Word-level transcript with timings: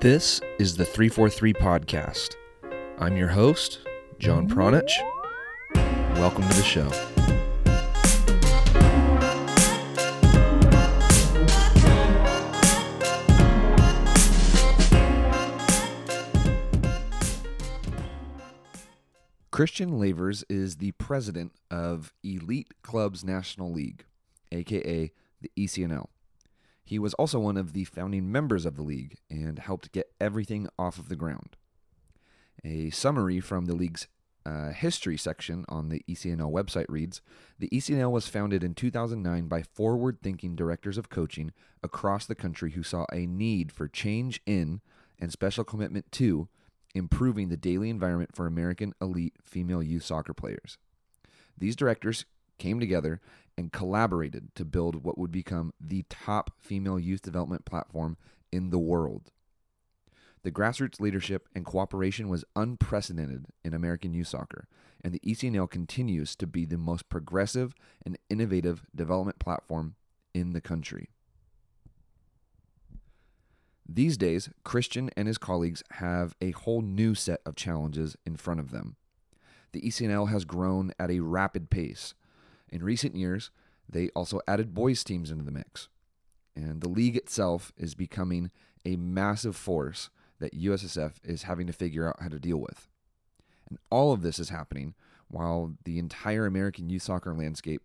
This 0.00 0.40
is 0.58 0.76
the 0.76 0.84
343 0.84 1.54
Podcast. 1.54 2.34
I'm 2.98 3.16
your 3.16 3.28
host, 3.28 3.80
John 4.18 4.48
Pronich. 4.48 4.92
Welcome 6.16 6.48
to 6.48 6.56
the 6.56 6.62
show. 6.62 6.90
Christian 19.50 19.98
Lavers 20.00 20.44
is 20.48 20.76
the 20.76 20.92
president 20.92 21.52
of 21.70 22.12
Elite 22.24 22.72
Clubs 22.82 23.24
National 23.24 23.72
League, 23.72 24.04
aka 24.50 25.12
the 25.40 25.50
ECNL. 25.56 26.06
He 26.92 26.98
was 26.98 27.14
also 27.14 27.38
one 27.38 27.56
of 27.56 27.72
the 27.72 27.84
founding 27.84 28.30
members 28.30 28.66
of 28.66 28.76
the 28.76 28.82
league 28.82 29.16
and 29.30 29.58
helped 29.58 29.92
get 29.92 30.12
everything 30.20 30.68
off 30.78 30.98
of 30.98 31.08
the 31.08 31.16
ground. 31.16 31.56
A 32.66 32.90
summary 32.90 33.40
from 33.40 33.64
the 33.64 33.74
league's 33.74 34.08
uh, 34.44 34.72
history 34.72 35.16
section 35.16 35.64
on 35.70 35.88
the 35.88 36.04
ECNL 36.06 36.52
website 36.52 36.84
reads 36.90 37.22
The 37.58 37.70
ECNL 37.70 38.10
was 38.10 38.28
founded 38.28 38.62
in 38.62 38.74
2009 38.74 39.48
by 39.48 39.62
forward 39.62 40.18
thinking 40.22 40.54
directors 40.54 40.98
of 40.98 41.08
coaching 41.08 41.52
across 41.82 42.26
the 42.26 42.34
country 42.34 42.72
who 42.72 42.82
saw 42.82 43.06
a 43.10 43.24
need 43.24 43.72
for 43.72 43.88
change 43.88 44.42
in 44.44 44.82
and 45.18 45.32
special 45.32 45.64
commitment 45.64 46.12
to 46.12 46.48
improving 46.94 47.48
the 47.48 47.56
daily 47.56 47.88
environment 47.88 48.36
for 48.36 48.46
American 48.46 48.92
elite 49.00 49.36
female 49.42 49.82
youth 49.82 50.04
soccer 50.04 50.34
players. 50.34 50.76
These 51.56 51.74
directors 51.74 52.26
came 52.58 52.78
together 52.78 53.22
and 53.62 53.72
collaborated 53.72 54.54
to 54.56 54.64
build 54.64 55.04
what 55.04 55.16
would 55.16 55.30
become 55.30 55.72
the 55.80 56.04
top 56.10 56.50
female 56.60 56.98
youth 56.98 57.22
development 57.22 57.64
platform 57.64 58.16
in 58.50 58.70
the 58.70 58.78
world. 58.78 59.30
The 60.42 60.50
grassroots 60.50 61.00
leadership 61.00 61.48
and 61.54 61.64
cooperation 61.64 62.28
was 62.28 62.44
unprecedented 62.56 63.46
in 63.64 63.72
American 63.72 64.12
youth 64.12 64.26
soccer, 64.26 64.66
and 65.04 65.14
the 65.14 65.20
ECNL 65.20 65.70
continues 65.70 66.34
to 66.36 66.46
be 66.48 66.64
the 66.64 66.76
most 66.76 67.08
progressive 67.08 67.74
and 68.04 68.18
innovative 68.28 68.84
development 68.94 69.38
platform 69.38 69.94
in 70.34 70.52
the 70.52 70.60
country. 70.60 71.10
These 73.88 74.16
days, 74.16 74.48
Christian 74.64 75.10
and 75.16 75.28
his 75.28 75.38
colleagues 75.38 75.84
have 75.92 76.34
a 76.40 76.50
whole 76.50 76.82
new 76.82 77.14
set 77.14 77.40
of 77.46 77.54
challenges 77.54 78.16
in 78.26 78.36
front 78.36 78.58
of 78.58 78.72
them. 78.72 78.96
The 79.72 79.82
ECNL 79.82 80.30
has 80.30 80.44
grown 80.44 80.92
at 80.98 81.10
a 81.10 81.20
rapid 81.20 81.70
pace. 81.70 82.14
In 82.72 82.82
recent 82.82 83.14
years, 83.14 83.50
they 83.88 84.08
also 84.10 84.40
added 84.48 84.74
boys' 84.74 85.04
teams 85.04 85.30
into 85.30 85.44
the 85.44 85.52
mix. 85.52 85.88
And 86.56 86.80
the 86.80 86.88
league 86.88 87.16
itself 87.16 87.70
is 87.76 87.94
becoming 87.94 88.50
a 88.84 88.96
massive 88.96 89.54
force 89.54 90.10
that 90.40 90.58
USSF 90.58 91.12
is 91.22 91.44
having 91.44 91.66
to 91.66 91.72
figure 91.72 92.08
out 92.08 92.20
how 92.20 92.28
to 92.28 92.38
deal 92.40 92.56
with. 92.56 92.88
And 93.68 93.78
all 93.90 94.12
of 94.12 94.22
this 94.22 94.38
is 94.38 94.48
happening 94.48 94.94
while 95.28 95.74
the 95.84 95.98
entire 95.98 96.46
American 96.46 96.90
youth 96.90 97.02
soccer 97.02 97.34
landscape 97.34 97.82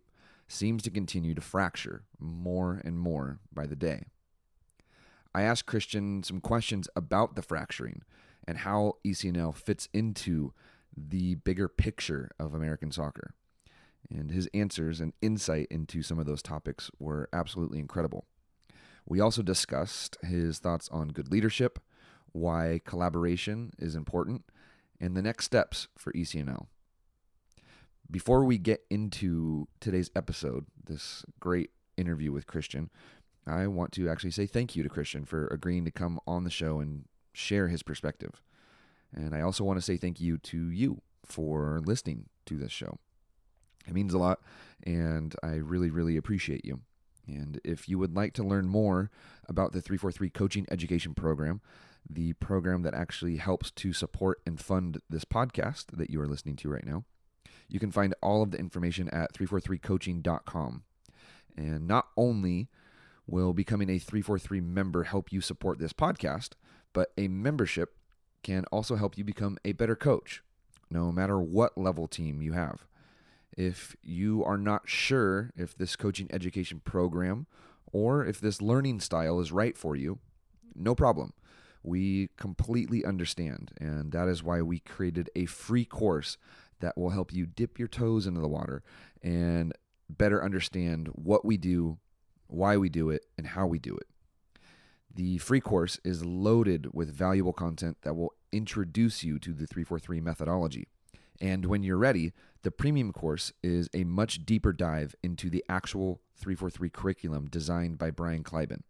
seems 0.48 0.82
to 0.82 0.90
continue 0.90 1.34
to 1.34 1.40
fracture 1.40 2.04
more 2.18 2.80
and 2.84 2.98
more 2.98 3.38
by 3.52 3.66
the 3.66 3.76
day. 3.76 4.06
I 5.34 5.42
asked 5.42 5.66
Christian 5.66 6.22
some 6.22 6.40
questions 6.40 6.88
about 6.96 7.36
the 7.36 7.42
fracturing 7.42 8.02
and 8.46 8.58
how 8.58 8.94
ECNL 9.06 9.54
fits 9.54 9.88
into 9.92 10.52
the 10.96 11.36
bigger 11.36 11.68
picture 11.68 12.30
of 12.38 12.54
American 12.54 12.90
soccer. 12.90 13.34
And 14.10 14.30
his 14.30 14.48
answers 14.54 15.00
and 15.00 15.12
insight 15.20 15.66
into 15.70 16.02
some 16.02 16.18
of 16.18 16.26
those 16.26 16.42
topics 16.42 16.90
were 16.98 17.28
absolutely 17.32 17.78
incredible. 17.78 18.24
We 19.06 19.20
also 19.20 19.42
discussed 19.42 20.16
his 20.22 20.58
thoughts 20.58 20.88
on 20.90 21.08
good 21.08 21.30
leadership, 21.30 21.78
why 22.32 22.80
collaboration 22.84 23.72
is 23.78 23.94
important, 23.94 24.44
and 25.00 25.16
the 25.16 25.22
next 25.22 25.44
steps 25.44 25.88
for 25.96 26.12
ECNL. 26.12 26.66
Before 28.10 28.44
we 28.44 28.56
get 28.56 28.84
into 28.90 29.68
today's 29.80 30.10
episode, 30.16 30.66
this 30.86 31.24
great 31.40 31.70
interview 31.96 32.32
with 32.32 32.46
Christian, 32.46 32.90
I 33.46 33.66
want 33.66 33.92
to 33.92 34.08
actually 34.08 34.30
say 34.30 34.46
thank 34.46 34.76
you 34.76 34.82
to 34.82 34.88
Christian 34.88 35.24
for 35.24 35.46
agreeing 35.48 35.84
to 35.84 35.90
come 35.90 36.18
on 36.26 36.44
the 36.44 36.50
show 36.50 36.80
and 36.80 37.04
share 37.32 37.68
his 37.68 37.82
perspective. 37.82 38.42
And 39.14 39.34
I 39.34 39.40
also 39.40 39.64
want 39.64 39.78
to 39.78 39.84
say 39.84 39.96
thank 39.96 40.20
you 40.20 40.38
to 40.38 40.70
you 40.70 41.02
for 41.24 41.80
listening 41.84 42.26
to 42.46 42.56
this 42.56 42.72
show. 42.72 42.98
It 43.88 43.94
means 43.94 44.14
a 44.14 44.18
lot, 44.18 44.40
and 44.84 45.34
I 45.42 45.54
really, 45.54 45.90
really 45.90 46.16
appreciate 46.16 46.64
you. 46.64 46.80
And 47.26 47.60
if 47.64 47.88
you 47.88 47.98
would 47.98 48.14
like 48.14 48.32
to 48.34 48.44
learn 48.44 48.68
more 48.68 49.10
about 49.48 49.72
the 49.72 49.80
343 49.80 50.30
Coaching 50.30 50.66
Education 50.70 51.14
Program, 51.14 51.60
the 52.08 52.34
program 52.34 52.82
that 52.82 52.94
actually 52.94 53.36
helps 53.36 53.70
to 53.72 53.92
support 53.92 54.40
and 54.46 54.60
fund 54.60 55.00
this 55.10 55.24
podcast 55.24 55.86
that 55.92 56.10
you 56.10 56.20
are 56.20 56.28
listening 56.28 56.56
to 56.56 56.68
right 56.68 56.86
now, 56.86 57.04
you 57.68 57.78
can 57.78 57.90
find 57.90 58.14
all 58.22 58.42
of 58.42 58.50
the 58.50 58.58
information 58.58 59.08
at 59.10 59.32
343coaching.com. 59.34 60.84
And 61.56 61.86
not 61.86 62.08
only 62.16 62.68
will 63.26 63.52
becoming 63.52 63.90
a 63.90 63.98
343 63.98 64.60
member 64.60 65.04
help 65.04 65.32
you 65.32 65.40
support 65.40 65.78
this 65.78 65.92
podcast, 65.92 66.50
but 66.94 67.12
a 67.18 67.28
membership 67.28 67.94
can 68.42 68.64
also 68.72 68.96
help 68.96 69.18
you 69.18 69.24
become 69.24 69.58
a 69.64 69.72
better 69.72 69.96
coach, 69.96 70.42
no 70.90 71.12
matter 71.12 71.38
what 71.38 71.76
level 71.76 72.06
team 72.08 72.40
you 72.40 72.52
have. 72.52 72.86
If 73.56 73.96
you 74.02 74.44
are 74.44 74.58
not 74.58 74.88
sure 74.88 75.50
if 75.56 75.76
this 75.76 75.96
coaching 75.96 76.28
education 76.32 76.80
program 76.84 77.46
or 77.92 78.24
if 78.24 78.40
this 78.40 78.62
learning 78.62 79.00
style 79.00 79.40
is 79.40 79.52
right 79.52 79.76
for 79.76 79.96
you, 79.96 80.18
no 80.74 80.94
problem. 80.94 81.32
We 81.82 82.30
completely 82.36 83.04
understand, 83.04 83.72
and 83.80 84.12
that 84.12 84.28
is 84.28 84.42
why 84.42 84.62
we 84.62 84.80
created 84.80 85.30
a 85.34 85.46
free 85.46 85.84
course 85.84 86.36
that 86.80 86.96
will 86.96 87.10
help 87.10 87.32
you 87.32 87.46
dip 87.46 87.78
your 87.78 87.88
toes 87.88 88.26
into 88.26 88.40
the 88.40 88.48
water 88.48 88.82
and 89.22 89.72
better 90.08 90.42
understand 90.44 91.08
what 91.14 91.44
we 91.44 91.56
do, 91.56 91.98
why 92.46 92.76
we 92.76 92.88
do 92.88 93.10
it, 93.10 93.26
and 93.36 93.48
how 93.48 93.66
we 93.66 93.78
do 93.78 93.96
it. 93.96 94.06
The 95.14 95.38
free 95.38 95.60
course 95.60 95.98
is 96.04 96.24
loaded 96.24 96.88
with 96.92 97.12
valuable 97.12 97.52
content 97.52 97.98
that 98.02 98.14
will 98.14 98.34
introduce 98.52 99.24
you 99.24 99.38
to 99.40 99.50
the 99.50 99.66
343 99.66 100.20
methodology. 100.20 100.88
And 101.40 101.66
when 101.66 101.82
you're 101.82 101.98
ready, 101.98 102.32
the 102.62 102.70
premium 102.70 103.12
course 103.12 103.52
is 103.62 103.88
a 103.94 104.04
much 104.04 104.44
deeper 104.44 104.72
dive 104.72 105.14
into 105.22 105.48
the 105.48 105.64
actual 105.68 106.20
343 106.36 106.90
curriculum 106.90 107.48
designed 107.48 107.98
by 107.98 108.10
Brian 108.10 108.42
Kleiban. 108.42 108.82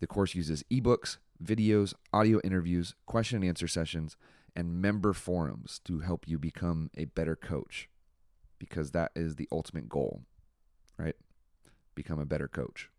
The 0.00 0.06
course 0.06 0.34
uses 0.34 0.64
ebooks, 0.70 1.18
videos, 1.42 1.92
audio 2.12 2.40
interviews, 2.42 2.94
question 3.06 3.36
and 3.36 3.44
answer 3.44 3.68
sessions, 3.68 4.16
and 4.56 4.80
member 4.80 5.12
forums 5.12 5.80
to 5.84 6.00
help 6.00 6.26
you 6.26 6.38
become 6.38 6.90
a 6.96 7.04
better 7.04 7.36
coach 7.36 7.88
because 8.58 8.90
that 8.92 9.12
is 9.14 9.36
the 9.36 9.48
ultimate 9.52 9.88
goal, 9.88 10.22
right? 10.98 11.16
Become 11.94 12.18
a 12.18 12.26
better 12.26 12.48
coach. 12.48 12.90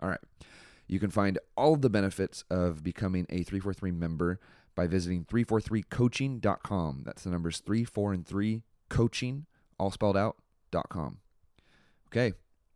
All 0.00 0.08
right. 0.08 0.20
You 0.86 1.00
can 1.00 1.10
find 1.10 1.38
all 1.56 1.74
of 1.74 1.82
the 1.82 1.90
benefits 1.90 2.44
of 2.50 2.82
becoming 2.82 3.26
a 3.28 3.42
343 3.42 3.90
member 3.90 4.38
by 4.76 4.86
visiting 4.86 5.24
343coaching.com. 5.24 7.02
That's 7.04 7.24
the 7.24 7.30
numbers 7.30 7.58
3, 7.58 7.82
4, 7.84 8.12
and 8.12 8.26
3, 8.26 8.62
coaching, 8.88 9.46
all 9.78 9.90
spelled 9.90 10.16
out, 10.16 10.36
dot 10.70 10.88
com. 10.88 11.18
Okay. 12.08 12.34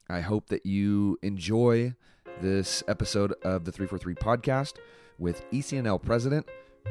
I 0.08 0.22
hope 0.22 0.48
that 0.48 0.66
you 0.66 1.18
enjoy 1.22 1.94
this 2.40 2.82
episode 2.88 3.32
of 3.44 3.64
the 3.64 3.70
343 3.70 4.14
podcast 4.16 4.74
with 5.18 5.48
ECNL 5.52 6.02
president 6.02 6.48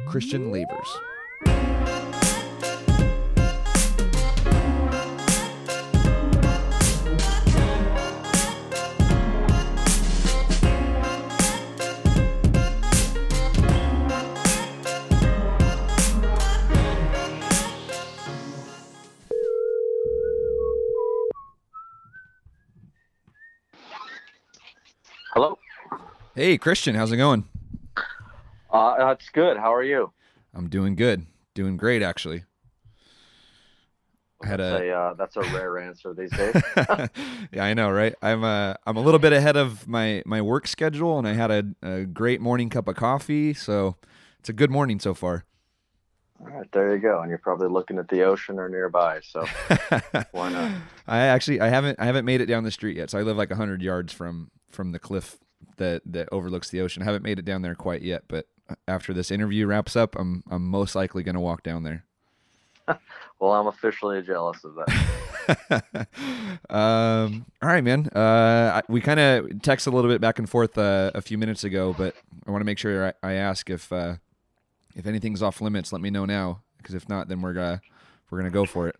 Christian 0.08 0.52
Lavers. 0.54 1.79
Hey, 26.40 26.58
Christian, 26.58 26.96
how's 26.96 27.12
it 27.12 27.18
going? 27.18 27.44
Uh, 28.72 28.96
that's 28.98 29.28
good. 29.28 29.58
How 29.58 29.74
are 29.74 29.84
you? 29.84 30.14
I'm 30.54 30.70
doing 30.70 30.96
good. 30.96 31.26
Doing 31.54 31.76
great, 31.76 32.02
actually. 32.02 32.46
I 34.42 34.48
had 34.48 34.62
That's 34.62 34.82
a 34.82 34.88
a 34.88 34.98
uh, 34.98 35.14
that's 35.16 35.36
a 35.36 35.42
rare 35.42 35.78
answer 35.80 36.14
these 36.14 36.32
days. 36.32 36.56
yeah, 37.52 37.66
I 37.66 37.74
know, 37.74 37.92
right? 37.92 38.16
I'm 38.22 38.46
uh, 38.46 38.76
I'm 38.88 38.96
a 38.96 39.02
little 39.02 39.20
bit 39.20 39.34
ahead 39.34 39.58
of 39.58 39.86
my 39.86 40.24
my 40.26 40.42
work 40.42 40.66
schedule, 40.66 41.20
and 41.20 41.28
I 41.28 41.34
had 41.34 41.52
a, 41.52 41.64
a 41.84 42.06
great 42.06 42.40
morning 42.40 42.70
cup 42.70 42.88
of 42.88 42.96
coffee, 42.96 43.54
so 43.54 43.98
it's 44.40 44.48
a 44.48 44.54
good 44.54 44.72
morning 44.72 45.02
so 45.02 45.14
far. 45.14 45.44
All 46.40 46.48
right, 46.48 46.72
there 46.72 46.96
you 46.96 47.02
go. 47.02 47.20
And 47.20 47.28
you're 47.28 47.38
probably 47.38 47.68
looking 47.68 47.98
at 48.00 48.08
the 48.08 48.22
ocean 48.22 48.60
or 48.60 48.70
nearby. 48.70 49.20
So 49.24 49.46
why 50.32 50.54
not? 50.54 50.72
I 51.06 51.18
actually 51.18 51.60
I 51.60 51.68
haven't 51.68 52.00
I 52.00 52.06
haven't 52.06 52.24
made 52.24 52.40
it 52.40 52.46
down 52.46 52.64
the 52.64 52.72
street 52.72 52.96
yet, 52.96 53.10
so 53.10 53.20
I 53.20 53.24
live 53.24 53.36
like 53.36 53.52
hundred 53.52 53.82
yards 53.82 54.14
from 54.14 54.52
from 54.70 54.94
the 54.94 55.00
cliff 55.00 55.38
that 55.78 56.02
that 56.06 56.30
overlooks 56.32 56.70
the 56.70 56.82
ocean. 56.82 57.02
I 57.02 57.06
haven't 57.06 57.24
made 57.24 57.40
it 57.40 57.46
down 57.46 57.62
there 57.62 57.76
quite 57.76 58.02
yet, 58.02 58.24
but 58.28 58.48
after 58.88 59.14
this 59.14 59.32
interview 59.32 59.66
wraps 59.66 59.96
up, 59.96 60.16
I'm 60.18 60.44
I'm 60.50 60.68
most 60.68 60.96
likely 60.96 61.24
going 61.24 61.36
to 61.36 61.42
walk 61.42 61.64
down 61.64 61.84
there. 61.84 62.06
well, 63.40 63.54
I'm 63.54 63.68
officially 63.68 64.22
jealous 64.22 64.64
of 64.64 64.76
that. 64.76 66.08
um, 66.70 67.46
all 67.62 67.70
right, 67.70 67.84
man. 67.84 68.08
Uh, 68.08 68.82
we 68.88 69.02
kind 69.02 69.20
of 69.20 69.62
text 69.62 69.88
a 69.88 69.92
little 69.92 70.10
bit 70.10 70.22
back 70.22 70.40
and 70.40 70.50
forth 70.50 70.78
uh, 70.78 71.12
a 71.14 71.22
few 71.22 71.38
minutes 71.38 71.64
ago, 71.64 71.94
but 71.98 72.16
I 72.46 72.52
want 72.52 72.62
to 72.62 72.66
make 72.66 72.78
sure 72.78 73.14
I, 73.24 73.28
I 73.28 73.34
ask 73.34 73.70
if 73.70 73.92
uh, 73.92 74.16
if 74.96 75.06
anything's 75.06 75.42
off 75.42 75.62
limits. 75.62 75.92
Let 75.92 76.02
me 76.02 76.10
know 76.10 76.26
now, 76.26 76.62
because 76.78 76.96
if 76.96 77.08
not, 77.10 77.28
then 77.28 77.42
we're 77.42 77.54
gonna 77.54 77.82
we're 78.30 78.40
gonna 78.40 78.50
go 78.50 78.66
for 78.66 78.88
it. 78.88 78.96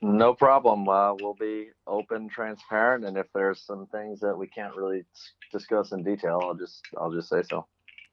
No 0.00 0.32
problem. 0.32 0.88
Uh, 0.88 1.14
we'll 1.14 1.34
be 1.34 1.70
open, 1.86 2.28
transparent, 2.28 3.04
and 3.04 3.16
if 3.16 3.26
there's 3.34 3.60
some 3.60 3.86
things 3.86 4.20
that 4.20 4.36
we 4.36 4.46
can't 4.46 4.74
really 4.76 5.04
discuss 5.52 5.92
in 5.92 6.04
detail, 6.04 6.40
I'll 6.42 6.54
just 6.54 6.86
I'll 6.96 7.12
just 7.12 7.28
say 7.28 7.42
so. 7.42 7.66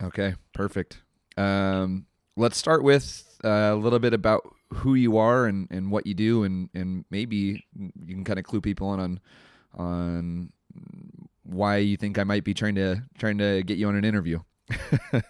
Okay, 0.04 0.36
perfect. 0.54 1.04
Um, 1.38 2.08
let's 2.36 2.58
start 2.58 2.84
with 2.84 3.24
uh, 3.44 3.72
a 3.74 3.76
little 3.76 4.00
bit 4.00 4.14
about 4.14 4.42
who 4.74 4.96
you 4.96 5.18
are 5.18 5.46
and, 5.46 5.68
and 5.70 5.92
what 5.92 6.08
you 6.08 6.14
do, 6.14 6.44
and, 6.44 6.70
and 6.74 7.06
maybe 7.12 7.64
you 7.78 7.92
can 8.08 8.24
kind 8.24 8.40
of 8.40 8.46
clue 8.46 8.62
people 8.62 8.94
in 8.94 9.00
on 9.00 9.20
on 9.78 10.52
why 11.44 11.78
you 11.78 11.98
think 11.98 12.18
I 12.18 12.24
might 12.24 12.44
be 12.44 12.54
trying 12.54 12.76
to 12.76 13.04
trying 13.18 13.38
to 13.38 13.62
get 13.64 13.78
you 13.78 13.88
on 13.88 13.96
an 13.96 14.06
interview. 14.06 14.40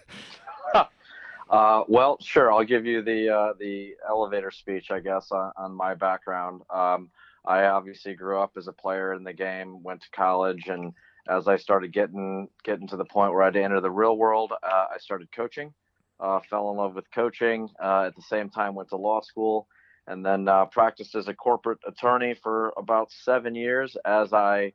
Uh, 1.48 1.84
well, 1.86 2.18
sure. 2.20 2.52
I'll 2.52 2.64
give 2.64 2.86
you 2.86 3.02
the 3.02 3.28
uh, 3.30 3.52
the 3.58 3.94
elevator 4.08 4.50
speech, 4.50 4.90
I 4.90 5.00
guess, 5.00 5.30
on, 5.30 5.52
on 5.56 5.74
my 5.74 5.94
background. 5.94 6.62
Um, 6.70 7.10
I 7.44 7.66
obviously 7.66 8.14
grew 8.14 8.40
up 8.40 8.52
as 8.56 8.66
a 8.66 8.72
player 8.72 9.14
in 9.14 9.22
the 9.22 9.32
game, 9.32 9.82
went 9.82 10.02
to 10.02 10.10
college, 10.10 10.66
and 10.66 10.92
as 11.28 11.46
I 11.46 11.56
started 11.56 11.92
getting 11.92 12.48
getting 12.64 12.88
to 12.88 12.96
the 12.96 13.04
point 13.04 13.32
where 13.32 13.42
I 13.42 13.46
had 13.46 13.54
to 13.54 13.62
enter 13.62 13.80
the 13.80 13.90
real 13.90 14.16
world, 14.16 14.52
uh, 14.52 14.86
I 14.92 14.98
started 14.98 15.30
coaching. 15.30 15.72
Uh, 16.18 16.40
fell 16.48 16.70
in 16.70 16.78
love 16.78 16.94
with 16.94 17.10
coaching. 17.12 17.68
Uh, 17.80 18.04
at 18.06 18.16
the 18.16 18.22
same 18.22 18.48
time, 18.48 18.74
went 18.74 18.88
to 18.88 18.96
law 18.96 19.20
school, 19.20 19.68
and 20.08 20.24
then 20.26 20.48
uh, 20.48 20.64
practiced 20.64 21.14
as 21.14 21.28
a 21.28 21.34
corporate 21.34 21.78
attorney 21.86 22.34
for 22.42 22.72
about 22.76 23.12
seven 23.12 23.54
years 23.54 23.96
as 24.04 24.32
I 24.32 24.72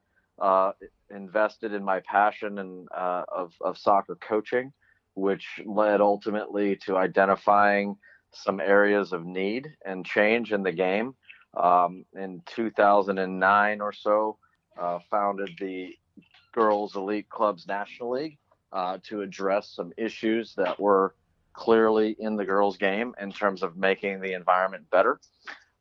invested 1.10 1.74
in 1.74 1.84
my 1.84 2.00
passion 2.00 2.60
and 2.60 2.88
of 2.94 3.54
of 3.60 3.78
soccer 3.78 4.16
coaching 4.16 4.72
which 5.16 5.62
led 5.66 6.02
ultimately 6.02 6.76
to 6.86 6.98
identifying 6.98 7.96
some 8.34 8.60
areas 8.60 9.14
of 9.14 9.26
need 9.26 9.68
and 9.86 10.06
change 10.06 10.54
in 10.54 10.64
the 10.64 10.72
game. 10.72 11.16
Um, 11.56 12.06
in 12.14 12.42
2009 12.46 13.82
or 13.82 13.92
so, 13.92 14.38
uh, 14.80 15.00
founded 15.10 15.52
the 15.60 15.94
Girls 16.54 16.96
Elite 16.96 17.30
Clubs 17.30 17.68
National 17.68 18.12
League 18.12 18.38
uh, 18.72 18.98
to 19.04 19.22
address 19.22 19.74
some 19.76 19.92
issues 19.98 20.54
that 20.56 20.80
were 20.80 21.16
clearly 21.54 22.16
in 22.20 22.38
the 22.38 22.46
girls' 22.46 22.78
game 22.78 23.14
in 23.20 23.32
terms 23.32 23.64
of 23.64 23.76
making 23.76 24.22
the 24.22 24.34
environment 24.34 24.90
better. 24.90 25.20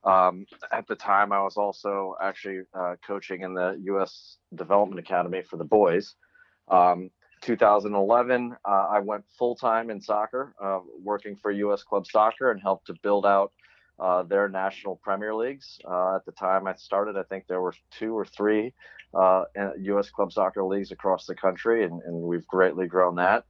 Um, 0.02 0.46
at 0.72 0.86
the 0.86 0.96
time, 0.96 1.32
I 1.32 1.42
was 1.42 1.56
also 1.56 2.16
actually 2.20 2.62
uh, 2.74 2.96
coaching 3.06 3.42
in 3.42 3.54
the 3.54 3.78
U.S. 3.84 4.38
Development 4.54 4.98
Academy 4.98 5.42
for 5.42 5.56
the 5.56 5.64
boys. 5.64 6.14
Um, 6.68 7.10
2011, 7.40 8.56
uh, 8.64 8.68
I 8.68 9.00
went 9.00 9.24
full 9.38 9.54
time 9.54 9.90
in 9.90 10.00
soccer, 10.00 10.54
uh, 10.62 10.80
working 11.02 11.36
for 11.36 11.50
U.S. 11.50 11.82
Club 11.82 12.06
Soccer 12.06 12.50
and 12.50 12.60
helped 12.60 12.86
to 12.86 12.94
build 13.02 13.24
out 13.24 13.52
uh, 13.98 14.22
their 14.22 14.48
national 14.48 14.96
Premier 14.96 15.34
Leagues. 15.34 15.78
Uh, 15.88 16.16
at 16.16 16.24
the 16.24 16.32
time 16.32 16.66
I 16.66 16.74
started, 16.74 17.16
I 17.16 17.22
think 17.24 17.46
there 17.46 17.60
were 17.60 17.74
two 17.90 18.16
or 18.16 18.24
three 18.24 18.72
U.S. 19.14 20.08
Uh, 20.08 20.14
Club 20.14 20.32
Soccer 20.32 20.64
leagues 20.64 20.92
across 20.92 21.26
the 21.26 21.34
country, 21.34 21.84
and, 21.84 22.02
and 22.02 22.14
we've 22.14 22.46
greatly 22.46 22.86
grown 22.86 23.16
that. 23.16 23.44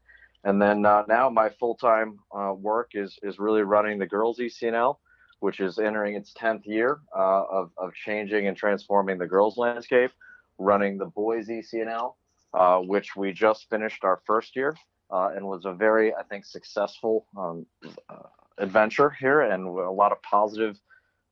And 0.45 0.61
then 0.61 0.87
uh, 0.87 1.03
now 1.07 1.29
my 1.29 1.51
full 1.51 1.75
time 1.75 2.19
work 2.57 2.93
is 2.95 3.19
is 3.23 3.39
really 3.39 3.63
running 3.63 3.99
the 3.99 4.07
girls 4.07 4.39
ECNL, 4.39 4.97
which 5.41 5.61
is 5.61 5.79
entering 5.79 6.15
its 6.15 6.33
10th 6.33 6.65
year 6.65 7.01
of, 7.15 7.71
of 7.77 7.93
changing 7.95 8.47
and 8.47 8.57
transforming 8.57 9.19
the 9.19 9.27
girls 9.27 9.59
landscape, 9.59 10.13
running 10.59 10.97
the 10.97 11.07
boys 11.07 11.49
ECNL 11.49 12.15
uh, 12.53 12.79
which 12.79 13.15
we 13.17 13.33
just 13.33 13.69
finished 13.71 14.05
our 14.05 14.21
first 14.27 14.57
year 14.57 14.77
uh, 15.11 15.31
and 15.35 15.47
was 15.47 15.65
a 15.65 15.73
very, 15.73 16.15
I 16.15 16.23
think, 16.25 16.45
successful 16.45 17.27
um, 17.37 17.67
uh, 18.09 18.29
adventure 18.59 19.11
here 19.11 19.43
and 19.43 19.67
a 19.67 19.91
lot 19.91 20.13
of 20.13 20.21
positive 20.23 20.79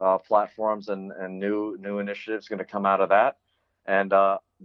uh, 0.00 0.18
platforms 0.18 0.88
and, 0.88 1.10
and 1.10 1.40
new 1.40 1.76
new 1.80 1.98
initiatives 1.98 2.46
going 2.46 2.60
to 2.60 2.64
come 2.64 2.86
out 2.86 3.00
of 3.00 3.08
that. 3.08 3.36
And 3.86 4.12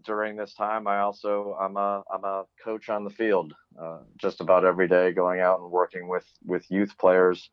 during 0.03 0.35
this 0.35 0.53
time, 0.53 0.85
I 0.85 0.99
also 0.99 1.57
I'm 1.59 1.77
a 1.77 2.03
I'm 2.13 2.23
a 2.23 2.43
coach 2.63 2.89
on 2.89 3.03
the 3.03 3.09
field 3.09 3.53
just 4.17 4.41
about 4.41 4.65
every 4.65 4.87
day, 4.87 5.11
going 5.11 5.39
out 5.39 5.59
and 5.59 5.71
working 5.71 6.07
with 6.07 6.25
with 6.45 6.69
youth 6.69 6.95
players 6.97 7.49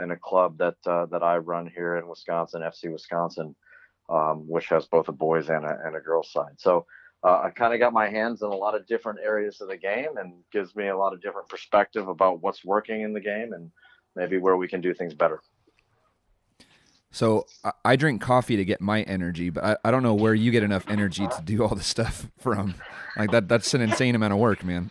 in 0.00 0.12
a 0.12 0.16
club 0.16 0.58
that 0.58 0.76
that 0.84 1.22
I 1.22 1.38
run 1.38 1.66
here 1.66 1.96
in 1.96 2.06
Wisconsin, 2.06 2.62
FC 2.62 2.90
Wisconsin, 2.90 3.54
um, 4.08 4.48
which 4.48 4.68
has 4.68 4.86
both 4.86 5.08
a 5.08 5.12
boys 5.12 5.48
and 5.48 5.64
a, 5.64 5.78
and 5.84 5.96
a 5.96 6.00
girls 6.00 6.30
side. 6.30 6.54
So 6.58 6.86
uh, 7.24 7.42
I 7.44 7.50
kind 7.50 7.72
of 7.72 7.80
got 7.80 7.92
my 7.92 8.08
hands 8.08 8.42
in 8.42 8.48
a 8.48 8.54
lot 8.54 8.74
of 8.74 8.86
different 8.86 9.20
areas 9.22 9.60
of 9.60 9.68
the 9.68 9.76
game 9.76 10.16
and 10.16 10.34
gives 10.52 10.74
me 10.74 10.88
a 10.88 10.96
lot 10.96 11.12
of 11.12 11.22
different 11.22 11.48
perspective 11.48 12.08
about 12.08 12.42
what's 12.42 12.64
working 12.64 13.02
in 13.02 13.12
the 13.12 13.20
game 13.20 13.52
and 13.52 13.70
maybe 14.16 14.38
where 14.38 14.56
we 14.56 14.66
can 14.66 14.80
do 14.80 14.92
things 14.92 15.14
better. 15.14 15.40
So 17.12 17.46
I 17.84 17.96
drink 17.96 18.22
coffee 18.22 18.56
to 18.56 18.64
get 18.64 18.80
my 18.80 19.02
energy, 19.02 19.50
but 19.50 19.62
I, 19.62 19.76
I 19.84 19.90
don't 19.90 20.02
know 20.02 20.14
where 20.14 20.34
you 20.34 20.50
get 20.50 20.62
enough 20.62 20.88
energy 20.88 21.26
to 21.28 21.42
do 21.44 21.62
all 21.62 21.74
this 21.74 21.86
stuff 21.86 22.26
from. 22.38 22.74
Like 23.16 23.30
that, 23.30 23.48
that's 23.48 23.74
an 23.74 23.82
insane 23.82 24.14
amount 24.14 24.32
of 24.32 24.38
work, 24.38 24.64
man. 24.64 24.90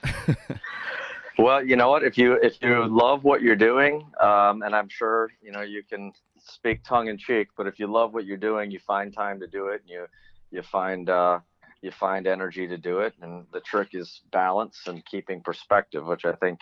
well, 1.40 1.66
you 1.66 1.76
know 1.76 1.90
what? 1.90 2.04
If 2.04 2.20
you 2.20 2.34
if 2.34 2.62
you 2.62 2.86
love 2.86 3.24
what 3.24 3.42
you're 3.42 3.56
doing, 3.56 4.06
um, 4.22 4.62
and 4.62 4.76
I'm 4.76 4.88
sure 4.88 5.32
you 5.42 5.52
know 5.52 5.62
you 5.62 5.82
can 5.84 6.12
speak 6.38 6.84
tongue 6.84 7.08
in 7.08 7.18
cheek, 7.18 7.48
but 7.58 7.66
if 7.66 7.80
you 7.80 7.88
love 7.88 8.14
what 8.14 8.26
you're 8.26 8.38
doing, 8.38 8.70
you 8.70 8.78
find 8.80 9.12
time 9.12 9.40
to 9.40 9.48
do 9.48 9.70
it, 9.70 9.82
and 9.82 9.90
you 9.90 10.06
you 10.52 10.62
find 10.62 11.10
uh, 11.10 11.40
you 11.82 11.92
find 11.92 12.28
energy 12.28 12.68
to 12.68 12.78
do 12.78 13.00
it. 13.00 13.14
And 13.22 13.46
the 13.52 13.60
trick 13.60 13.90
is 13.94 14.22
balance 14.32 14.82
and 14.88 15.06
keeping 15.06 15.42
perspective, 15.42 16.06
which 16.06 16.26
I 16.26 16.34
think 16.34 16.60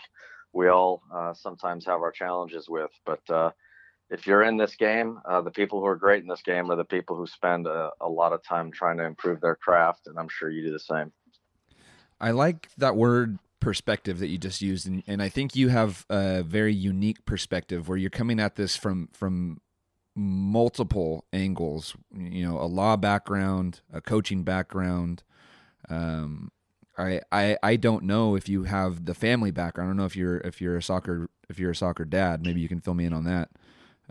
we 0.52 0.68
all 0.68 1.02
uh, 1.14 1.34
sometimes 1.34 1.86
have 1.86 2.00
our 2.00 2.10
challenges 2.10 2.68
with. 2.68 2.90
But 3.04 3.28
uh, 3.30 3.50
if 4.10 4.26
you're 4.26 4.42
in 4.42 4.56
this 4.56 4.74
game, 4.76 5.20
uh, 5.28 5.40
the 5.40 5.50
people 5.50 5.80
who 5.80 5.86
are 5.86 5.96
great 5.96 6.22
in 6.22 6.28
this 6.28 6.42
game 6.42 6.70
are 6.70 6.76
the 6.76 6.84
people 6.84 7.16
who 7.16 7.26
spend 7.26 7.66
a, 7.66 7.90
a, 8.00 8.08
lot 8.08 8.32
of 8.32 8.42
time 8.42 8.72
trying 8.72 8.96
to 8.96 9.04
improve 9.04 9.40
their 9.40 9.54
craft. 9.54 10.06
And 10.06 10.18
I'm 10.18 10.28
sure 10.28 10.50
you 10.50 10.64
do 10.64 10.72
the 10.72 10.80
same. 10.80 11.12
I 12.20 12.32
like 12.32 12.68
that 12.78 12.96
word 12.96 13.38
perspective 13.60 14.18
that 14.18 14.28
you 14.28 14.38
just 14.38 14.62
used 14.62 14.86
and, 14.86 15.02
and 15.06 15.22
I 15.22 15.28
think 15.28 15.54
you 15.54 15.68
have 15.68 16.06
a 16.08 16.42
very 16.42 16.72
unique 16.72 17.26
perspective 17.26 17.90
where 17.90 17.98
you're 17.98 18.08
coming 18.08 18.40
at 18.40 18.56
this 18.56 18.74
from 18.74 19.10
from 19.12 19.60
multiple 20.20 21.24
angles. 21.32 21.96
You 22.14 22.46
know, 22.46 22.60
a 22.60 22.66
law 22.66 22.96
background, 22.96 23.80
a 23.92 24.00
coaching 24.00 24.42
background. 24.42 25.22
Um, 25.88 26.52
I, 26.98 27.20
I 27.32 27.56
I 27.62 27.76
don't 27.76 28.04
know 28.04 28.36
if 28.36 28.48
you 28.48 28.64
have 28.64 29.06
the 29.06 29.14
family 29.14 29.50
background. 29.50 29.88
I 29.88 29.90
don't 29.90 29.96
know 29.96 30.04
if 30.04 30.16
you're 30.16 30.38
if 30.38 30.60
you're 30.60 30.76
a 30.76 30.82
soccer 30.82 31.30
if 31.48 31.58
you're 31.58 31.70
a 31.70 31.76
soccer 31.76 32.04
dad. 32.04 32.44
Maybe 32.44 32.60
you 32.60 32.68
can 32.68 32.80
fill 32.80 32.94
me 32.94 33.06
in 33.06 33.12
on 33.12 33.24
that. 33.24 33.50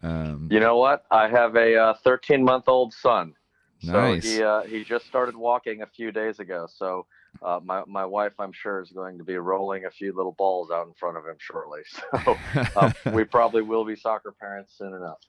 Um, 0.02 0.48
you 0.52 0.60
know 0.60 0.78
what? 0.78 1.04
I 1.12 1.28
have 1.28 1.56
a 1.56 1.94
13 2.04 2.42
uh, 2.42 2.44
month 2.44 2.68
old 2.68 2.94
son. 2.94 3.34
So 3.82 4.16
he 4.16 4.44
uh, 4.44 4.64
he 4.64 4.84
just 4.84 5.06
started 5.06 5.38
walking 5.38 5.84
a 5.84 5.88
few 5.88 6.12
days 6.12 6.40
ago. 6.40 6.68
So 6.74 7.06
uh, 7.42 7.60
my 7.64 7.84
my 7.88 8.06
wife, 8.06 8.34
I'm 8.40 8.52
sure, 8.52 8.82
is 8.82 8.92
going 8.92 9.18
to 9.20 9.24
be 9.24 9.38
rolling 9.38 9.86
a 9.86 9.92
few 9.92 10.14
little 10.14 10.34
balls 10.34 10.70
out 10.70 10.88
in 10.88 10.94
front 10.94 11.18
of 11.18 11.26
him 11.26 11.38
shortly. 11.40 11.82
So 12.26 12.38
uh, 12.76 12.92
we 13.14 13.24
probably 13.24 13.62
will 13.62 13.86
be 13.86 13.96
soccer 13.96 14.34
parents 14.38 14.78
soon 14.78 14.94
enough. 14.94 15.20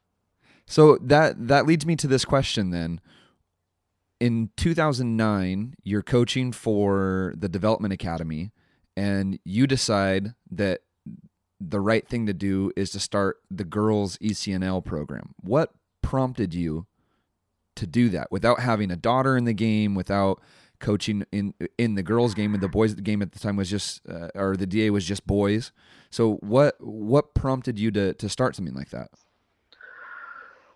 So 0.71 0.99
that 1.03 1.49
that 1.49 1.67
leads 1.67 1.85
me 1.85 1.97
to 1.97 2.07
this 2.07 2.25
question 2.25 2.71
then. 2.71 3.01
In 4.21 4.51
2009, 4.57 5.75
you're 5.83 6.03
coaching 6.03 6.53
for 6.53 7.35
the 7.37 7.49
Development 7.49 7.93
Academy 7.93 8.53
and 8.97 9.41
you 9.45 9.67
decide 9.67 10.35
that 10.49 10.83
the 11.61 11.81
right 11.81 12.07
thing 12.07 12.27
to 12.27 12.33
do 12.33 12.71
is 12.77 12.91
to 12.91 13.01
start 13.01 13.39
the 13.51 13.65
girls 13.65 14.17
ECNL 14.19 14.85
program. 14.85 15.35
What 15.41 15.73
prompted 16.03 16.55
you 16.55 16.87
to 17.75 17.85
do 17.85 18.09
that 18.11 18.31
without 18.31 18.61
having 18.61 18.93
a 18.93 18.97
daughter 18.97 19.37
in 19.37 19.47
the 19.47 19.53
game, 19.53 19.97
without 19.97 20.41
coaching 20.79 21.27
in 21.33 21.53
in 21.79 21.97
the 21.97 22.05
girls 22.05 22.33
game 22.33 22.55
and 22.55 22.63
the 22.63 22.69
boys 22.69 22.95
game 22.95 23.23
at 23.23 23.33
the 23.33 23.41
time 23.41 23.57
was 23.57 23.69
just 23.69 24.09
uh, 24.09 24.29
or 24.37 24.57
the 24.57 24.69
DA 24.69 24.91
was 24.91 25.05
just 25.05 25.27
boys. 25.27 25.73
So 26.11 26.35
what 26.37 26.77
what 26.79 27.35
prompted 27.35 27.77
you 27.77 27.91
to 27.91 28.15
to 28.15 28.29
start 28.29 28.55
something 28.55 28.77
like 28.77 28.91
that? 28.91 29.11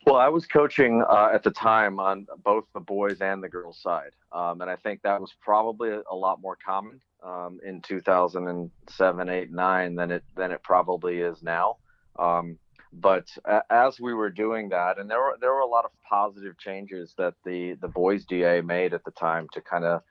Well, 0.06 0.16
I 0.16 0.28
was 0.28 0.44
coaching 0.46 1.02
uh, 1.08 1.30
at 1.32 1.42
the 1.42 1.50
time 1.50 1.99
on 1.99 2.26
both 2.44 2.64
the 2.75 2.80
boys 2.80 3.23
and 3.23 3.42
the 3.42 3.49
girls 3.49 3.80
side, 3.80 4.11
um, 4.32 4.61
and 4.61 4.70
I 4.70 4.76
think 4.76 5.00
that 5.02 5.18
was 5.18 5.32
probably 5.40 5.92
a, 5.92 6.14
lot 6.14 6.42
more 6.42 6.58
common 6.62 7.00
um, 7.23 7.58
in 7.64 7.80
2007, 7.80 9.28
8, 9.30 9.50
9 9.50 9.94
than 9.94 10.11
it 10.11 10.25
than 10.37 10.52
it 10.52 10.62
probably 10.62 11.20
is 11.20 11.42
now. 11.42 11.78
Um, 12.18 12.58
but 12.92 13.26
as 13.70 13.99
we 13.99 14.12
were 14.12 14.28
doing 14.28 14.68
that, 14.68 14.99
and 14.99 15.11
there 15.11 15.20
were 15.20 15.38
there 15.40 15.54
were 15.54 15.61
a 15.61 15.66
lot 15.66 15.87
of 15.87 15.90
positive 16.06 16.58
changes 16.58 17.14
that 17.16 17.34
the 17.44 17.75
the 17.80 17.88
boys 17.88 18.26
DA 18.26 18.61
made 18.61 18.92
at 18.92 19.04
the 19.04 19.11
time 19.11 19.49
to 19.52 19.62
kind 19.62 19.84
of 19.87 20.02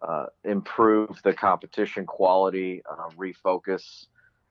uh, 0.00 0.26
improve 0.44 1.20
the 1.24 1.32
competition 1.32 2.06
quality, 2.06 2.82
uh, 2.88 3.08
refocus 3.16 4.06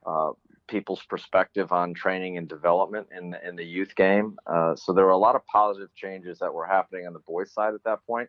uh, 0.06 0.30
people's 0.68 1.02
perspective 1.08 1.72
on 1.72 1.92
training 1.92 2.38
and 2.38 2.48
development 2.48 3.08
in 3.16 3.36
in 3.46 3.56
the 3.56 3.64
youth 3.64 3.94
game. 3.96 4.36
Uh, 4.46 4.74
so 4.76 4.92
there 4.92 5.04
were 5.04 5.10
a 5.10 5.18
lot 5.18 5.34
of 5.34 5.44
positive 5.46 5.94
changes 5.94 6.38
that 6.38 6.52
were 6.52 6.66
happening 6.66 7.06
on 7.06 7.12
the 7.12 7.20
boys' 7.20 7.52
side 7.52 7.74
at 7.74 7.84
that 7.84 8.04
point. 8.06 8.28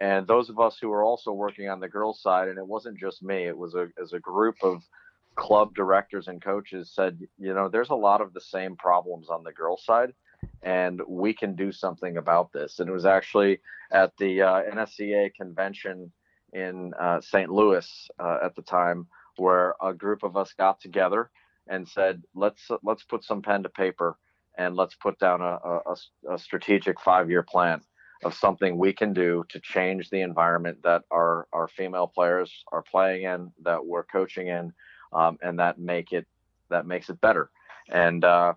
And 0.00 0.26
those 0.26 0.48
of 0.48 0.58
us 0.58 0.78
who 0.80 0.88
were 0.88 1.04
also 1.04 1.32
working 1.32 1.68
on 1.68 1.80
the 1.80 1.88
girls' 1.88 2.22
side, 2.22 2.48
and 2.48 2.58
it 2.58 2.66
wasn't 2.66 2.98
just 2.98 3.22
me, 3.22 3.46
it 3.46 3.56
was 3.56 3.74
a 3.74 3.88
as 4.00 4.12
a 4.12 4.20
group 4.20 4.56
of 4.62 4.82
club 5.34 5.74
directors 5.74 6.28
and 6.28 6.42
coaches 6.42 6.92
said, 6.94 7.18
you 7.38 7.54
know, 7.54 7.68
there's 7.68 7.90
a 7.90 7.94
lot 7.94 8.20
of 8.20 8.32
the 8.32 8.40
same 8.40 8.76
problems 8.76 9.28
on 9.28 9.42
the 9.42 9.52
girls' 9.52 9.84
side, 9.84 10.12
and 10.62 11.00
we 11.08 11.32
can 11.32 11.54
do 11.54 11.72
something 11.72 12.16
about 12.16 12.52
this. 12.52 12.80
And 12.80 12.88
it 12.88 12.92
was 12.92 13.06
actually 13.06 13.60
at 13.90 14.12
the 14.18 14.42
uh, 14.42 14.62
NSCAA 14.74 15.34
convention 15.34 16.12
in 16.52 16.92
uh, 17.00 17.20
St. 17.20 17.50
Louis 17.50 18.08
uh, 18.18 18.38
at 18.44 18.54
the 18.56 18.62
time 18.62 19.06
where 19.36 19.74
a 19.82 19.92
group 19.94 20.22
of 20.22 20.36
us 20.36 20.52
got 20.58 20.80
together 20.80 21.30
and 21.68 21.88
said, 21.88 22.22
let's 22.34 22.70
let's 22.82 23.04
put 23.04 23.24
some 23.24 23.42
pen 23.42 23.62
to 23.62 23.68
paper 23.68 24.16
and 24.58 24.76
let's 24.76 24.94
put 24.94 25.18
down 25.18 25.40
a, 25.40 25.58
a, 25.64 25.96
a 26.34 26.38
strategic 26.38 27.00
five-year 27.00 27.42
plan 27.42 27.80
of 28.24 28.34
something 28.34 28.78
we 28.78 28.92
can 28.92 29.12
do 29.12 29.44
to 29.48 29.58
change 29.60 30.10
the 30.10 30.20
environment 30.20 30.78
that 30.82 31.02
our 31.10 31.46
our 31.52 31.68
female 31.68 32.06
players 32.06 32.64
are 32.70 32.82
playing 32.82 33.24
in, 33.24 33.50
that 33.62 33.84
we're 33.84 34.04
coaching 34.04 34.48
in, 34.48 34.72
um, 35.12 35.38
and 35.42 35.58
that 35.58 35.78
make 35.78 36.12
it 36.12 36.26
that 36.68 36.86
makes 36.86 37.08
it 37.08 37.20
better. 37.20 37.50
And 37.90 38.24
uh, 38.24 38.54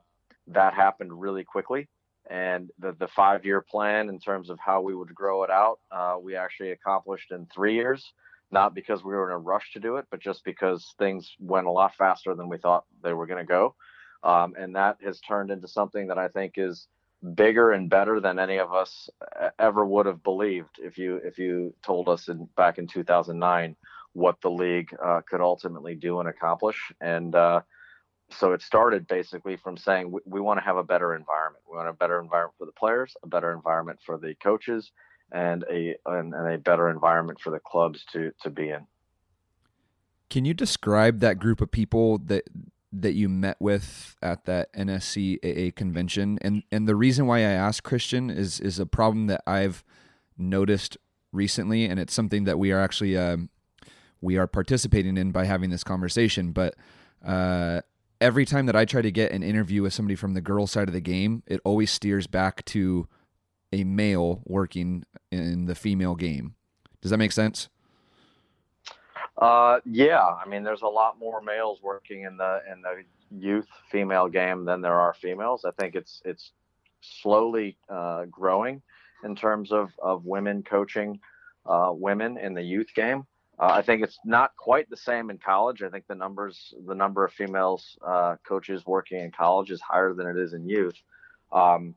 that 0.47 0.73
happened 0.73 1.13
really 1.19 1.43
quickly. 1.43 1.87
And 2.29 2.71
the 2.79 2.93
the 2.93 3.07
five-year 3.07 3.61
plan 3.61 4.09
in 4.09 4.19
terms 4.19 4.49
of 4.49 4.59
how 4.59 4.81
we 4.81 4.95
would 4.95 5.13
grow 5.13 5.43
it 5.43 5.51
out, 5.51 5.79
uh, 5.91 6.17
we 6.21 6.35
actually 6.35 6.71
accomplished 6.71 7.31
in 7.31 7.47
three 7.53 7.75
years 7.75 8.13
not 8.51 8.75
because 8.75 9.03
we 9.03 9.13
were 9.13 9.29
in 9.29 9.35
a 9.35 9.37
rush 9.37 9.73
to 9.73 9.79
do 9.79 9.97
it, 9.97 10.05
but 10.11 10.19
just 10.19 10.43
because 10.43 10.93
things 10.97 11.35
went 11.39 11.67
a 11.67 11.71
lot 11.71 11.95
faster 11.95 12.35
than 12.35 12.49
we 12.49 12.57
thought 12.57 12.85
they 13.03 13.13
were 13.13 13.27
going 13.27 13.45
to 13.45 13.47
go. 13.47 13.75
Um, 14.23 14.53
and 14.57 14.75
that 14.75 14.97
has 15.03 15.19
turned 15.19 15.51
into 15.51 15.67
something 15.67 16.07
that 16.07 16.17
I 16.17 16.27
think 16.29 16.53
is 16.57 16.87
bigger 17.33 17.71
and 17.71 17.89
better 17.89 18.19
than 18.19 18.39
any 18.39 18.57
of 18.57 18.73
us 18.73 19.09
ever 19.57 19.85
would 19.85 20.05
have 20.05 20.23
believed 20.23 20.77
if 20.77 20.97
you 20.97 21.19
if 21.23 21.39
you 21.39 21.73
told 21.81 22.07
us 22.07 22.27
in 22.27 22.47
back 22.55 22.77
in 22.77 22.87
2009 22.87 23.75
what 24.13 24.39
the 24.41 24.49
league 24.49 24.95
uh, 25.03 25.21
could 25.27 25.41
ultimately 25.41 25.95
do 25.95 26.19
and 26.19 26.29
accomplish. 26.29 26.91
And 27.01 27.35
uh, 27.35 27.61
so 28.31 28.53
it 28.53 28.61
started 28.61 29.07
basically 29.07 29.57
from 29.57 29.75
saying 29.75 30.09
we, 30.09 30.21
we 30.25 30.39
want 30.39 30.57
to 30.57 30.63
have 30.63 30.77
a 30.77 30.83
better 30.83 31.15
environment. 31.15 31.63
We 31.69 31.75
want 31.75 31.89
a 31.89 31.93
better 31.93 32.21
environment 32.21 32.55
for 32.57 32.65
the 32.65 32.71
players, 32.71 33.15
a 33.23 33.27
better 33.27 33.51
environment 33.51 33.99
for 34.05 34.17
the 34.17 34.33
coaches, 34.35 34.91
and 35.31 35.63
a 35.71 35.95
and, 36.05 36.33
and 36.33 36.53
a 36.53 36.57
better 36.57 36.89
environment 36.89 37.39
for 37.39 37.51
the 37.51 37.59
clubs 37.59 38.05
to 38.13 38.31
to 38.41 38.49
be 38.49 38.69
in. 38.69 38.87
Can 40.29 40.45
you 40.45 40.53
describe 40.53 41.19
that 41.19 41.39
group 41.39 41.61
of 41.61 41.71
people 41.71 42.17
that 42.19 42.43
that 42.91 43.13
you 43.13 43.27
met 43.27 43.57
with 43.59 44.15
at 44.21 44.45
that 44.45 44.73
NSCAA 44.73 45.75
convention? 45.75 46.37
And 46.41 46.63
and 46.71 46.87
the 46.87 46.95
reason 46.95 47.27
why 47.27 47.39
I 47.39 47.51
ask 47.51 47.83
Christian 47.83 48.29
is 48.29 48.59
is 48.59 48.79
a 48.79 48.85
problem 48.85 49.27
that 49.27 49.41
I've 49.45 49.83
noticed 50.37 50.97
recently, 51.31 51.85
and 51.85 51.99
it's 51.99 52.13
something 52.13 52.45
that 52.45 52.57
we 52.57 52.71
are 52.71 52.81
actually 52.81 53.17
um, 53.17 53.49
we 54.21 54.37
are 54.37 54.47
participating 54.47 55.17
in 55.17 55.31
by 55.31 55.45
having 55.45 55.69
this 55.69 55.83
conversation. 55.83 56.51
But 56.51 56.75
uh, 57.25 57.81
every 58.21 58.45
time 58.45 58.65
that 58.65 58.75
I 58.75 58.85
try 58.85 59.01
to 59.01 59.11
get 59.11 59.31
an 59.31 59.43
interview 59.43 59.83
with 59.83 59.93
somebody 59.93 60.15
from 60.15 60.33
the 60.33 60.41
girl 60.41 60.67
side 60.67 60.87
of 60.87 60.93
the 60.93 61.01
game, 61.01 61.43
it 61.45 61.61
always 61.63 61.91
steers 61.91 62.27
back 62.27 62.63
to 62.65 63.07
a 63.71 63.83
male 63.83 64.41
working 64.45 65.03
in 65.31 65.65
the 65.65 65.75
female 65.75 66.15
game. 66.15 66.55
Does 67.01 67.11
that 67.11 67.17
make 67.17 67.31
sense? 67.31 67.69
Uh, 69.37 69.79
yeah. 69.85 70.23
I 70.23 70.47
mean, 70.47 70.63
there's 70.63 70.81
a 70.81 70.87
lot 70.87 71.19
more 71.19 71.41
males 71.41 71.79
working 71.81 72.23
in 72.23 72.37
the 72.37 72.61
in 72.71 72.81
the 72.81 73.03
youth 73.31 73.67
female 73.91 74.27
game 74.27 74.65
than 74.65 74.81
there 74.81 74.99
are 74.99 75.13
females. 75.13 75.65
I 75.65 75.71
think 75.71 75.95
it's 75.95 76.21
it's 76.25 76.51
slowly 77.01 77.77
uh, 77.89 78.25
growing 78.25 78.81
in 79.23 79.35
terms 79.35 79.71
of 79.71 79.91
of 80.01 80.25
women 80.25 80.63
coaching 80.63 81.19
uh, 81.65 81.91
women 81.91 82.37
in 82.37 82.53
the 82.53 82.61
youth 82.61 82.93
game. 82.95 83.25
Uh, 83.57 83.71
I 83.71 83.81
think 83.81 84.03
it's 84.03 84.19
not 84.25 84.55
quite 84.57 84.89
the 84.89 84.97
same 84.97 85.29
in 85.29 85.37
college. 85.37 85.81
I 85.81 85.89
think 85.89 86.07
the 86.07 86.15
numbers, 86.15 86.73
the 86.85 86.95
number 86.95 87.23
of 87.23 87.31
females 87.31 87.97
uh, 88.05 88.35
coaches 88.45 88.85
working 88.85 89.21
in 89.21 89.31
college 89.31 89.71
is 89.71 89.81
higher 89.81 90.13
than 90.13 90.27
it 90.27 90.37
is 90.37 90.53
in 90.53 90.67
youth. 90.67 90.95
Um, 91.53 91.95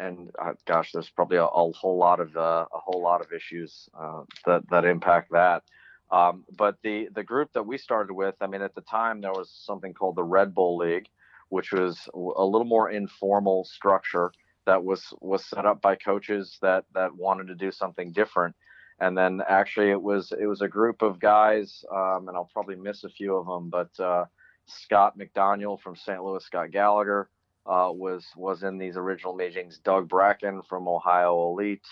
and 0.00 0.30
uh, 0.38 0.54
gosh, 0.66 0.92
there's 0.92 1.10
probably 1.10 1.36
a, 1.36 1.44
a 1.44 1.72
whole 1.72 1.98
lot 1.98 2.20
of 2.20 2.36
uh, 2.36 2.66
a 2.72 2.78
whole 2.78 3.02
lot 3.02 3.20
of 3.20 3.32
issues 3.32 3.88
uh, 3.98 4.22
that 4.46 4.68
that 4.70 4.84
impact 4.84 5.30
that. 5.32 5.62
Um, 6.10 6.44
but 6.56 6.76
the 6.82 7.08
the 7.14 7.22
group 7.22 7.52
that 7.52 7.66
we 7.66 7.78
started 7.78 8.12
with, 8.12 8.34
I 8.40 8.46
mean, 8.46 8.62
at 8.62 8.74
the 8.74 8.80
time 8.80 9.20
there 9.20 9.32
was 9.32 9.50
something 9.50 9.94
called 9.94 10.16
the 10.16 10.24
Red 10.24 10.54
Bull 10.54 10.78
League, 10.78 11.08
which 11.50 11.72
was 11.72 12.08
a 12.14 12.44
little 12.44 12.64
more 12.64 12.90
informal 12.90 13.64
structure 13.64 14.32
that 14.66 14.82
was 14.82 15.12
was 15.20 15.44
set 15.44 15.66
up 15.66 15.80
by 15.82 15.96
coaches 15.96 16.58
that 16.62 16.84
that 16.94 17.14
wanted 17.14 17.48
to 17.48 17.54
do 17.54 17.70
something 17.70 18.12
different. 18.12 18.56
And 18.98 19.16
then 19.16 19.40
actually 19.48 19.90
it 19.90 20.02
was 20.02 20.32
it 20.38 20.46
was 20.46 20.62
a 20.62 20.68
group 20.68 21.02
of 21.02 21.20
guys, 21.20 21.84
um, 21.94 22.28
and 22.28 22.36
I'll 22.36 22.50
probably 22.52 22.76
miss 22.76 23.04
a 23.04 23.08
few 23.08 23.36
of 23.36 23.46
them, 23.46 23.70
but 23.70 23.98
uh, 24.02 24.24
Scott 24.66 25.18
McDaniel 25.18 25.80
from 25.80 25.96
St. 25.96 26.22
Louis, 26.22 26.44
Scott 26.44 26.70
Gallagher, 26.70 27.28
uh, 27.70 27.92
was 27.92 28.26
was 28.36 28.64
in 28.64 28.78
these 28.78 28.96
original 28.96 29.34
meetings. 29.34 29.78
Doug 29.78 30.08
Bracken 30.08 30.62
from 30.68 30.88
Ohio 30.88 31.50
Elite, 31.50 31.86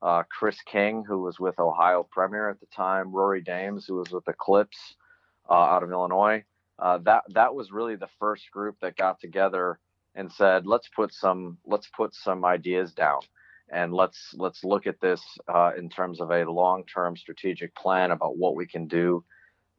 uh, 0.00 0.22
Chris 0.30 0.58
King, 0.62 1.04
who 1.06 1.20
was 1.22 1.40
with 1.40 1.58
Ohio 1.58 2.06
Premier 2.08 2.48
at 2.48 2.60
the 2.60 2.66
time, 2.66 3.12
Rory 3.12 3.42
Dames, 3.42 3.84
who 3.86 3.96
was 3.96 4.10
with 4.12 4.28
Eclipse 4.28 4.94
uh, 5.50 5.54
out 5.54 5.82
of 5.82 5.90
Illinois. 5.90 6.44
Uh, 6.78 6.98
that 6.98 7.24
that 7.30 7.54
was 7.54 7.72
really 7.72 7.96
the 7.96 8.08
first 8.20 8.50
group 8.52 8.76
that 8.80 8.96
got 8.96 9.20
together 9.20 9.78
and 10.14 10.30
said, 10.30 10.66
let's 10.66 10.88
put 10.88 11.12
some 11.12 11.58
let's 11.66 11.88
put 11.96 12.14
some 12.14 12.44
ideas 12.44 12.92
down, 12.92 13.20
and 13.72 13.92
let's 13.92 14.34
let's 14.34 14.62
look 14.62 14.86
at 14.86 15.00
this 15.00 15.20
uh, 15.52 15.72
in 15.76 15.88
terms 15.88 16.20
of 16.20 16.30
a 16.30 16.44
long-term 16.50 17.16
strategic 17.16 17.74
plan 17.74 18.12
about 18.12 18.36
what 18.36 18.54
we 18.54 18.66
can 18.66 18.86
do 18.86 19.24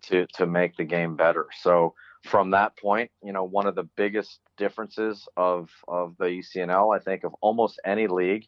to 0.04 0.26
to 0.34 0.46
make 0.46 0.76
the 0.76 0.84
game 0.84 1.16
better. 1.16 1.48
So 1.62 1.94
from 2.26 2.52
that 2.52 2.76
point, 2.78 3.12
you 3.24 3.32
know, 3.32 3.44
one 3.44 3.68
of 3.68 3.76
the 3.76 3.84
biggest 3.96 4.40
differences 4.58 5.28
of 5.38 5.70
of 5.88 6.16
the 6.18 6.26
ECNL, 6.26 6.96
I 6.96 7.00
think, 7.00 7.24
of 7.24 7.36
almost 7.42 7.80
any 7.86 8.08
league 8.08 8.48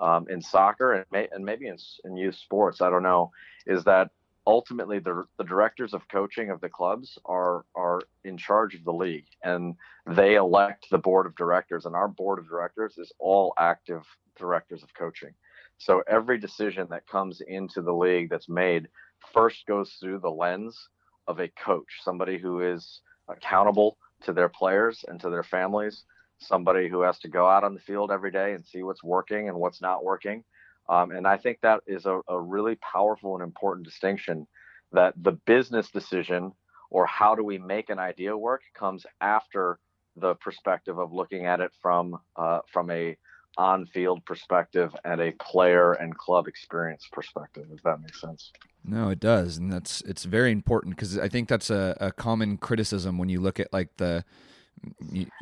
um, 0.00 0.26
in 0.28 0.42
soccer 0.42 0.92
and, 0.92 1.06
may, 1.12 1.28
and 1.30 1.44
maybe 1.44 1.68
in, 1.68 1.76
in 2.04 2.16
youth 2.16 2.34
sports, 2.34 2.80
I 2.80 2.90
don't 2.90 3.04
know, 3.04 3.30
is 3.66 3.84
that 3.84 4.10
ultimately 4.46 4.98
the 4.98 5.24
the 5.38 5.44
directors 5.44 5.94
of 5.94 6.08
coaching 6.08 6.50
of 6.50 6.60
the 6.60 6.68
clubs 6.68 7.16
are 7.24 7.64
are 7.76 8.00
in 8.24 8.36
charge 8.36 8.74
of 8.74 8.82
the 8.84 8.92
league 8.92 9.26
and 9.44 9.76
they 10.06 10.34
elect 10.34 10.88
the 10.90 10.98
board 10.98 11.26
of 11.26 11.36
directors 11.36 11.86
and 11.86 11.94
our 11.94 12.08
board 12.08 12.40
of 12.40 12.48
directors 12.48 12.98
is 12.98 13.12
all 13.20 13.54
active 13.56 14.02
directors 14.36 14.82
of 14.82 14.92
coaching. 14.94 15.32
So 15.78 16.02
every 16.08 16.38
decision 16.38 16.88
that 16.90 17.06
comes 17.06 17.40
into 17.40 17.82
the 17.82 17.92
league 17.92 18.30
that's 18.30 18.48
made 18.48 18.88
first 19.32 19.64
goes 19.66 19.92
through 20.00 20.18
the 20.18 20.30
lens 20.30 20.88
of 21.28 21.38
a 21.38 21.48
coach 21.48 22.00
somebody 22.02 22.36
who 22.36 22.60
is 22.60 23.00
accountable 23.36 23.96
to 24.24 24.32
their 24.32 24.48
players 24.48 25.04
and 25.08 25.20
to 25.20 25.30
their 25.30 25.42
families, 25.42 26.04
somebody 26.38 26.88
who 26.88 27.02
has 27.02 27.18
to 27.20 27.28
go 27.28 27.48
out 27.48 27.64
on 27.64 27.74
the 27.74 27.80
field 27.80 28.10
every 28.10 28.30
day 28.30 28.52
and 28.54 28.64
see 28.64 28.82
what's 28.82 29.02
working 29.02 29.48
and 29.48 29.56
what's 29.56 29.80
not 29.80 30.04
working. 30.04 30.44
Um, 30.88 31.10
and 31.12 31.26
I 31.26 31.36
think 31.36 31.58
that 31.62 31.80
is 31.86 32.06
a, 32.06 32.20
a 32.28 32.40
really 32.40 32.76
powerful 32.76 33.34
and 33.34 33.42
important 33.42 33.86
distinction 33.86 34.46
that 34.92 35.14
the 35.16 35.32
business 35.32 35.90
decision 35.90 36.52
or 36.90 37.06
how 37.06 37.34
do 37.34 37.42
we 37.42 37.58
make 37.58 37.88
an 37.88 37.98
idea 37.98 38.36
work 38.36 38.62
comes 38.74 39.06
after 39.20 39.78
the 40.16 40.34
perspective 40.34 40.98
of 40.98 41.12
looking 41.12 41.46
at 41.46 41.60
it 41.60 41.72
from 41.80 42.18
uh, 42.36 42.60
from 42.70 42.90
a 42.90 43.16
on-field 43.58 44.24
perspective 44.24 44.94
and 45.04 45.20
a 45.20 45.32
player 45.32 45.92
and 45.92 46.16
club 46.16 46.48
experience 46.48 47.08
perspective 47.12 47.66
if 47.72 47.82
that 47.82 48.00
makes 48.00 48.20
sense. 48.20 48.52
No 48.84 49.10
it 49.10 49.20
does 49.20 49.58
and 49.58 49.72
that's 49.72 50.00
it's 50.02 50.24
very 50.24 50.50
important 50.50 50.96
because 50.96 51.18
i 51.18 51.28
think 51.28 51.48
that's 51.48 51.70
a, 51.70 51.96
a 52.00 52.12
common 52.12 52.56
criticism 52.56 53.18
when 53.18 53.28
you 53.28 53.40
look 53.40 53.60
at 53.60 53.72
like 53.72 53.96
the 53.98 54.24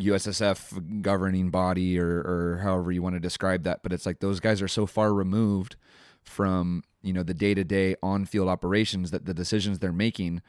ussf 0.00 1.02
governing 1.02 1.50
body 1.50 1.98
or, 1.98 2.18
or 2.20 2.60
however 2.62 2.92
you 2.92 3.00
want 3.00 3.14
to 3.14 3.20
describe 3.20 3.62
that 3.62 3.82
but 3.82 3.92
it's 3.92 4.04
like 4.04 4.20
those 4.20 4.40
guys 4.40 4.60
are 4.60 4.68
so 4.68 4.84
far 4.84 5.14
removed 5.14 5.76
from 6.22 6.82
you 7.02 7.12
know 7.12 7.22
the 7.22 7.32
day-to-day 7.32 7.96
on-field 8.02 8.48
operations 8.48 9.10
that 9.10 9.24
the 9.24 9.32
decisions 9.32 9.78
they're 9.78 9.92
making 9.92 10.42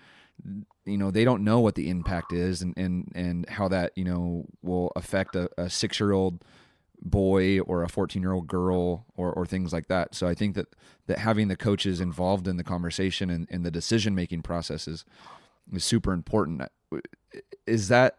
you 0.86 0.98
know 0.98 1.12
they 1.12 1.24
don't 1.24 1.44
know 1.44 1.60
what 1.60 1.76
the 1.76 1.90
impact 1.90 2.34
is 2.34 2.62
and 2.62 2.74
and, 2.78 3.12
and 3.16 3.48
how 3.50 3.68
that 3.68 3.92
you 3.96 4.04
know 4.04 4.46
will 4.62 4.92
affect 4.96 5.36
a, 5.36 5.50
a 5.58 5.70
six-year-old 5.70 6.44
boy 7.02 7.60
or 7.62 7.84
a 7.84 7.90
14 7.90 8.22
year 8.22 8.32
old 8.32 8.48
girl 8.48 9.06
or, 9.16 9.32
or 9.32 9.46
things 9.46 9.74
like 9.74 9.88
that. 9.88 10.14
So 10.16 10.28
I 10.28 10.34
think 10.34 10.56
that, 10.56 10.68
that 11.08 11.20
having 11.20 11.48
the 11.48 11.56
coaches 11.56 12.00
involved 12.00 12.48
in 12.48 12.58
the 12.58 12.64
conversation 12.64 13.30
and, 13.30 13.48
and 13.50 13.66
the 13.66 13.72
decision 13.72 14.14
making 14.16 14.44
processes 14.44 15.04
is 15.74 15.84
super 15.84 16.14
important. 16.14 16.64
Is 17.66 17.88
that 17.88 18.18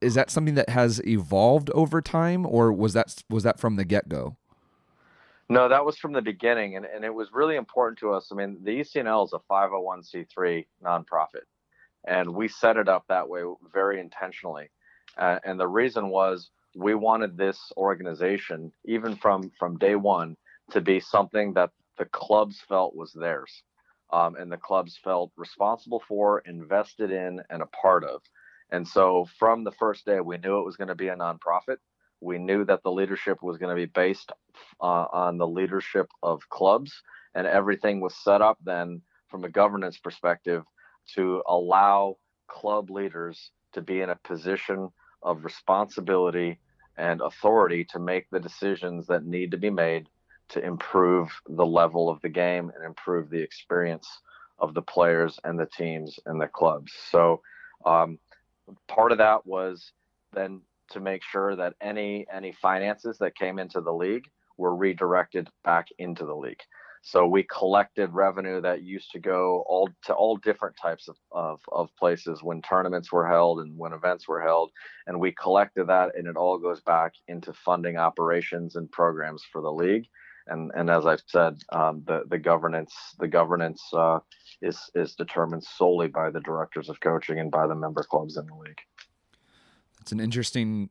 is 0.00 0.14
that 0.14 0.30
something 0.30 0.54
that 0.54 0.68
has 0.68 1.04
evolved 1.04 1.70
over 1.70 2.00
time 2.00 2.46
or 2.46 2.72
was 2.72 2.92
that 2.92 3.22
was 3.28 3.42
that 3.42 3.58
from 3.58 3.76
the 3.76 3.84
get 3.84 4.08
go? 4.08 4.36
No, 5.48 5.68
that 5.68 5.84
was 5.84 5.96
from 5.96 6.12
the 6.12 6.22
beginning 6.22 6.76
and, 6.76 6.84
and 6.84 7.04
it 7.04 7.14
was 7.14 7.32
really 7.32 7.56
important 7.56 7.98
to 8.00 8.12
us. 8.12 8.28
I 8.30 8.34
mean, 8.34 8.58
the 8.62 8.80
ECNL 8.80 9.26
is 9.26 9.32
a 9.32 9.40
501c3 9.50 10.66
nonprofit. 10.84 11.46
and 12.06 12.34
we 12.34 12.48
set 12.48 12.76
it 12.76 12.88
up 12.88 13.06
that 13.08 13.28
way 13.28 13.42
very 13.72 13.98
intentionally. 13.98 14.70
Uh, 15.16 15.38
and 15.44 15.58
the 15.58 15.66
reason 15.66 16.10
was 16.10 16.50
we 16.76 16.94
wanted 16.94 17.36
this 17.36 17.72
organization, 17.76 18.72
even 18.84 19.16
from 19.16 19.50
from 19.58 19.78
day 19.78 19.94
one, 19.94 20.36
to 20.70 20.80
be 20.80 21.00
something 21.00 21.54
that 21.54 21.70
the 21.98 22.04
clubs 22.06 22.60
felt 22.68 22.94
was 22.94 23.12
theirs, 23.12 23.62
um, 24.12 24.36
and 24.36 24.50
the 24.50 24.56
clubs 24.56 24.98
felt 25.02 25.32
responsible 25.36 26.02
for, 26.06 26.40
invested 26.40 27.10
in, 27.10 27.40
and 27.50 27.62
a 27.62 27.66
part 27.66 28.04
of. 28.04 28.20
And 28.70 28.86
so 28.86 29.26
from 29.38 29.64
the 29.64 29.72
first 29.72 30.04
day, 30.04 30.20
we 30.20 30.38
knew 30.38 30.58
it 30.58 30.64
was 30.64 30.76
going 30.76 30.88
to 30.88 30.94
be 30.94 31.08
a 31.08 31.16
nonprofit. 31.16 31.78
We 32.20 32.38
knew 32.38 32.64
that 32.64 32.82
the 32.82 32.92
leadership 32.92 33.42
was 33.42 33.56
going 33.58 33.74
to 33.74 33.80
be 33.80 33.90
based 33.90 34.32
uh, 34.80 35.06
on 35.12 35.38
the 35.38 35.46
leadership 35.46 36.08
of 36.22 36.48
clubs, 36.50 36.92
and 37.34 37.46
everything 37.46 38.00
was 38.00 38.14
set 38.16 38.42
up 38.42 38.58
then 38.62 39.02
from 39.28 39.44
a 39.44 39.48
governance 39.48 39.98
perspective 39.98 40.64
to 41.14 41.42
allow 41.46 42.16
club 42.48 42.90
leaders 42.90 43.50
to 43.72 43.80
be 43.80 44.00
in 44.00 44.10
a 44.10 44.18
position 44.24 44.90
of 45.22 45.44
responsibility 45.44 46.58
and 46.96 47.20
authority 47.20 47.84
to 47.84 47.98
make 47.98 48.28
the 48.30 48.40
decisions 48.40 49.06
that 49.06 49.24
need 49.24 49.50
to 49.52 49.56
be 49.56 49.70
made 49.70 50.08
to 50.48 50.64
improve 50.64 51.30
the 51.48 51.66
level 51.66 52.08
of 52.08 52.20
the 52.22 52.28
game 52.28 52.72
and 52.74 52.84
improve 52.84 53.30
the 53.30 53.40
experience 53.40 54.08
of 54.58 54.74
the 54.74 54.82
players 54.82 55.38
and 55.44 55.58
the 55.58 55.68
teams 55.76 56.18
and 56.26 56.40
the 56.40 56.46
clubs. 56.46 56.92
So 57.10 57.42
um, 57.84 58.18
part 58.88 59.12
of 59.12 59.18
that 59.18 59.46
was 59.46 59.92
then 60.32 60.62
to 60.90 61.00
make 61.00 61.22
sure 61.22 61.54
that 61.54 61.74
any 61.80 62.26
any 62.32 62.52
finances 62.52 63.18
that 63.18 63.36
came 63.36 63.58
into 63.58 63.80
the 63.80 63.92
league 63.92 64.24
were 64.56 64.74
redirected 64.74 65.48
back 65.64 65.88
into 65.98 66.24
the 66.24 66.34
league. 66.34 66.60
So 67.02 67.26
we 67.26 67.44
collected 67.44 68.12
revenue 68.12 68.60
that 68.60 68.82
used 68.82 69.10
to 69.12 69.18
go 69.18 69.64
all 69.66 69.88
to 70.04 70.14
all 70.14 70.36
different 70.36 70.76
types 70.80 71.08
of, 71.08 71.16
of, 71.32 71.60
of, 71.72 71.88
places 71.96 72.42
when 72.42 72.60
tournaments 72.62 73.12
were 73.12 73.26
held 73.26 73.60
and 73.60 73.76
when 73.76 73.92
events 73.92 74.28
were 74.28 74.42
held. 74.42 74.70
And 75.06 75.20
we 75.20 75.32
collected 75.32 75.86
that 75.86 76.16
and 76.16 76.26
it 76.26 76.36
all 76.36 76.58
goes 76.58 76.80
back 76.80 77.12
into 77.28 77.52
funding 77.52 77.96
operations 77.96 78.76
and 78.76 78.90
programs 78.90 79.44
for 79.52 79.62
the 79.62 79.72
league. 79.72 80.06
And, 80.48 80.70
and 80.74 80.90
as 80.90 81.06
I've 81.06 81.22
said, 81.26 81.58
um, 81.72 82.02
the, 82.06 82.22
the 82.28 82.38
governance 82.38 82.94
the 83.18 83.28
governance 83.28 83.82
uh, 83.92 84.20
is 84.62 84.78
is 84.94 85.14
determined 85.14 85.62
solely 85.62 86.08
by 86.08 86.30
the 86.30 86.40
directors 86.40 86.88
of 86.88 87.00
coaching 87.00 87.38
and 87.38 87.50
by 87.50 87.66
the 87.66 87.74
member 87.74 88.02
clubs 88.02 88.36
in 88.36 88.46
the 88.46 88.54
league. 88.54 88.80
It's 90.00 90.12
an 90.12 90.20
interesting 90.20 90.88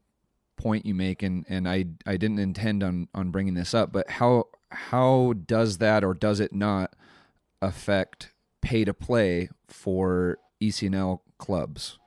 point 0.57 0.85
you 0.85 0.93
make, 0.93 1.23
and, 1.23 1.45
and 1.47 1.67
I 1.67 1.85
I 2.05 2.17
didn't 2.17 2.39
intend 2.39 2.83
on 2.83 3.07
on 3.13 3.31
bringing 3.31 3.53
this 3.53 3.73
up, 3.73 3.91
but 3.91 4.09
how 4.09 4.45
how 4.71 5.33
does 5.45 5.77
that 5.77 6.03
or 6.03 6.13
does 6.13 6.39
it 6.39 6.53
not 6.53 6.93
affect 7.61 8.33
pay 8.61 8.83
to 8.85 8.93
play 8.93 9.49
for 9.67 10.37
ECNL 10.61 11.21
clubs 11.37 11.99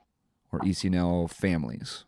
or 0.51 0.59
ECNL 0.59 1.29
families? 1.29 2.05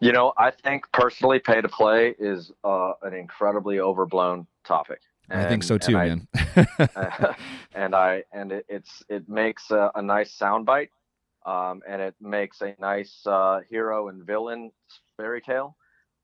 You 0.00 0.12
know, 0.12 0.32
I 0.38 0.52
think 0.52 0.84
personally, 0.92 1.40
pay 1.40 1.60
to 1.60 1.68
play 1.68 2.14
is 2.18 2.52
uh, 2.62 2.92
an 3.02 3.14
incredibly 3.14 3.80
overblown 3.80 4.46
topic. 4.64 5.00
And, 5.28 5.42
I 5.42 5.48
think 5.48 5.62
so 5.62 5.76
too, 5.76 5.98
and 5.98 6.26
man. 6.56 6.88
And 7.74 7.94
I 7.94 8.24
and 8.32 8.52
it, 8.52 8.64
it's 8.68 9.02
it 9.08 9.28
makes 9.28 9.70
a, 9.70 9.90
a 9.94 10.02
nice 10.02 10.36
soundbite, 10.36 10.88
um, 11.46 11.80
and 11.88 12.00
it 12.02 12.14
makes 12.20 12.60
a 12.60 12.74
nice 12.78 13.26
uh, 13.26 13.60
hero 13.68 14.08
and 14.08 14.24
villain 14.24 14.70
fairy 15.16 15.40
tale 15.40 15.76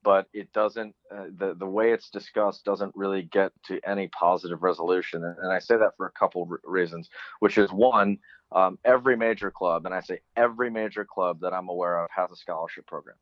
but 0.05 0.27
it 0.33 0.53
doesn't 0.53 0.95
uh, 1.13 1.25
the 1.37 1.55
the 1.55 1.65
way 1.65 1.91
it's 1.91 2.09
discussed 2.11 2.63
doesn't 2.63 2.93
really 2.95 3.23
get 3.23 3.51
to 3.65 3.81
any 3.85 4.07
positive 4.09 4.63
resolution. 4.63 5.25
And, 5.25 5.35
and 5.39 5.51
i 5.51 5.59
say 5.59 5.75
that 5.75 5.97
for 5.97 6.05
a 6.05 6.11
couple 6.11 6.43
of 6.43 6.49
reasons 6.63 7.09
which 7.39 7.57
is 7.57 7.71
one 7.71 8.19
um, 8.51 8.77
every 8.85 9.17
major 9.17 9.51
club 9.51 9.85
and 9.85 9.93
i 9.93 9.99
say 9.99 10.19
every 10.37 10.69
major 10.69 11.03
club 11.03 11.39
that 11.41 11.53
i'm 11.53 11.67
aware 11.67 12.01
of 12.01 12.09
has 12.15 12.31
a 12.31 12.35
scholarship 12.37 12.85
program. 12.87 13.17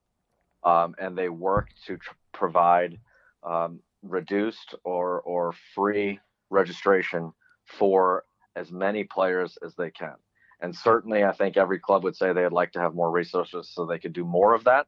Um, 0.63 0.95
and 0.97 1.17
they 1.17 1.27
work 1.27 1.69
to 1.87 1.97
tr- 1.97 2.13
provide 2.33 2.97
um, 3.43 3.79
reduced 4.01 4.75
or 4.83 5.21
or 5.21 5.53
free 5.73 6.19
registration 6.49 7.33
for 7.65 8.25
as 8.55 8.71
many 8.71 9.03
players 9.03 9.57
as 9.65 9.73
they 9.75 9.89
can 9.89 10.15
and 10.63 10.75
certainly 10.75 11.23
i 11.23 11.31
think 11.31 11.55
every 11.55 11.77
club 11.77 12.03
would 12.03 12.15
say 12.15 12.33
they'd 12.33 12.51
like 12.51 12.71
to 12.71 12.79
have 12.79 12.95
more 12.95 13.11
resources 13.11 13.69
so 13.71 13.85
they 13.85 13.99
could 13.99 14.13
do 14.13 14.25
more 14.25 14.55
of 14.55 14.63
that 14.63 14.87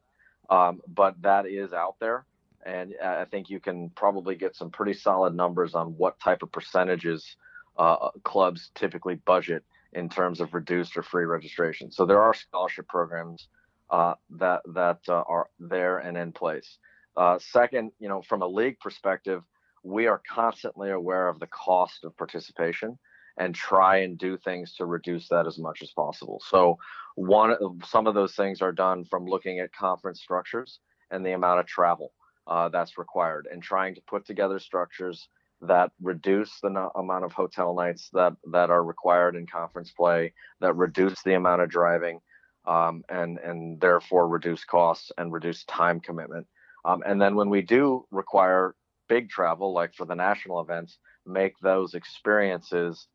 um, 0.50 0.82
but 0.88 1.22
that 1.22 1.46
is 1.48 1.74
out 1.74 1.96
there. 2.00 2.26
And 2.66 2.96
I 3.04 3.26
think 3.26 3.50
you 3.50 3.60
can 3.60 3.90
probably 3.92 4.36
get 4.36 4.56
some 4.56 4.72
pretty 4.72 4.94
solid 4.94 5.36
numbers 5.36 5.76
on 5.76 5.98
what 5.98 6.20
type 6.20 6.42
of 6.42 6.52
percentages 6.52 7.36
uh, 7.78 8.10
clubs 8.24 8.72
typically 8.74 9.16
budget 9.16 9.64
in 9.94 10.10
terms 10.10 10.42
of 10.42 10.54
reduced 10.54 10.98
or 10.98 11.04
free 11.04 11.26
registration. 11.26 11.92
So 11.92 12.06
there 12.06 12.22
are 12.22 12.34
scholarship 12.34 12.88
programs 12.88 13.48
uh, 13.92 14.16
that 14.32 14.62
that 14.74 15.00
uh, 15.08 15.24
are 15.28 15.50
there 15.60 16.00
and 16.00 16.18
in 16.18 16.32
place. 16.32 16.80
Uh, 17.16 17.38
second, 17.40 17.92
you 18.00 18.10
know, 18.10 18.22
from 18.24 18.42
a 18.42 18.48
league 18.48 18.80
perspective, 18.80 19.44
we 19.84 20.08
are 20.08 20.22
constantly 20.28 20.90
aware 20.90 21.28
of 21.28 21.40
the 21.40 21.48
cost 21.48 22.04
of 22.04 22.18
participation 22.18 22.98
and 23.38 23.54
try 23.54 23.98
and 23.98 24.18
do 24.18 24.38
things 24.38 24.76
to 24.76 24.86
reduce 24.86 25.28
that 25.30 25.48
as 25.48 25.58
much 25.58 25.82
as 25.82 25.92
possible. 25.92 26.42
So 26.48 26.78
one 27.16 27.56
some 27.86 28.08
of 28.08 28.14
those 28.14 28.36
things 28.36 28.62
are 28.62 28.72
done 28.72 29.06
from 29.06 29.26
looking 29.26 29.60
at 29.60 29.74
conference 29.74 30.22
structures 30.22 30.80
and 31.12 31.26
the 31.26 31.32
amount 31.32 31.60
of 31.60 31.66
travel 31.66 32.12
uh, 32.48 32.70
that's 32.70 32.98
required 32.98 33.48
and 33.52 33.62
trying 33.62 33.96
to 33.96 34.02
put 34.02 34.26
together 34.26 34.60
structures 34.60 35.28
that 35.62 35.92
reduce 36.02 36.60
the 36.62 36.70
no- 36.70 36.92
amount 36.96 37.24
of 37.24 37.32
hotel 37.32 37.74
nights 37.74 38.10
that 38.14 38.34
that 38.52 38.70
are 38.70 38.84
required 38.84 39.36
in 39.36 39.48
conference 39.48 39.92
play 39.92 40.34
that 40.60 40.76
reduce 40.76 41.22
the 41.24 41.34
amount 41.34 41.62
of 41.62 41.70
driving 41.70 42.20
um, 42.68 43.04
and 43.10 43.38
and 43.40 43.80
therefore 43.80 44.28
reduce 44.28 44.64
costs 44.66 45.12
and 45.18 45.32
reduce 45.32 45.64
time 45.66 46.00
commitment 46.00 46.46
um, 46.84 47.02
and 47.06 47.22
then 47.22 47.36
when 47.36 47.50
we 47.50 47.62
do 47.62 48.06
require 48.12 48.76
big 49.08 49.30
travel 49.30 49.74
like 49.74 49.94
for 49.94 50.06
the 50.06 50.16
national 50.16 50.60
events 50.60 50.98
make 51.26 51.54
those 51.60 51.94
experiences 51.94 53.08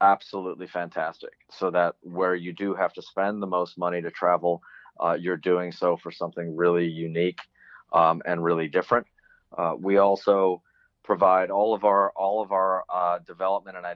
absolutely 0.00 0.66
fantastic. 0.66 1.32
So 1.50 1.70
that 1.70 1.96
where 2.02 2.34
you 2.34 2.52
do 2.52 2.74
have 2.74 2.92
to 2.94 3.02
spend 3.02 3.42
the 3.42 3.46
most 3.46 3.78
money 3.78 4.02
to 4.02 4.10
travel, 4.10 4.62
uh, 5.00 5.16
you're 5.18 5.36
doing 5.36 5.72
so 5.72 5.96
for 5.96 6.10
something 6.10 6.56
really 6.56 6.86
unique 6.86 7.40
um, 7.92 8.22
and 8.26 8.42
really 8.42 8.68
different. 8.68 9.06
Uh, 9.56 9.74
we 9.78 9.98
also 9.98 10.62
provide 11.04 11.50
all 11.50 11.74
of 11.74 11.84
our 11.84 12.10
all 12.16 12.42
of 12.42 12.52
our 12.52 12.84
uh, 12.92 13.18
development 13.26 13.76
and 13.76 13.86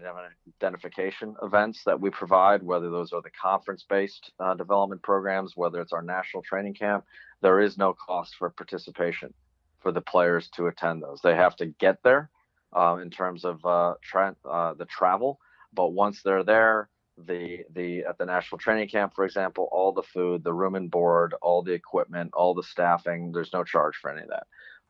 identification 0.62 1.34
events 1.42 1.82
that 1.84 2.00
we 2.00 2.08
provide, 2.08 2.62
whether 2.62 2.88
those 2.88 3.12
are 3.12 3.20
the 3.20 3.30
conference-based 3.30 4.32
uh, 4.40 4.54
development 4.54 5.02
programs, 5.02 5.52
whether 5.54 5.80
it's 5.80 5.92
our 5.92 6.02
national 6.02 6.42
training 6.42 6.74
camp. 6.74 7.04
There 7.42 7.60
is 7.60 7.76
no 7.76 7.92
cost 7.92 8.36
for 8.36 8.48
participation 8.50 9.34
for 9.80 9.92
the 9.92 10.00
players 10.00 10.48
to 10.50 10.68
attend 10.68 11.02
those. 11.02 11.20
They 11.22 11.34
have 11.34 11.56
to 11.56 11.66
get 11.66 12.02
there 12.02 12.30
uh, 12.74 12.96
in 13.02 13.10
terms 13.10 13.44
of 13.44 13.64
uh, 13.66 13.94
tra- 14.02 14.36
the 14.42 14.86
travel 14.88 15.38
but 15.72 15.90
once 15.90 16.22
they're 16.22 16.44
there, 16.44 16.88
the 17.18 17.64
the 17.74 18.04
at 18.04 18.18
the 18.18 18.26
national 18.26 18.58
training 18.58 18.88
camp, 18.88 19.14
for 19.14 19.24
example, 19.24 19.68
all 19.70 19.92
the 19.92 20.02
food, 20.02 20.42
the 20.42 20.52
room 20.52 20.74
and 20.74 20.90
board, 20.90 21.34
all 21.42 21.62
the 21.62 21.72
equipment, 21.72 22.30
all 22.34 22.54
the 22.54 22.62
staffing, 22.62 23.32
there's 23.32 23.52
no 23.52 23.64
charge 23.64 23.96
for 23.96 24.10
any 24.10 24.22
of 24.22 24.28
that. 24.28 24.46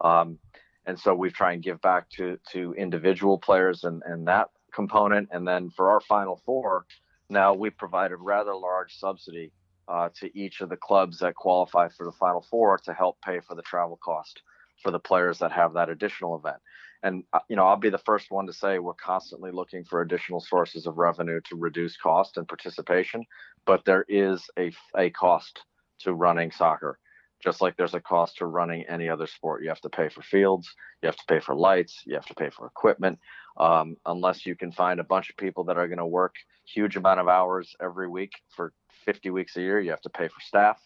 Um, 0.07 0.39
and 0.87 0.99
so 0.99 1.15
we 1.15 1.31
try 1.31 1.53
and 1.53 1.63
give 1.63 1.81
back 1.81 2.09
to 2.11 2.39
to 2.53 2.75
individual 2.75 3.39
players 3.39 3.85
and 3.85 4.03
and 4.07 4.27
that 4.29 4.51
component. 4.73 5.29
And 5.33 5.47
then 5.47 5.71
for 5.71 5.91
our 5.91 6.01
final 6.01 6.41
four, 6.45 6.87
now 7.29 7.55
we 7.55 7.71
provide 7.71 8.13
a 8.13 8.17
rather 8.17 8.55
large 8.55 8.97
subsidy 8.99 9.53
uh, 9.89 10.09
to 10.21 10.39
each 10.39 10.61
of 10.61 10.69
the 10.69 10.77
clubs 10.77 11.19
that 11.19 11.35
qualify 11.35 11.89
for 11.89 12.05
the 12.05 12.13
final 12.13 12.41
four 12.51 12.79
to 12.85 12.93
help 12.93 13.21
pay 13.21 13.41
for 13.41 13.55
the 13.55 13.63
travel 13.63 13.99
cost 14.03 14.43
for 14.83 14.91
the 14.91 14.99
players 14.99 15.39
that 15.39 15.53
have 15.53 15.75
that 15.75 15.89
additional 15.89 16.37
event 16.37 16.57
and 17.03 17.25
uh, 17.33 17.41
you 17.49 17.57
know 17.57 17.67
i'll 17.67 17.77
be 17.77 17.91
the 17.91 17.99
first 17.99 18.31
one 18.31 18.47
to 18.47 18.53
say 18.53 18.79
we're 18.79 18.95
constantly 18.95 19.51
looking 19.51 19.85
for 19.85 20.01
additional 20.01 20.41
sources 20.41 20.87
of 20.87 20.99
revenue 20.99 21.41
to 21.49 21.57
reduce 21.57 21.97
cost 21.97 22.37
and 22.37 22.49
participation 22.49 23.25
but 23.67 23.85
there 23.85 24.05
is 24.09 24.43
a, 24.59 24.73
a 24.97 25.11
cost 25.11 25.61
to 26.01 26.13
running 26.13 26.51
soccer. 26.51 26.99
Just 27.43 27.61
like 27.61 27.77
there's 27.77 27.95
a 27.95 28.01
cost 28.01 28.39
to 28.39 28.47
running 28.47 28.85
any 28.89 29.09
other 29.09 29.27
sport 29.27 29.63
you 29.63 29.69
have 29.69 29.81
to 29.81 29.91
pay 29.91 30.09
for 30.09 30.23
fields 30.23 30.73
you 31.03 31.09
have 31.09 31.17
to 31.17 31.25
pay 31.27 31.41
for 31.41 31.57
lights 31.57 32.03
you 32.07 32.15
have 32.15 32.27
to 32.27 32.35
pay 32.35 32.51
for 32.51 32.67
equipment 32.67 33.19
um, 33.57 33.97
unless 34.07 34.47
you 34.47 34.55
can 34.55 34.71
find 34.71 35.01
a 35.01 35.05
bunch 35.05 35.29
of 35.29 35.37
people 35.37 35.65
that 35.65 35.77
are 35.77 35.89
going 35.89 35.99
to 35.99 36.07
work 36.07 36.37
huge 36.65 36.97
amount 36.97 37.19
of 37.19 37.27
hours 37.27 37.75
every 37.83 38.09
week 38.09 38.31
for 38.55 38.73
50 39.05 39.31
weeks 39.31 39.57
a 39.57 39.61
year 39.61 39.81
you 39.81 39.91
have 39.91 40.01
to 40.03 40.09
pay 40.09 40.29
for 40.29 40.41
staff. 40.41 40.79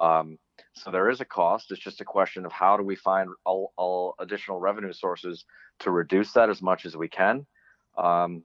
Um, 0.00 0.38
so 0.74 0.90
there 0.90 1.10
is 1.10 1.20
a 1.20 1.24
cost. 1.24 1.70
It's 1.70 1.80
just 1.80 2.00
a 2.00 2.04
question 2.04 2.44
of 2.46 2.52
how 2.52 2.76
do 2.76 2.82
we 2.82 2.96
find 2.96 3.30
all, 3.44 3.72
all 3.76 4.14
additional 4.18 4.60
revenue 4.60 4.92
sources 4.92 5.44
to 5.80 5.90
reduce 5.90 6.32
that 6.32 6.50
as 6.50 6.62
much 6.62 6.86
as 6.86 6.96
we 6.96 7.08
can. 7.08 7.46
Um, 7.96 8.42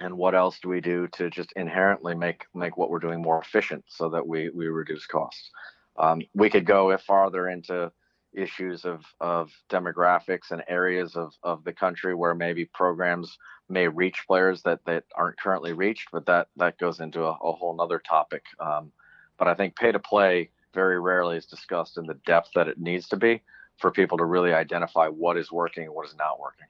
and 0.00 0.16
what 0.16 0.34
else 0.34 0.58
do 0.60 0.68
we 0.68 0.80
do 0.80 1.08
to 1.08 1.28
just 1.30 1.52
inherently 1.56 2.14
make 2.14 2.44
make 2.54 2.76
what 2.76 2.88
we're 2.88 3.00
doing 3.00 3.20
more 3.20 3.40
efficient 3.40 3.84
so 3.88 4.08
that 4.10 4.26
we 4.26 4.48
we 4.50 4.68
reduce 4.68 5.06
costs? 5.06 5.50
Um, 5.96 6.22
we 6.34 6.50
could 6.50 6.64
go 6.64 6.96
farther 6.98 7.48
into 7.48 7.90
issues 8.32 8.84
of, 8.84 9.04
of 9.20 9.50
demographics 9.70 10.50
and 10.50 10.62
areas 10.68 11.16
of, 11.16 11.32
of 11.42 11.64
the 11.64 11.72
country 11.72 12.14
where 12.14 12.34
maybe 12.34 12.64
programs 12.64 13.38
may 13.68 13.88
reach 13.88 14.24
players 14.26 14.62
that, 14.62 14.80
that 14.86 15.04
aren't 15.14 15.40
currently 15.40 15.72
reached, 15.72 16.08
but 16.12 16.26
that, 16.26 16.48
that 16.56 16.78
goes 16.78 17.00
into 17.00 17.24
a, 17.24 17.30
a 17.30 17.52
whole 17.52 17.74
nother 17.76 17.98
topic. 17.98 18.44
Um, 18.60 18.92
but 19.38 19.48
I 19.48 19.54
think 19.54 19.76
pay 19.76 19.92
to 19.92 19.98
play 19.98 20.50
very 20.74 21.00
rarely 21.00 21.36
is 21.36 21.46
discussed 21.46 21.98
in 21.98 22.06
the 22.06 22.18
depth 22.26 22.50
that 22.54 22.68
it 22.68 22.78
needs 22.78 23.08
to 23.08 23.16
be 23.16 23.42
for 23.78 23.90
people 23.90 24.18
to 24.18 24.24
really 24.24 24.52
identify 24.52 25.08
what 25.08 25.36
is 25.36 25.50
working 25.52 25.84
and 25.84 25.94
what 25.94 26.06
is 26.06 26.14
not 26.16 26.38
working. 26.40 26.66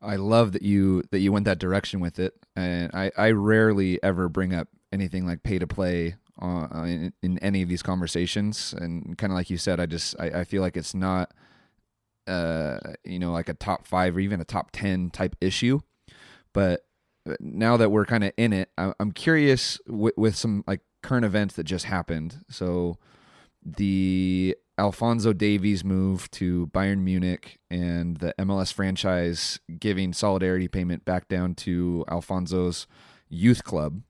I 0.00 0.16
love 0.16 0.52
that 0.52 0.62
you 0.62 1.02
that 1.10 1.20
you 1.20 1.32
went 1.32 1.46
that 1.46 1.58
direction 1.58 2.00
with 2.00 2.18
it, 2.18 2.34
and 2.54 2.90
I, 2.94 3.10
I 3.16 3.30
rarely 3.30 4.02
ever 4.02 4.28
bring 4.28 4.54
up 4.54 4.68
anything 4.92 5.26
like 5.26 5.42
pay 5.42 5.58
to 5.58 5.66
play 5.66 6.16
uh, 6.40 6.66
in, 6.84 7.12
in, 7.22 7.38
any 7.38 7.62
of 7.62 7.68
these 7.68 7.82
conversations. 7.82 8.74
And 8.76 9.16
kind 9.16 9.32
of 9.32 9.36
like 9.36 9.50
you 9.50 9.56
said, 9.56 9.80
I 9.80 9.86
just 9.86 10.14
I, 10.20 10.40
I 10.40 10.44
feel 10.44 10.62
like 10.62 10.76
it's 10.76 10.94
not 10.94 11.32
uh 12.26 12.78
you 13.04 13.18
know 13.18 13.32
like 13.32 13.50
a 13.50 13.54
top 13.54 13.86
five 13.86 14.16
or 14.16 14.20
even 14.20 14.40
a 14.40 14.44
top 14.44 14.70
ten 14.72 15.10
type 15.10 15.36
issue. 15.40 15.80
But 16.52 16.84
now 17.40 17.76
that 17.78 17.90
we're 17.90 18.06
kind 18.06 18.24
of 18.24 18.32
in 18.36 18.52
it, 18.52 18.70
I'm 18.76 19.12
curious 19.12 19.78
with, 19.86 20.14
with 20.16 20.36
some 20.36 20.62
like 20.66 20.80
current 21.04 21.24
events 21.24 21.54
that 21.54 21.64
just 21.64 21.84
happened. 21.84 22.44
So 22.48 22.96
the 23.64 24.56
Alfonso 24.78 25.32
Davies 25.32 25.84
move 25.84 26.30
to 26.32 26.66
Bayern 26.68 27.00
Munich 27.00 27.60
and 27.70 28.16
the 28.16 28.34
MLS 28.38 28.72
franchise 28.72 29.60
giving 29.78 30.12
solidarity 30.12 30.66
payment 30.66 31.04
back 31.04 31.28
down 31.28 31.54
to 31.56 32.04
Alfonso's 32.10 32.86
youth 33.28 33.62
club. 33.64 34.00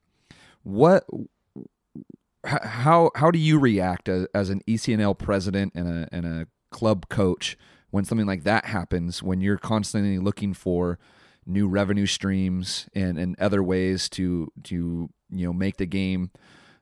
What 0.63 1.05
how 2.45 3.11
how 3.15 3.31
do 3.31 3.39
you 3.39 3.59
react 3.59 4.09
as, 4.09 4.27
as 4.35 4.51
an 4.51 4.63
ECNL 4.69 5.19
president 5.19 5.73
and 5.75 5.89
a 5.89 6.09
and 6.13 6.25
a 6.25 6.47
club 6.71 7.09
coach 7.09 7.59
when 7.91 8.05
something 8.05 8.27
like 8.27 8.45
that 8.45 8.67
happens 8.67 9.23
when 9.23 9.41
you're 9.41 9.59
constantly 9.59 10.19
looking 10.19 10.55
for 10.55 10.99
new 11.47 11.69
revenue 11.69 12.07
streams 12.07 12.89
and, 12.95 13.19
and 13.19 13.39
other 13.39 13.63
ways 13.63 14.09
to 14.09 14.51
to 14.63 15.11
you 15.31 15.47
know 15.47 15.53
make 15.53 15.77
the 15.77 15.87
game 15.87 16.31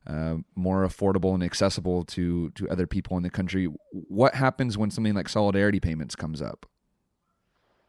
uh, 0.07 0.37
more 0.55 0.87
affordable 0.87 1.35
and 1.35 1.43
accessible 1.43 2.05
to 2.05 2.51
to 2.51 2.69
other 2.69 2.87
people 2.87 3.17
in 3.17 3.23
the 3.23 3.31
country. 3.31 3.67
What 3.91 4.35
happens 4.35 4.77
when 4.77 4.91
something 4.91 5.15
like 5.15 5.29
solidarity 5.29 5.81
payments 5.81 6.17
comes 6.17 6.43
up? 6.43 6.67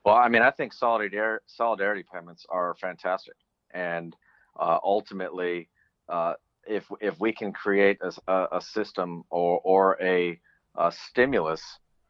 Well, 0.05 0.15
I 0.15 0.29
mean, 0.29 0.41
I 0.41 0.51
think 0.51 0.73
solidarity 0.73 1.43
solidarity 1.47 2.03
payments 2.11 2.45
are 2.49 2.75
fantastic, 2.75 3.35
and 3.73 4.15
uh, 4.59 4.77
ultimately, 4.83 5.69
uh, 6.09 6.33
if 6.67 6.85
if 7.01 7.19
we 7.19 7.33
can 7.33 7.51
create 7.51 7.99
a, 8.27 8.47
a 8.51 8.61
system 8.61 9.23
or 9.29 9.59
or 9.63 9.97
a, 10.01 10.39
a 10.75 10.91
stimulus 10.91 11.61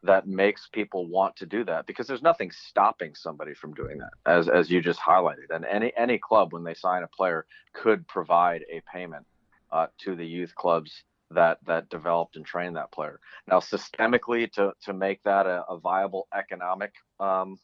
that 0.04 0.28
makes 0.28 0.68
people 0.74 1.08
want 1.08 1.36
to 1.38 1.46
do 1.46 1.64
that 1.64 1.86
because 1.86 2.08
there's 2.08 2.22
nothing 2.22 2.52
stopping 2.52 3.16
somebody 3.16 3.54
from 3.54 3.74
doing 3.74 3.98
that 3.98 4.12
as 4.26 4.50
as 4.50 4.70
you 4.70 4.82
just 4.82 5.00
highlighted 5.00 5.50
and 5.50 5.64
any 5.66 5.94
any 5.96 6.18
club 6.18 6.52
when 6.52 6.64
they 6.64 6.74
sign 6.74 7.04
a 7.04 7.08
player 7.08 7.46
could 7.74 8.06
provide 8.08 8.64
a 8.70 8.82
payment 8.92 9.26
uh, 9.74 9.88
to 9.98 10.16
the 10.16 10.26
youth 10.26 10.54
clubs 10.56 11.04
that 11.32 11.58
that 11.66 11.90
developed 11.90 12.36
and 12.36 12.46
trained 12.46 12.76
that 12.76 12.92
player 12.92 13.20
now 13.48 13.60
systemically 13.60 14.50
to 14.52 14.72
to 14.82 14.94
make 14.94 15.22
that 15.24 15.48
a, 15.48 15.66
a 15.68 15.78
viable 15.78 16.28
economic 16.34 16.94
um, 17.20 17.58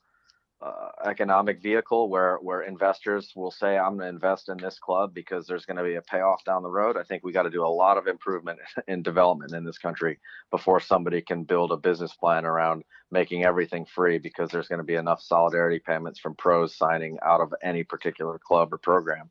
uh, 0.61 0.89
economic 1.05 1.61
vehicle 1.61 2.09
where 2.09 2.37
where 2.37 2.63
investors 2.63 3.31
will 3.33 3.51
say 3.51 3.77
I'm 3.77 3.97
going 3.97 4.09
to 4.09 4.15
invest 4.15 4.49
in 4.49 4.57
this 4.57 4.77
club 4.77 5.13
because 5.13 5.47
there's 5.47 5.65
going 5.65 5.77
to 5.77 5.83
be 5.83 5.95
a 5.95 6.01
payoff 6.01 6.43
down 6.43 6.63
the 6.63 6.69
road. 6.69 6.97
I 6.97 7.03
think 7.03 7.23
we 7.23 7.31
got 7.31 7.43
to 7.43 7.49
do 7.49 7.65
a 7.65 7.67
lot 7.67 7.97
of 7.97 8.07
improvement 8.07 8.59
in 8.87 9.01
development 9.01 9.53
in 9.53 9.63
this 9.63 9.77
country 9.77 10.19
before 10.51 10.81
somebody 10.81 11.21
can 11.21 11.43
build 11.45 11.71
a 11.71 11.77
business 11.77 12.13
plan 12.13 12.45
around 12.45 12.83
making 13.09 13.45
everything 13.45 13.85
free 13.85 14.17
because 14.17 14.49
there's 14.49 14.67
going 14.67 14.79
to 14.79 14.83
be 14.83 14.95
enough 14.95 15.21
solidarity 15.21 15.79
payments 15.79 16.19
from 16.19 16.35
pros 16.35 16.75
signing 16.75 17.17
out 17.23 17.39
of 17.39 17.53
any 17.63 17.83
particular 17.83 18.37
club 18.37 18.73
or 18.73 18.77
program. 18.77 19.29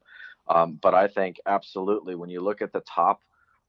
Um, 0.49 0.79
but 0.81 0.95
I 0.95 1.09
think 1.09 1.37
absolutely 1.47 2.15
when 2.15 2.31
you 2.31 2.41
look 2.41 2.63
at 2.63 2.73
the 2.73 2.83
top 2.83 3.21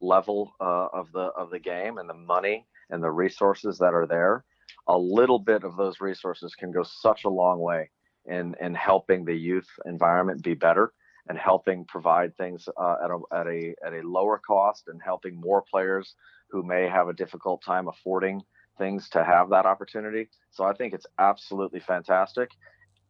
level 0.01 0.53
uh, 0.61 0.87
of 0.93 1.11
the 1.11 1.31
of 1.37 1.49
the 1.49 1.59
game 1.59 1.97
and 1.97 2.09
the 2.09 2.13
money 2.13 2.65
and 2.89 3.03
the 3.03 3.11
resources 3.11 3.77
that 3.79 3.93
are 3.93 4.07
there 4.07 4.45
a 4.87 4.97
little 4.97 5.39
bit 5.39 5.63
of 5.63 5.75
those 5.75 6.01
resources 6.01 6.55
can 6.55 6.71
go 6.71 6.83
such 6.83 7.23
a 7.25 7.29
long 7.29 7.59
way 7.59 7.89
in 8.25 8.55
in 8.61 8.73
helping 8.73 9.25
the 9.25 9.35
youth 9.35 9.67
environment 9.85 10.43
be 10.43 10.53
better 10.53 10.93
and 11.27 11.37
helping 11.37 11.85
provide 11.85 12.35
things 12.37 12.67
uh, 12.77 12.95
at, 13.03 13.11
a, 13.11 13.19
at 13.33 13.47
a 13.47 13.75
at 13.85 13.93
a 13.93 14.07
lower 14.07 14.39
cost 14.39 14.87
and 14.87 15.01
helping 15.03 15.39
more 15.39 15.63
players 15.69 16.15
who 16.49 16.63
may 16.63 16.87
have 16.87 17.07
a 17.07 17.13
difficult 17.13 17.61
time 17.63 17.87
affording 17.87 18.41
things 18.77 19.09
to 19.09 19.23
have 19.23 19.49
that 19.49 19.65
opportunity. 19.65 20.29
So 20.51 20.63
I 20.63 20.73
think 20.73 20.93
it's 20.93 21.05
absolutely 21.19 21.81
fantastic. 21.81 22.49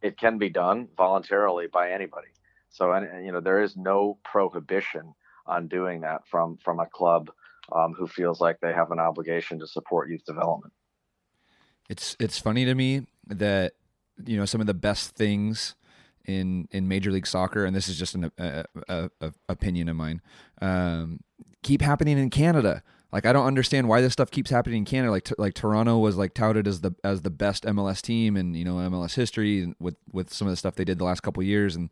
It 0.01 0.17
can 0.17 0.37
be 0.37 0.49
done 0.49 0.87
voluntarily 0.97 1.67
by 1.67 1.91
anybody. 1.91 2.29
So 2.69 2.91
and, 2.91 3.25
you 3.25 3.31
know 3.31 3.41
there 3.41 3.61
is 3.61 3.75
no 3.75 4.17
prohibition 4.23 5.13
on 5.45 5.67
doing 5.67 6.01
that 6.01 6.27
from 6.27 6.57
from 6.57 6.79
a 6.79 6.85
club 6.85 7.31
um, 7.71 7.93
who 7.93 8.07
feels 8.07 8.39
like 8.39 8.59
they 8.59 8.73
have 8.73 8.91
an 8.91 8.99
obligation 8.99 9.59
to 9.59 9.67
support 9.67 10.09
youth 10.09 10.23
development. 10.25 10.73
It's 11.89 12.15
it's 12.19 12.37
funny 12.37 12.65
to 12.65 12.75
me 12.75 13.07
that 13.27 13.73
you 14.25 14.37
know 14.37 14.45
some 14.45 14.61
of 14.61 14.67
the 14.67 14.73
best 14.73 15.15
things 15.15 15.75
in 16.25 16.67
in 16.71 16.87
Major 16.87 17.11
League 17.11 17.27
Soccer, 17.27 17.65
and 17.65 17.75
this 17.75 17.87
is 17.87 17.97
just 17.97 18.15
an 18.15 18.31
a, 18.37 18.65
a, 18.87 19.09
a 19.21 19.33
opinion 19.47 19.89
of 19.89 19.95
mine, 19.95 20.21
um, 20.61 21.19
keep 21.63 21.81
happening 21.81 22.17
in 22.17 22.29
Canada. 22.29 22.83
Like 23.11 23.25
I 23.25 23.33
don't 23.33 23.47
understand 23.47 23.87
why 23.87 24.01
this 24.01 24.13
stuff 24.13 24.29
keeps 24.29 24.51
happening 24.51 24.79
in 24.79 24.85
Canada. 24.85 25.11
Like 25.11 25.29
like 25.37 25.53
Toronto 25.55 25.97
was 25.97 26.15
like 26.15 26.33
touted 26.33 26.67
as 26.67 26.81
the 26.81 26.93
as 27.03 27.21
the 27.21 27.29
best 27.29 27.63
MLS 27.63 28.01
team 28.01 28.37
in 28.37 28.53
you 28.53 28.63
know 28.63 28.75
MLS 28.75 29.15
history 29.15 29.73
with 29.79 29.95
with 30.11 30.31
some 30.31 30.47
of 30.47 30.51
the 30.51 30.57
stuff 30.57 30.75
they 30.75 30.85
did 30.85 30.99
the 30.99 31.05
last 31.05 31.21
couple 31.21 31.41
years, 31.41 31.75
and 31.75 31.89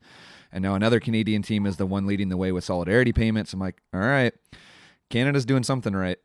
and 0.51 0.61
now 0.61 0.75
another 0.75 0.99
Canadian 0.99 1.41
team 1.41 1.65
is 1.65 1.77
the 1.77 1.87
one 1.87 2.05
leading 2.05 2.29
the 2.29 2.37
way 2.37 2.51
with 2.51 2.63
solidarity 2.63 3.13
payments. 3.13 3.51
I'm 3.51 3.59
like, 3.59 3.81
all 3.93 3.99
right, 3.99 4.33
Canada's 5.09 5.45
doing 5.45 5.63
something 5.63 5.95
right. 5.95 6.19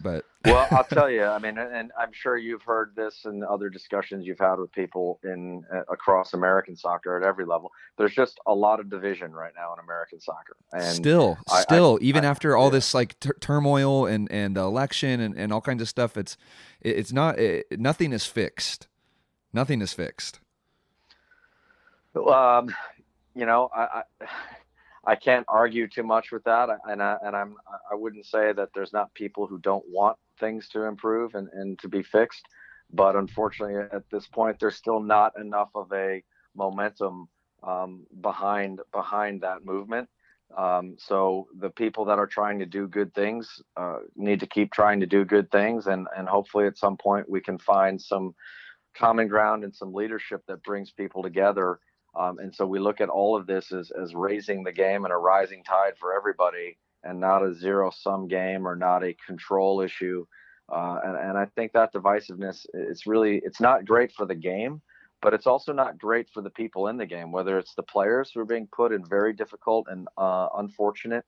But 0.00 0.24
well, 0.44 0.66
I'll 0.70 0.84
tell 0.84 1.10
you. 1.10 1.24
I 1.24 1.38
mean, 1.38 1.58
and 1.58 1.90
I'm 1.98 2.12
sure 2.12 2.36
you've 2.36 2.62
heard 2.62 2.92
this 2.94 3.24
in 3.24 3.42
other 3.42 3.68
discussions 3.68 4.26
you've 4.26 4.38
had 4.38 4.56
with 4.56 4.70
people 4.72 5.18
in 5.24 5.64
uh, 5.74 5.82
across 5.90 6.34
American 6.34 6.76
soccer 6.76 7.16
at 7.16 7.26
every 7.26 7.44
level. 7.44 7.72
There's 7.96 8.14
just 8.14 8.38
a 8.46 8.54
lot 8.54 8.80
of 8.80 8.90
division 8.90 9.32
right 9.32 9.52
now 9.56 9.72
in 9.72 9.80
American 9.80 10.20
soccer, 10.20 10.56
and 10.72 10.94
still, 10.94 11.38
I, 11.50 11.62
still, 11.62 11.98
I, 12.00 12.04
even 12.04 12.24
I, 12.24 12.28
after 12.28 12.56
all 12.56 12.66
yeah. 12.66 12.72
this 12.72 12.94
like 12.94 13.18
t- 13.20 13.30
turmoil 13.40 14.06
and 14.06 14.30
and 14.30 14.56
election 14.56 15.20
and, 15.20 15.36
and 15.36 15.52
all 15.52 15.60
kinds 15.60 15.82
of 15.82 15.88
stuff, 15.88 16.16
it's 16.16 16.36
it's 16.80 17.12
not 17.12 17.38
it, 17.38 17.66
nothing 17.80 18.12
is 18.12 18.26
fixed. 18.26 18.88
Nothing 19.52 19.80
is 19.80 19.92
fixed. 19.92 20.40
Um, 22.14 22.74
you 23.34 23.46
know, 23.46 23.70
I, 23.74 24.02
I 24.20 24.26
can't 25.14 25.46
argue 25.48 25.86
too 25.86 26.02
much 26.02 26.32
with 26.32 26.42
that, 26.44 26.68
and 26.84 27.00
I, 27.02 27.16
and 27.22 27.36
I'm 27.36 27.54
I 27.90 27.94
wouldn't 27.94 28.26
say 28.26 28.52
that 28.52 28.70
there's 28.74 28.92
not 28.92 29.14
people 29.14 29.46
who 29.46 29.58
don't 29.58 29.84
want 29.88 30.16
things 30.40 30.68
to 30.70 30.82
improve 30.82 31.34
and, 31.34 31.48
and 31.52 31.78
to 31.78 31.88
be 31.88 32.02
fixed, 32.02 32.44
but 32.92 33.14
unfortunately 33.14 33.76
at 33.76 34.02
this 34.10 34.26
point 34.26 34.58
there's 34.58 34.74
still 34.74 35.00
not 35.00 35.38
enough 35.38 35.70
of 35.74 35.92
a 35.92 36.22
momentum 36.56 37.28
um, 37.62 38.04
behind 38.20 38.80
behind 38.92 39.42
that 39.42 39.64
movement. 39.64 40.08
Um, 40.56 40.96
so 40.98 41.48
the 41.58 41.70
people 41.70 42.04
that 42.06 42.18
are 42.18 42.26
trying 42.26 42.58
to 42.60 42.66
do 42.66 42.86
good 42.88 43.12
things 43.14 43.62
uh, 43.76 43.98
need 44.14 44.40
to 44.40 44.46
keep 44.46 44.72
trying 44.72 45.00
to 45.00 45.06
do 45.06 45.24
good 45.24 45.50
things, 45.52 45.86
and 45.86 46.08
and 46.16 46.28
hopefully 46.28 46.66
at 46.66 46.78
some 46.78 46.96
point 46.96 47.30
we 47.30 47.40
can 47.40 47.58
find 47.58 48.00
some 48.02 48.34
common 48.96 49.28
ground 49.28 49.62
and 49.62 49.74
some 49.74 49.92
leadership 49.92 50.42
that 50.48 50.62
brings 50.64 50.90
people 50.90 51.22
together 51.22 51.78
um, 52.18 52.38
and 52.38 52.54
so 52.54 52.66
we 52.66 52.78
look 52.78 53.00
at 53.00 53.08
all 53.08 53.36
of 53.36 53.46
this 53.46 53.72
as, 53.72 53.90
as 53.90 54.14
raising 54.14 54.64
the 54.64 54.72
game 54.72 55.04
and 55.04 55.12
a 55.12 55.16
rising 55.16 55.62
tide 55.62 55.94
for 55.98 56.14
everybody 56.14 56.78
and 57.04 57.20
not 57.20 57.44
a 57.44 57.54
zero 57.54 57.90
sum 57.90 58.26
game 58.26 58.66
or 58.66 58.74
not 58.74 59.04
a 59.04 59.16
control 59.26 59.80
issue. 59.80 60.26
Uh, 60.72 60.98
and, 61.04 61.16
and 61.16 61.38
I 61.38 61.46
think 61.54 61.72
that 61.72 61.92
divisiveness, 61.92 62.66
it's 62.74 63.06
really, 63.06 63.40
it's 63.44 63.60
not 63.60 63.84
great 63.84 64.12
for 64.12 64.26
the 64.26 64.34
game, 64.34 64.82
but 65.22 65.32
it's 65.34 65.46
also 65.46 65.72
not 65.72 65.98
great 65.98 66.28
for 66.32 66.42
the 66.42 66.50
people 66.50 66.88
in 66.88 66.96
the 66.96 67.06
game, 67.06 67.30
whether 67.30 67.58
it's 67.58 67.74
the 67.74 67.82
players 67.82 68.30
who 68.32 68.40
are 68.40 68.46
being 68.46 68.68
put 68.74 68.92
in 68.92 69.04
very 69.04 69.32
difficult 69.32 69.86
and 69.88 70.08
uh, 70.18 70.48
unfortunate, 70.56 71.24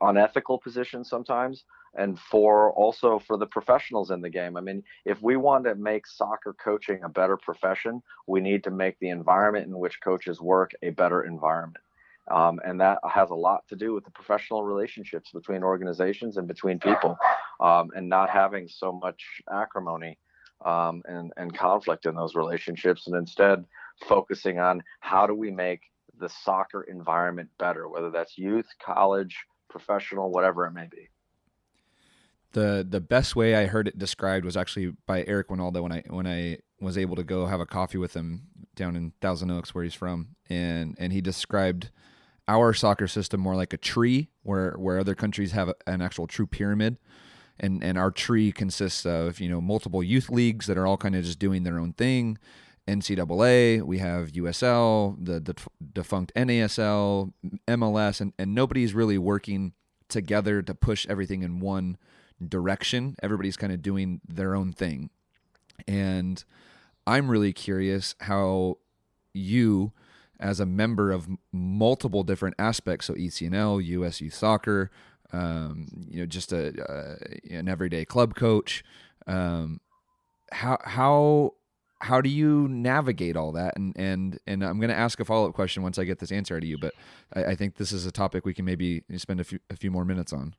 unethical 0.00 0.58
positions 0.58 1.08
sometimes, 1.08 1.64
and 1.94 2.18
for 2.18 2.72
also 2.72 3.18
for 3.18 3.36
the 3.36 3.46
professionals 3.46 4.10
in 4.10 4.20
the 4.20 4.30
game. 4.30 4.56
I 4.56 4.60
mean, 4.60 4.82
if 5.04 5.20
we 5.22 5.36
want 5.36 5.64
to 5.64 5.74
make 5.74 6.06
soccer 6.06 6.54
coaching 6.54 7.02
a 7.02 7.08
better 7.08 7.36
profession, 7.36 8.02
we 8.26 8.40
need 8.40 8.64
to 8.64 8.70
make 8.70 8.98
the 8.98 9.08
environment 9.10 9.66
in 9.66 9.78
which 9.78 10.00
coaches 10.02 10.40
work 10.40 10.72
a 10.82 10.90
better 10.90 11.22
environment. 11.22 11.82
Um, 12.28 12.60
and 12.64 12.80
that 12.80 12.98
has 13.08 13.30
a 13.30 13.34
lot 13.34 13.68
to 13.68 13.76
do 13.76 13.94
with 13.94 14.04
the 14.04 14.10
professional 14.10 14.64
relationships 14.64 15.30
between 15.32 15.62
organizations 15.62 16.38
and 16.38 16.48
between 16.48 16.80
people, 16.80 17.16
um, 17.60 17.90
and 17.94 18.08
not 18.08 18.30
having 18.30 18.66
so 18.66 18.92
much 18.92 19.22
acrimony 19.52 20.18
um, 20.64 21.02
and, 21.06 21.32
and 21.36 21.56
conflict 21.56 22.04
in 22.04 22.16
those 22.16 22.34
relationships, 22.34 23.06
and 23.06 23.14
instead 23.14 23.64
focusing 24.08 24.58
on 24.58 24.82
how 25.00 25.26
do 25.26 25.34
we 25.34 25.50
make 25.50 25.82
the 26.18 26.28
soccer 26.28 26.82
environment 26.82 27.48
better, 27.58 27.88
whether 27.88 28.10
that's 28.10 28.36
youth, 28.36 28.66
college, 28.84 29.36
professional, 29.78 30.30
whatever 30.30 30.66
it 30.66 30.72
may 30.72 30.86
be. 30.90 31.10
The 32.52 32.86
the 32.88 33.00
best 33.00 33.36
way 33.36 33.54
I 33.54 33.66
heard 33.66 33.88
it 33.88 33.98
described 33.98 34.44
was 34.44 34.56
actually 34.56 34.92
by 35.06 35.24
Eric 35.26 35.48
Wynalda 35.48 35.82
when 35.82 35.92
I 35.92 36.02
when 36.08 36.26
I 36.26 36.58
was 36.80 36.96
able 36.96 37.16
to 37.16 37.24
go 37.24 37.46
have 37.46 37.60
a 37.60 37.66
coffee 37.66 37.98
with 37.98 38.14
him 38.14 38.48
down 38.74 38.96
in 38.96 39.12
Thousand 39.20 39.50
Oaks 39.50 39.74
where 39.74 39.84
he's 39.84 39.94
from, 39.94 40.28
and 40.48 40.96
and 40.98 41.12
he 41.12 41.20
described 41.20 41.90
our 42.48 42.72
soccer 42.72 43.08
system 43.08 43.40
more 43.40 43.56
like 43.56 43.72
a 43.72 43.76
tree 43.76 44.30
where 44.42 44.72
where 44.72 44.98
other 44.98 45.14
countries 45.14 45.52
have 45.52 45.72
an 45.86 46.00
actual 46.00 46.26
true 46.26 46.46
pyramid. 46.46 46.96
And 47.58 47.82
and 47.82 47.98
our 47.98 48.10
tree 48.10 48.52
consists 48.52 49.04
of 49.04 49.40
you 49.40 49.48
know 49.50 49.60
multiple 49.60 50.02
youth 50.02 50.30
leagues 50.30 50.66
that 50.66 50.78
are 50.78 50.86
all 50.86 50.98
kind 50.98 51.16
of 51.16 51.24
just 51.24 51.38
doing 51.38 51.62
their 51.62 51.78
own 51.78 51.92
thing 51.92 52.38
ncaa 52.88 53.82
we 53.82 53.98
have 53.98 54.32
usl 54.32 55.16
the, 55.22 55.40
the 55.40 55.54
defunct 55.92 56.32
nasl 56.34 57.32
mls 57.66 58.20
and, 58.20 58.32
and 58.38 58.54
nobody's 58.54 58.94
really 58.94 59.18
working 59.18 59.72
together 60.08 60.62
to 60.62 60.74
push 60.74 61.06
everything 61.08 61.42
in 61.42 61.60
one 61.60 61.96
direction 62.46 63.16
everybody's 63.22 63.56
kind 63.56 63.72
of 63.72 63.82
doing 63.82 64.20
their 64.28 64.54
own 64.54 64.72
thing 64.72 65.10
and 65.88 66.44
i'm 67.06 67.28
really 67.28 67.52
curious 67.52 68.14
how 68.20 68.76
you 69.32 69.92
as 70.38 70.60
a 70.60 70.66
member 70.66 71.10
of 71.10 71.28
multiple 71.52 72.22
different 72.22 72.56
aspects, 72.58 73.06
so 73.06 73.14
ECNL, 73.14 73.84
US 73.84 74.20
Youth 74.20 74.34
Soccer, 74.34 74.90
um, 75.32 75.86
you 76.08 76.20
know, 76.20 76.26
just 76.26 76.52
a, 76.52 76.82
uh, 76.90 77.16
an 77.50 77.68
everyday 77.68 78.04
club 78.04 78.34
coach. 78.34 78.84
Um, 79.26 79.80
how 80.52 80.78
how 80.84 81.54
how 82.00 82.20
do 82.20 82.28
you 82.28 82.68
navigate 82.68 83.36
all 83.36 83.52
that? 83.52 83.76
And 83.76 83.96
and 83.96 84.38
and 84.46 84.64
I'm 84.64 84.78
going 84.78 84.90
to 84.90 84.96
ask 84.96 85.18
a 85.20 85.24
follow 85.24 85.48
up 85.48 85.54
question 85.54 85.82
once 85.82 85.98
I 85.98 86.04
get 86.04 86.18
this 86.18 86.32
answer 86.32 86.56
out 86.56 86.62
of 86.62 86.68
you. 86.68 86.78
But 86.78 86.94
I, 87.34 87.44
I, 87.44 87.54
think 87.54 87.76
this 87.76 87.92
is 87.92 88.06
a 88.06 88.12
topic 88.12 88.44
we 88.44 88.54
can 88.54 88.64
maybe 88.64 89.02
spend 89.16 89.40
a 89.40 89.44
few 89.44 89.58
a 89.70 89.76
few 89.76 89.90
more 89.90 90.04
minutes 90.04 90.32
on. 90.32 90.54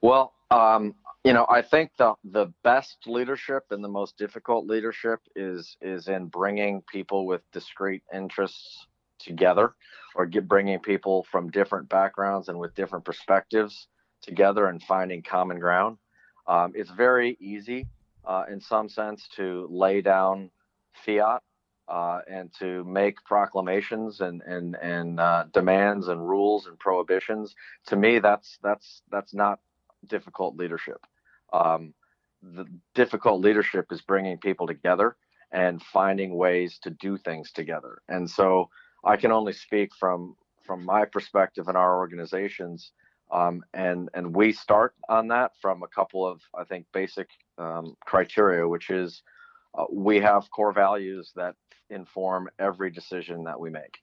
Well, 0.00 0.34
um, 0.50 0.94
you 1.24 1.32
know, 1.32 1.46
I 1.48 1.62
think 1.62 1.90
the 1.98 2.14
the 2.24 2.52
best 2.62 2.98
leadership 3.06 3.64
and 3.70 3.82
the 3.82 3.88
most 3.88 4.16
difficult 4.16 4.66
leadership 4.66 5.20
is 5.34 5.76
is 5.80 6.08
in 6.08 6.26
bringing 6.26 6.82
people 6.82 7.26
with 7.26 7.42
discrete 7.52 8.02
interests 8.12 8.86
together, 9.18 9.74
or 10.14 10.26
get, 10.26 10.48
bringing 10.48 10.78
people 10.78 11.26
from 11.30 11.50
different 11.50 11.88
backgrounds 11.88 12.48
and 12.48 12.58
with 12.58 12.74
different 12.74 13.04
perspectives 13.04 13.88
together 14.22 14.66
and 14.66 14.82
finding 14.82 15.22
common 15.22 15.58
ground. 15.58 15.98
Um, 16.46 16.72
it's 16.74 16.90
very 16.90 17.36
easy, 17.40 17.88
uh, 18.26 18.44
in 18.50 18.60
some 18.60 18.88
sense, 18.88 19.28
to 19.36 19.68
lay 19.70 20.00
down 20.00 20.50
fiat 21.04 21.42
uh, 21.88 22.20
and 22.28 22.52
to 22.58 22.84
make 22.84 23.22
proclamations 23.24 24.20
and 24.20 24.42
and 24.42 24.76
and 24.82 25.20
uh, 25.20 25.44
demands 25.52 26.08
and 26.08 26.28
rules 26.28 26.66
and 26.66 26.78
prohibitions. 26.78 27.54
To 27.86 27.96
me, 27.96 28.18
that's 28.18 28.58
that's 28.62 29.02
that's 29.10 29.34
not 29.34 29.60
difficult 30.06 30.56
leadership. 30.56 31.00
Um, 31.52 31.94
the 32.42 32.66
difficult 32.94 33.40
leadership 33.40 33.86
is 33.90 34.02
bringing 34.02 34.38
people 34.38 34.66
together 34.66 35.16
and 35.52 35.82
finding 35.82 36.36
ways 36.36 36.78
to 36.82 36.90
do 36.90 37.16
things 37.16 37.52
together. 37.52 38.02
And 38.08 38.28
so 38.28 38.68
I 39.04 39.16
can 39.16 39.32
only 39.32 39.52
speak 39.52 39.94
from 39.98 40.36
from 40.64 40.84
my 40.84 41.04
perspective 41.04 41.68
in 41.68 41.76
our 41.76 41.96
organizations, 41.96 42.90
um, 43.30 43.64
and 43.72 44.08
and 44.14 44.34
we 44.34 44.52
start 44.52 44.94
on 45.08 45.28
that 45.28 45.52
from 45.62 45.84
a 45.84 45.88
couple 45.88 46.26
of 46.26 46.40
I 46.58 46.64
think 46.64 46.86
basic 46.92 47.28
um, 47.58 47.96
criteria, 48.04 48.66
which 48.66 48.90
is 48.90 49.22
uh, 49.74 49.84
we 49.92 50.20
have 50.20 50.50
core 50.50 50.72
values 50.72 51.32
that 51.36 51.54
inform 51.90 52.48
every 52.58 52.90
decision 52.90 53.44
that 53.44 53.58
we 53.58 53.70
make. 53.70 53.98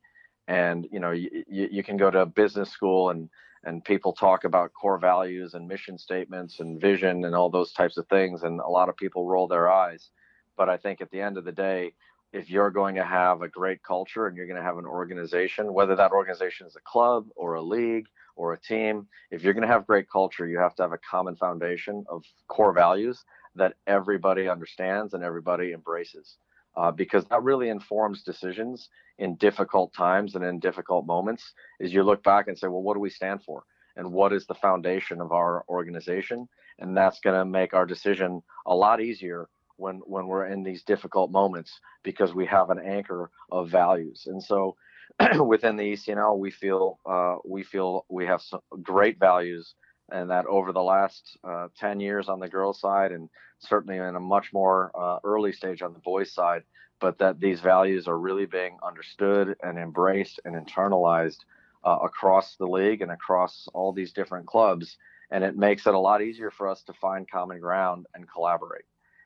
And 0.47 0.87
you 0.91 0.99
know, 0.99 1.11
you, 1.11 1.43
you 1.47 1.83
can 1.83 1.97
go 1.97 2.11
to 2.11 2.25
business 2.25 2.69
school 2.69 3.09
and 3.09 3.29
and 3.65 3.83
people 3.83 4.13
talk 4.13 4.43
about 4.43 4.73
core 4.73 4.97
values 4.97 5.53
and 5.53 5.67
mission 5.67 5.97
statements 5.97 6.59
and 6.59 6.81
vision 6.81 7.25
and 7.25 7.35
all 7.35 7.49
those 7.49 7.71
types 7.71 7.97
of 7.97 8.07
things 8.07 8.43
and 8.43 8.59
a 8.59 8.67
lot 8.67 8.89
of 8.89 8.97
people 8.97 9.27
roll 9.27 9.47
their 9.47 9.71
eyes 9.71 10.09
but 10.57 10.69
i 10.69 10.77
think 10.77 11.01
at 11.01 11.09
the 11.11 11.21
end 11.21 11.37
of 11.37 11.45
the 11.45 11.51
day 11.51 11.93
if 12.31 12.49
you're 12.49 12.71
going 12.71 12.95
to 12.95 13.03
have 13.03 13.41
a 13.41 13.47
great 13.47 13.81
culture 13.83 14.27
and 14.27 14.35
you're 14.35 14.47
going 14.47 14.57
to 14.57 14.63
have 14.63 14.77
an 14.77 14.85
organization 14.85 15.73
whether 15.73 15.95
that 15.95 16.11
organization 16.11 16.67
is 16.67 16.75
a 16.75 16.81
club 16.81 17.25
or 17.35 17.55
a 17.55 17.61
league 17.61 18.07
or 18.35 18.53
a 18.53 18.59
team 18.59 19.07
if 19.31 19.43
you're 19.43 19.53
going 19.53 19.67
to 19.67 19.73
have 19.73 19.87
great 19.87 20.09
culture 20.09 20.47
you 20.47 20.57
have 20.57 20.75
to 20.75 20.83
have 20.83 20.93
a 20.93 20.99
common 21.09 21.35
foundation 21.35 22.03
of 22.09 22.23
core 22.47 22.73
values 22.73 23.23
that 23.55 23.75
everybody 23.87 24.47
understands 24.47 25.13
and 25.13 25.23
everybody 25.23 25.73
embraces 25.73 26.37
uh, 26.75 26.91
because 26.91 27.25
that 27.25 27.43
really 27.43 27.69
informs 27.69 28.23
decisions 28.23 28.89
in 29.19 29.35
difficult 29.35 29.93
times 29.93 30.35
and 30.35 30.43
in 30.43 30.59
difficult 30.59 31.05
moments 31.05 31.53
is 31.79 31.93
you 31.93 32.03
look 32.03 32.23
back 32.23 32.47
and 32.47 32.57
say 32.57 32.67
well 32.67 32.81
what 32.81 32.95
do 32.95 32.99
we 32.99 33.09
stand 33.09 33.43
for? 33.43 33.63
And 33.95 34.11
what 34.11 34.33
is 34.33 34.47
the 34.47 34.55
foundation 34.55 35.21
of 35.21 35.31
our 35.31 35.63
organization? 35.69 36.49
And 36.79 36.97
that's 36.97 37.19
going 37.19 37.37
to 37.37 37.45
make 37.45 37.75
our 37.75 37.85
decision 37.85 38.41
a 38.65 38.75
lot 38.75 39.01
easier 39.01 39.49
when 39.77 39.97
when 40.05 40.27
we're 40.27 40.47
in 40.47 40.63
these 40.63 40.83
difficult 40.83 41.31
moments 41.31 41.79
because 42.03 42.33
we 42.33 42.45
have 42.47 42.69
an 42.69 42.79
anchor 42.79 43.29
of 43.51 43.69
values. 43.69 44.23
And 44.25 44.41
so 44.41 44.75
within 45.45 45.77
the 45.77 45.93
ECNL 45.93 46.37
we 46.39 46.49
feel 46.49 46.99
uh, 47.05 47.35
we 47.45 47.63
feel 47.63 48.05
we 48.09 48.25
have 48.25 48.41
some 48.41 48.61
great 48.81 49.19
values 49.19 49.75
and 50.13 50.29
that 50.29 50.45
over 50.45 50.71
the 50.71 50.81
last 50.81 51.37
uh, 51.43 51.67
10 51.77 51.99
years 51.99 52.29
on 52.29 52.39
the 52.39 52.47
girls 52.47 52.79
side 52.79 53.11
and 53.11 53.29
certainly 53.59 53.97
in 53.97 54.15
a 54.15 54.19
much 54.19 54.53
more 54.53 54.91
uh, 54.97 55.19
early 55.25 55.51
stage 55.51 55.81
on 55.81 55.91
the 55.91 55.99
boys 55.99 56.31
side 56.31 56.63
but 57.03 57.17
that 57.17 57.37
these 57.37 57.59
values 57.59 58.07
are 58.07 58.17
really 58.17 58.45
being 58.45 58.77
understood 58.81 59.57
and 59.61 59.77
embraced 59.77 60.39
and 60.45 60.55
internalized 60.55 61.39
uh, 61.83 61.97
across 62.01 62.55
the 62.55 62.65
league 62.65 63.01
and 63.01 63.11
across 63.11 63.67
all 63.73 63.91
these 63.91 64.13
different 64.13 64.47
clubs. 64.47 64.95
And 65.29 65.43
it 65.43 65.57
makes 65.57 65.85
it 65.85 65.93
a 65.93 65.99
lot 65.99 66.21
easier 66.21 66.49
for 66.49 66.69
us 66.69 66.81
to 66.83 66.93
find 66.93 67.29
common 67.29 67.59
ground 67.59 68.05
and 68.15 68.25
collaborate. 68.31 68.85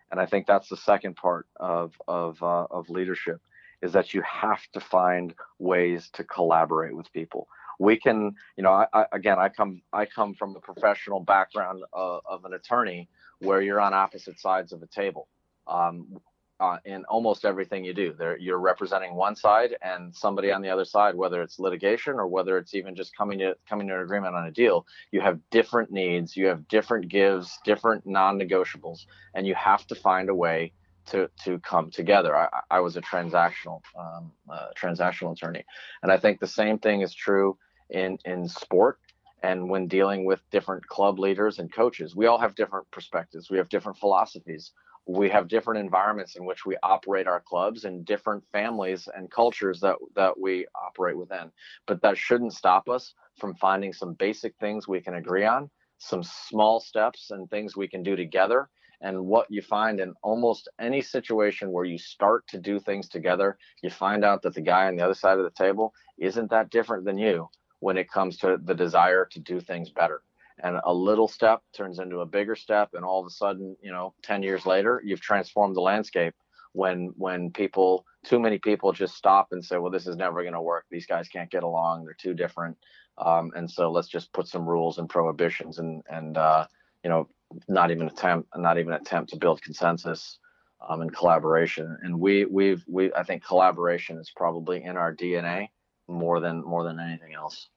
And 0.09 0.19
i 0.21 0.25
think 0.25 0.47
that's 0.47 0.69
the 0.69 0.77
second 0.77 1.17
part 1.17 1.47
of 1.57 1.93
of 2.07 2.41
uh, 2.41 2.65
of 2.71 2.89
leadership 2.89 3.41
is 3.81 3.91
that 3.91 4.13
you 4.13 4.21
have 4.21 4.61
to 4.73 4.79
find 4.79 5.35
ways 5.59 6.09
to 6.13 6.23
collaborate 6.23 6.95
with 6.95 7.11
people 7.13 7.47
we 7.79 7.97
can 7.97 8.33
you 8.55 8.63
know 8.63 8.71
I, 8.71 8.87
I, 8.93 9.05
again 9.11 9.39
i 9.39 9.49
come 9.49 9.81
i 9.93 10.05
come 10.05 10.33
from 10.33 10.53
the 10.53 10.59
professional 10.59 11.19
background 11.19 11.83
of, 11.93 12.21
of 12.25 12.45
an 12.45 12.53
attorney 12.53 13.09
where 13.39 13.61
you're 13.61 13.81
on 13.81 13.93
opposite 13.93 14.39
sides 14.39 14.73
of 14.73 14.81
a 14.81 14.87
table 14.87 15.27
um, 15.67 16.19
uh, 16.59 16.77
in 16.85 17.05
almost 17.05 17.45
everything 17.45 17.83
you 17.85 17.93
do 17.93 18.13
there 18.13 18.37
you're 18.37 18.59
representing 18.59 19.13
one 19.13 19.35
side 19.35 19.75
and 19.83 20.15
somebody 20.15 20.51
on 20.51 20.61
the 20.61 20.69
other 20.69 20.85
side 20.85 21.13
whether 21.13 21.41
it's 21.41 21.59
litigation 21.59 22.13
or 22.13 22.27
whether 22.27 22.57
it's 22.57 22.73
even 22.73 22.95
just 22.95 23.15
coming 23.15 23.37
to 23.37 23.55
coming 23.69 23.87
to 23.87 23.93
an 23.95 24.01
agreement 24.01 24.35
on 24.35 24.47
a 24.47 24.51
deal 24.51 24.85
you 25.11 25.21
have 25.21 25.39
different 25.51 25.91
needs 25.91 26.35
you 26.35 26.47
have 26.47 26.67
different 26.67 27.07
gives 27.09 27.59
different 27.63 28.05
non-negotiables 28.07 29.05
and 29.35 29.45
you 29.45 29.53
have 29.53 29.85
to 29.85 29.93
find 29.93 30.29
a 30.29 30.35
way 30.35 30.73
to 31.07 31.29
to 31.43 31.59
come 31.59 31.89
together. 31.89 32.35
I, 32.35 32.47
I 32.69 32.79
was 32.81 32.97
a 32.97 33.01
transactional 33.01 33.81
um, 33.97 34.31
uh, 34.49 34.67
transactional 34.79 35.31
attorney, 35.31 35.63
and 36.03 36.11
I 36.11 36.17
think 36.17 36.39
the 36.39 36.47
same 36.47 36.77
thing 36.77 37.01
is 37.01 37.13
true 37.13 37.57
in 37.89 38.17
in 38.25 38.47
sport 38.47 38.99
and 39.43 39.69
when 39.69 39.87
dealing 39.87 40.25
with 40.25 40.41
different 40.49 40.85
club 40.87 41.19
leaders 41.19 41.59
and 41.59 41.71
coaches. 41.71 42.15
We 42.15 42.25
all 42.25 42.39
have 42.39 42.55
different 42.55 42.89
perspectives. 42.91 43.49
We 43.49 43.57
have 43.57 43.69
different 43.69 43.97
philosophies. 43.97 44.71
We 45.05 45.29
have 45.29 45.47
different 45.47 45.79
environments 45.79 46.35
in 46.35 46.45
which 46.45 46.65
we 46.65 46.75
operate 46.83 47.27
our 47.27 47.39
clubs 47.39 47.85
and 47.85 48.03
different 48.03 48.43
families 48.51 49.07
and 49.15 49.31
cultures 49.31 49.79
that 49.81 49.95
that 50.15 50.39
we 50.39 50.65
operate 50.75 51.17
within. 51.17 51.51
But 51.85 52.01
that 52.01 52.17
shouldn't 52.17 52.53
stop 52.53 52.89
us 52.89 53.13
from 53.39 53.55
finding 53.55 53.93
some 53.93 54.13
basic 54.13 54.55
things 54.59 54.87
we 54.87 55.01
can 55.01 55.15
agree 55.15 55.45
on 55.45 55.69
some 55.99 56.23
small 56.23 56.79
steps 56.79 57.31
and 57.31 57.49
things 57.49 57.75
we 57.75 57.87
can 57.87 58.03
do 58.03 58.15
together. 58.15 58.69
And 59.01 59.27
what 59.27 59.47
you 59.49 59.61
find 59.61 59.99
in 59.99 60.13
almost 60.23 60.67
any 60.79 61.01
situation 61.01 61.71
where 61.71 61.85
you 61.85 61.99
start 61.99 62.47
to 62.47 62.57
do 62.57 62.79
things 62.79 63.07
together 63.07 63.57
you 63.83 63.91
find 63.91 64.25
out 64.25 64.41
that 64.41 64.55
the 64.55 64.61
guy 64.61 64.87
on 64.87 64.95
the 64.95 65.03
other 65.03 65.13
side 65.13 65.37
of 65.37 65.43
the 65.43 65.51
table 65.51 65.93
isn't 66.17 66.49
that 66.49 66.71
different 66.71 67.05
than 67.05 67.17
you 67.17 67.47
when 67.79 67.97
it 67.97 68.09
comes 68.09 68.37
to 68.37 68.57
the 68.63 68.73
desire 68.73 69.25
to 69.25 69.39
do 69.39 69.59
things 69.59 69.89
better. 69.89 70.21
And 70.63 70.79
a 70.83 70.93
little 70.93 71.27
step 71.27 71.61
turns 71.75 71.99
into 71.99 72.21
a 72.21 72.25
bigger 72.25 72.55
step, 72.55 72.89
and 72.93 73.05
all 73.05 73.19
of 73.19 73.27
a 73.27 73.31
sudden, 73.31 73.75
you 73.81 73.91
know, 73.91 74.13
10 74.23 74.41
years 74.41 74.65
later, 74.65 75.01
you've 75.05 75.21
transformed 75.21 75.75
the 75.75 75.81
landscape. 75.81 76.33
When 76.73 77.13
when 77.15 77.51
people, 77.51 78.05
too 78.23 78.39
many 78.39 78.59
people, 78.59 78.91
just 78.91 79.15
stop 79.15 79.47
and 79.51 79.63
say, 79.63 79.77
"Well, 79.77 79.91
this 79.91 80.05
is 80.05 80.15
never 80.15 80.43
going 80.43 80.53
to 80.53 80.61
work. 80.61 80.85
These 80.91 81.07
guys 81.07 81.27
can't 81.27 81.49
get 81.49 81.63
along. 81.63 82.05
They're 82.05 82.13
too 82.13 82.33
different." 82.33 82.77
Um, 83.17 83.51
and 83.55 83.69
so 83.69 83.89
let's 83.89 84.09
just 84.09 84.31
put 84.33 84.47
some 84.47 84.67
rules 84.67 84.97
and 84.97 85.09
prohibitions, 85.09 85.79
and 85.79 86.03
and 86.09 86.37
uh, 86.37 86.67
you 87.03 87.09
know, 87.09 87.29
not 87.67 87.89
even 87.89 88.07
attempt, 88.07 88.49
not 88.55 88.77
even 88.77 88.93
attempt 88.93 89.31
to 89.31 89.37
build 89.37 89.61
consensus 89.61 90.39
um, 90.87 91.01
and 91.01 91.13
collaboration. 91.13 91.97
And 92.03 92.19
we 92.19 92.45
we've 92.45 92.83
we 92.87 93.13
I 93.13 93.23
think 93.23 93.43
collaboration 93.43 94.17
is 94.17 94.31
probably 94.35 94.83
in 94.83 94.97
our 94.97 95.15
DNA 95.15 95.69
more 96.07 96.39
than 96.39 96.63
more 96.63 96.83
than 96.83 96.99
anything 96.99 97.33
else. 97.33 97.69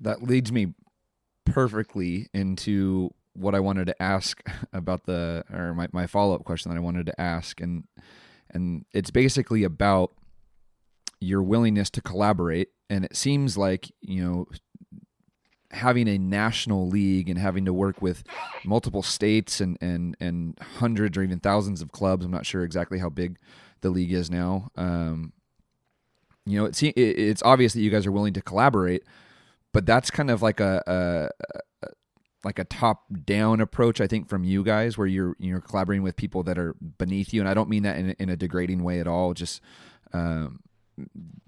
That 0.00 0.22
leads 0.22 0.52
me 0.52 0.74
perfectly 1.44 2.28
into 2.32 3.10
what 3.32 3.54
I 3.54 3.60
wanted 3.60 3.86
to 3.86 4.02
ask 4.02 4.42
about 4.72 5.04
the 5.04 5.44
or 5.52 5.74
my, 5.74 5.88
my 5.92 6.06
follow 6.06 6.34
up 6.34 6.44
question 6.44 6.70
that 6.70 6.76
I 6.76 6.82
wanted 6.82 7.06
to 7.06 7.20
ask 7.20 7.60
and 7.60 7.84
and 8.50 8.84
it's 8.92 9.10
basically 9.10 9.64
about 9.64 10.12
your 11.20 11.42
willingness 11.42 11.90
to 11.90 12.00
collaborate 12.00 12.68
and 12.88 13.04
it 13.04 13.16
seems 13.16 13.56
like 13.56 13.90
you 14.00 14.24
know 14.24 14.46
having 15.70 16.08
a 16.08 16.18
national 16.18 16.88
league 16.88 17.28
and 17.28 17.38
having 17.38 17.64
to 17.66 17.72
work 17.72 18.00
with 18.00 18.24
multiple 18.64 19.02
states 19.02 19.60
and 19.60 19.76
and 19.80 20.16
and 20.20 20.58
hundreds 20.76 21.16
or 21.16 21.22
even 21.22 21.40
thousands 21.40 21.82
of 21.82 21.92
clubs. 21.92 22.24
I'm 22.24 22.30
not 22.30 22.46
sure 22.46 22.64
exactly 22.64 22.98
how 22.98 23.08
big 23.08 23.38
the 23.80 23.90
league 23.90 24.12
is 24.12 24.30
now. 24.30 24.70
Um, 24.76 25.32
you 26.50 26.58
know, 26.58 26.66
it's 26.66 26.82
it's 26.82 27.42
obvious 27.42 27.72
that 27.74 27.80
you 27.80 27.90
guys 27.90 28.06
are 28.06 28.12
willing 28.12 28.34
to 28.34 28.42
collaborate, 28.42 29.04
but 29.72 29.86
that's 29.86 30.10
kind 30.10 30.30
of 30.30 30.42
like 30.42 30.60
a, 30.60 30.82
a, 30.86 31.56
a 31.86 31.88
like 32.44 32.58
a 32.58 32.64
top 32.64 33.04
down 33.24 33.60
approach, 33.60 34.00
I 34.00 34.06
think, 34.06 34.28
from 34.28 34.44
you 34.44 34.62
guys, 34.62 34.96
where 34.96 35.06
you're 35.06 35.36
you're 35.38 35.60
collaborating 35.60 36.02
with 36.02 36.16
people 36.16 36.42
that 36.44 36.58
are 36.58 36.74
beneath 36.98 37.32
you, 37.34 37.40
and 37.40 37.48
I 37.48 37.54
don't 37.54 37.68
mean 37.68 37.82
that 37.82 37.96
in, 37.96 38.10
in 38.18 38.28
a 38.28 38.36
degrading 38.36 38.82
way 38.82 39.00
at 39.00 39.06
all. 39.06 39.34
Just 39.34 39.60
um, 40.12 40.60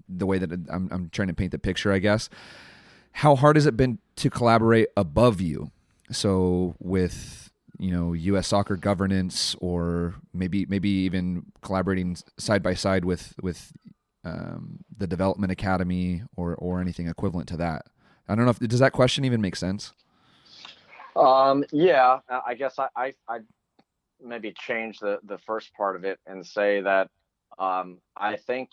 the 0.07 0.25
way 0.25 0.37
that 0.37 0.51
I'm, 0.51 0.89
I'm 0.91 1.09
trying 1.09 1.29
to 1.29 1.33
paint 1.33 1.51
the 1.51 1.59
picture, 1.59 1.91
I 1.91 1.99
guess. 1.99 2.29
How 3.13 3.35
hard 3.35 3.55
has 3.55 3.65
it 3.65 3.75
been 3.75 3.99
to 4.17 4.29
collaborate 4.29 4.89
above 4.95 5.41
you? 5.41 5.71
So 6.11 6.75
with 6.79 7.51
you 7.79 7.91
know 7.91 8.13
U.S. 8.13 8.47
soccer 8.47 8.75
governance, 8.75 9.55
or 9.59 10.15
maybe 10.33 10.65
maybe 10.67 10.89
even 10.89 11.45
collaborating 11.61 12.17
side 12.37 12.61
by 12.61 12.73
side 12.73 13.05
with 13.05 13.33
with 13.41 13.73
um, 14.23 14.79
the 14.97 15.07
development 15.07 15.51
academy 15.51 16.23
or 16.35 16.55
or 16.55 16.81
anything 16.81 17.07
equivalent 17.07 17.47
to 17.49 17.57
that. 17.57 17.85
I 18.27 18.35
don't 18.35 18.45
know 18.45 18.51
if 18.51 18.59
does 18.59 18.79
that 18.79 18.93
question 18.93 19.25
even 19.25 19.41
make 19.41 19.55
sense. 19.55 19.93
Um, 21.15 21.65
yeah, 21.71 22.19
I 22.29 22.53
guess 22.53 22.79
I, 22.79 22.87
I 22.95 23.13
I 23.27 23.39
maybe 24.23 24.53
change 24.57 24.99
the 24.99 25.19
the 25.23 25.37
first 25.39 25.73
part 25.73 25.95
of 25.95 26.03
it 26.03 26.19
and 26.25 26.45
say 26.45 26.81
that 26.81 27.09
um, 27.59 27.99
I 28.15 28.37
think 28.37 28.69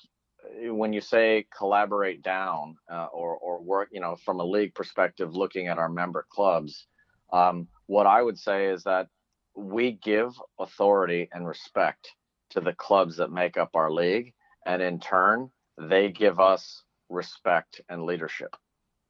when 0.62 0.92
you 0.92 1.00
say 1.00 1.46
collaborate 1.56 2.22
down 2.22 2.76
uh, 2.90 3.06
or 3.12 3.36
or 3.36 3.60
work, 3.60 3.88
you 3.92 4.00
know, 4.00 4.16
from 4.24 4.40
a 4.40 4.44
league 4.44 4.74
perspective, 4.74 5.34
looking 5.34 5.66
at 5.68 5.78
our 5.78 5.88
member 5.88 6.26
clubs, 6.30 6.86
um, 7.32 7.68
what 7.86 8.06
I 8.06 8.22
would 8.22 8.38
say 8.38 8.66
is 8.66 8.84
that 8.84 9.08
we 9.56 9.92
give 9.92 10.32
authority 10.58 11.28
and 11.32 11.46
respect 11.46 12.12
to 12.50 12.60
the 12.60 12.72
clubs 12.72 13.16
that 13.16 13.32
make 13.32 13.56
up 13.56 13.70
our 13.74 13.90
league, 13.90 14.32
and 14.66 14.82
in 14.82 15.00
turn, 15.00 15.50
they 15.78 16.10
give 16.10 16.40
us 16.40 16.82
respect 17.08 17.80
and 17.88 18.04
leadership. 18.04 18.54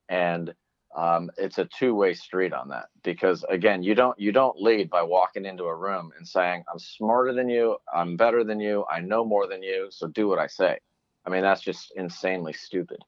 And 0.08 0.54
um, 0.96 1.30
it's 1.36 1.58
a 1.58 1.66
two-way 1.66 2.14
street 2.14 2.52
on 2.52 2.68
that 2.68 2.86
because 3.04 3.44
again, 3.48 3.82
you 3.82 3.94
don't 3.94 4.18
you 4.18 4.32
don't 4.32 4.60
lead 4.60 4.88
by 4.88 5.02
walking 5.02 5.44
into 5.44 5.64
a 5.64 5.76
room 5.76 6.12
and 6.16 6.26
saying, 6.26 6.64
"I'm 6.72 6.78
smarter 6.78 7.32
than 7.32 7.48
you, 7.48 7.76
I'm 7.94 8.16
better 8.16 8.42
than 8.42 8.58
you, 8.58 8.84
I 8.90 9.00
know 9.00 9.24
more 9.24 9.46
than 9.46 9.62
you, 9.62 9.88
so 9.90 10.06
do 10.08 10.28
what 10.28 10.38
I 10.38 10.46
say." 10.46 10.78
I 11.26 11.30
mean, 11.30 11.42
that's 11.42 11.60
just 11.60 11.92
insanely 11.96 12.54
stupid. 12.54 12.98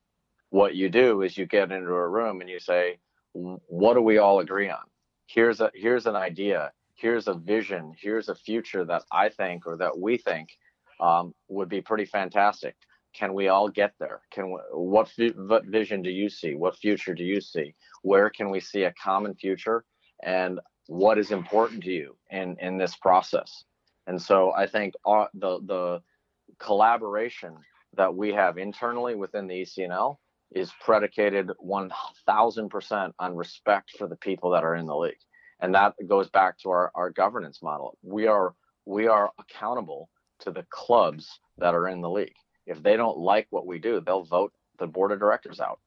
What 0.51 0.75
you 0.75 0.91
do 0.91 1.23
is 1.23 1.39
you 1.39 1.47
get 1.47 1.73
into 1.73 1.93
a 1.93 2.09
room 2.09 2.41
and 2.41 2.51
you 2.51 2.59
say, 2.61 2.99
"What 3.33 3.95
do 3.95 4.03
we 4.03 4.19
all 4.19 4.41
agree 4.41 4.69
on? 4.69 4.85
Here's 5.27 5.61
a 5.61 5.71
here's 5.75 6.07
an 6.07 6.17
idea. 6.17 6.73
Here's 6.97 7.29
a 7.29 7.35
vision. 7.35 7.95
Here's 7.99 8.29
a 8.29 8.35
future 8.35 8.85
that 8.85 9.05
I 9.11 9.31
think 9.31 9.67
or 9.67 9.77
that 9.79 9.99
we 9.99 10.19
think 10.19 10.51
um, 11.01 11.35
would 11.49 11.69
be 11.69 11.81
pretty 11.81 12.05
fantastic. 12.05 12.77
Can 13.15 13.35
we 13.35 13.49
all 13.49 13.69
get 13.69 13.95
there? 13.99 14.21
Can 14.31 14.53
we, 14.53 14.59
what 14.73 15.11
what 15.37 15.65
vision 15.67 16.03
do 16.03 16.11
you 16.11 16.29
see? 16.29 16.55
What 16.55 16.77
future 16.77 17.15
do 17.15 17.25
you 17.25 17.41
see? 17.41 17.75
Where 18.03 18.31
can 18.31 18.51
we 18.51 18.61
see 18.61 18.85
a 18.85 18.95
common 19.03 19.35
future? 19.35 19.85
And 20.23 20.61
what 20.87 21.19
is 21.19 21.31
important 21.31 21.83
to 21.85 21.91
you 21.91 22.17
in 22.31 22.57
in 22.61 22.79
this 22.79 22.95
process? 22.97 23.65
And 24.07 24.21
so 24.21 24.53
I 24.53 24.67
think 24.67 24.95
uh, 25.05 25.27
the 25.35 25.61
the 25.67 26.03
collaboration 26.59 27.57
that 27.97 28.15
we 28.15 28.33
have 28.33 28.59
internally 28.59 29.17
within 29.17 29.49
the 29.49 29.63
ECNL 29.63 30.17
is 30.53 30.73
predicated 30.81 31.51
1000% 31.65 33.13
on 33.19 33.37
respect 33.37 33.91
for 33.97 34.09
the 34.09 34.17
people 34.17 34.51
that 34.51 34.65
are 34.65 34.75
in 34.75 34.87
the 34.87 34.97
league. 34.97 35.15
And 35.61 35.75
that 35.75 35.95
goes 36.09 36.29
back 36.31 36.59
to 36.61 36.71
our, 36.71 36.91
our 36.95 37.11
governance 37.11 37.61
model. 37.63 37.99
We 38.03 38.27
are 38.27 38.55
we 38.87 39.07
are 39.07 39.31
accountable 39.39 40.09
to 40.41 40.51
the 40.51 40.67
clubs 40.71 41.41
that 41.59 41.75
are 41.75 41.89
in 41.89 42.01
the 42.01 42.11
league. 42.11 42.35
If 42.67 42.83
they 42.83 42.97
don't 42.97 43.19
like 43.19 43.47
what 43.51 43.67
we 43.67 43.79
do, 43.79 44.01
they'll 44.01 44.25
vote 44.25 44.53
the 44.79 44.87
board 44.87 45.13
of 45.13 45.19
directors 45.19 45.61
out. 45.61 45.81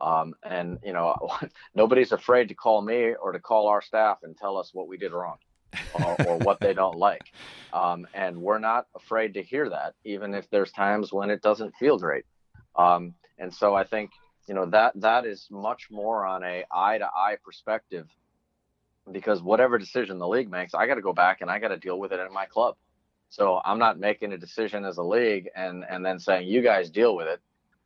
Um, 0.00 0.34
and 0.42 0.78
you 0.84 0.92
know, 0.92 1.16
nobody's 1.74 2.12
afraid 2.12 2.48
to 2.48 2.54
call 2.54 2.82
me 2.82 3.14
or 3.14 3.32
to 3.32 3.40
call 3.40 3.68
our 3.68 3.82
staff 3.82 4.18
and 4.22 4.36
tell 4.36 4.56
us 4.56 4.70
what 4.72 4.88
we 4.88 4.96
did 4.96 5.12
wrong 5.12 5.36
or, 5.94 6.16
or 6.24 6.38
what 6.38 6.60
they 6.60 6.74
don't 6.74 6.98
like. 6.98 7.24
Um, 7.72 8.06
and 8.14 8.38
we're 8.38 8.58
not 8.58 8.86
afraid 8.94 9.34
to 9.34 9.42
hear 9.42 9.68
that, 9.70 9.94
even 10.04 10.34
if 10.34 10.48
there's 10.50 10.72
times 10.72 11.12
when 11.12 11.30
it 11.30 11.42
doesn't 11.42 11.74
feel 11.76 11.98
great. 11.98 12.24
Um, 12.76 13.14
and 13.38 13.52
so 13.52 13.74
I 13.74 13.84
think 13.84 14.10
you 14.46 14.54
know 14.54 14.66
that 14.66 14.92
that 15.00 15.26
is 15.26 15.46
much 15.50 15.88
more 15.90 16.24
on 16.24 16.42
a 16.42 16.64
eye 16.72 16.98
to 16.98 17.06
eye 17.06 17.36
perspective, 17.44 18.06
because 19.10 19.42
whatever 19.42 19.78
decision 19.78 20.18
the 20.18 20.28
league 20.28 20.50
makes, 20.50 20.74
I 20.74 20.86
got 20.86 20.94
to 20.94 21.02
go 21.02 21.12
back 21.12 21.40
and 21.40 21.50
I 21.50 21.58
got 21.58 21.68
to 21.68 21.76
deal 21.76 21.98
with 21.98 22.12
it 22.12 22.20
in 22.20 22.32
my 22.32 22.46
club. 22.46 22.76
So 23.28 23.60
I'm 23.64 23.78
not 23.78 23.98
making 23.98 24.32
a 24.32 24.38
decision 24.38 24.84
as 24.84 24.96
a 24.98 25.02
league 25.02 25.48
and 25.54 25.84
and 25.88 26.04
then 26.04 26.18
saying 26.18 26.48
you 26.48 26.62
guys 26.62 26.90
deal 26.90 27.16
with 27.16 27.28
it. 27.28 27.40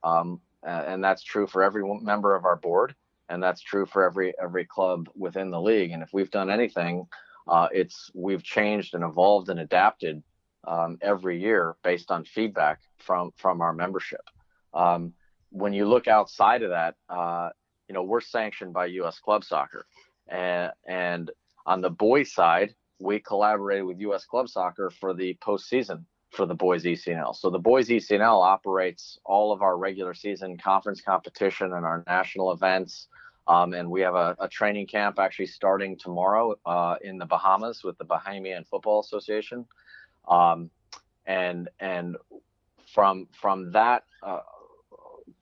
Um, 0.05 0.41
and 0.65 1.03
that's 1.03 1.25
true 1.25 1.47
for 1.47 1.63
every 1.65 1.83
member 2.01 2.37
of 2.37 2.45
our 2.45 2.57
board, 2.57 2.95
and 3.29 3.43
that's 3.43 3.61
true 3.61 3.87
for 3.87 4.05
every 4.05 4.33
every 4.41 4.65
club 4.65 5.09
within 5.17 5.51
the 5.51 5.61
league. 5.61 5.91
And 5.91 6.03
if 6.03 6.13
we've 6.13 6.31
done 6.31 6.51
anything 6.51 7.07
uh, 7.49 7.69
it's 7.73 8.11
we've 8.15 8.43
changed 8.43 8.95
and 8.95 9.05
evolved 9.05 9.49
and 9.49 9.61
adapted 9.61 10.23
um, 10.65 10.99
every 11.03 11.41
year 11.41 11.77
based 11.83 12.11
on 12.11 12.25
feedback 12.25 12.81
from 12.99 13.33
from 13.37 13.61
our 13.61 13.73
membership. 13.73 14.23
Um, 14.75 15.13
when 15.51 15.73
you 15.73 15.87
look 15.87 16.09
outside 16.09 16.63
of 16.63 16.71
that, 16.71 16.95
uh, 17.09 17.51
you 17.89 17.95
know 17.95 18.03
we're 18.03 18.21
sanctioned 18.21 18.73
by 18.73 18.87
U.S. 18.87 19.19
Club 19.19 19.45
Soccer, 19.45 19.87
and, 20.29 20.73
and 20.87 21.31
on 21.67 21.81
the 21.81 21.91
boys 21.91 22.33
side, 22.33 22.75
we 23.03 23.19
collaborated 23.19 23.85
with 23.85 24.01
U.S. 24.01 24.25
Club 24.25 24.49
Soccer 24.49 24.91
for 24.91 25.15
the 25.15 25.37
postseason 25.43 26.05
for 26.31 26.47
the 26.47 26.55
boys 26.55 26.85
ECNL. 26.85 27.37
So 27.37 27.51
the 27.51 27.59
boys 27.59 27.89
ECNL 27.89 28.43
operates 28.43 29.19
all 29.25 29.53
of 29.53 29.61
our 29.61 29.77
regular 29.77 30.15
season 30.15 30.57
conference 30.57 31.03
competition 31.03 31.75
and 31.75 31.85
our 31.85 32.03
national 32.07 32.53
events 32.53 33.09
um, 33.49 33.75
and 33.75 33.91
we 33.91 34.01
have 34.03 34.15
a, 34.15 34.37
a, 34.39 34.49
training 34.49 34.87
camp 34.87 35.19
actually 35.19 35.47
starting 35.47 35.97
tomorrow 35.97 36.55
uh, 36.65 36.97
in 37.03 37.19
the 37.19 37.27
Bahamas 37.27 37.83
with 37.83 37.99
the 37.99 38.05
Bahamian 38.05 38.67
Football 38.67 39.01
Association. 39.01 39.67
Um, 40.29 40.71
and 41.27 41.69
and 41.81 42.17
from 42.95 43.29
from 43.33 43.73
that 43.73 44.05
uh, 44.23 44.41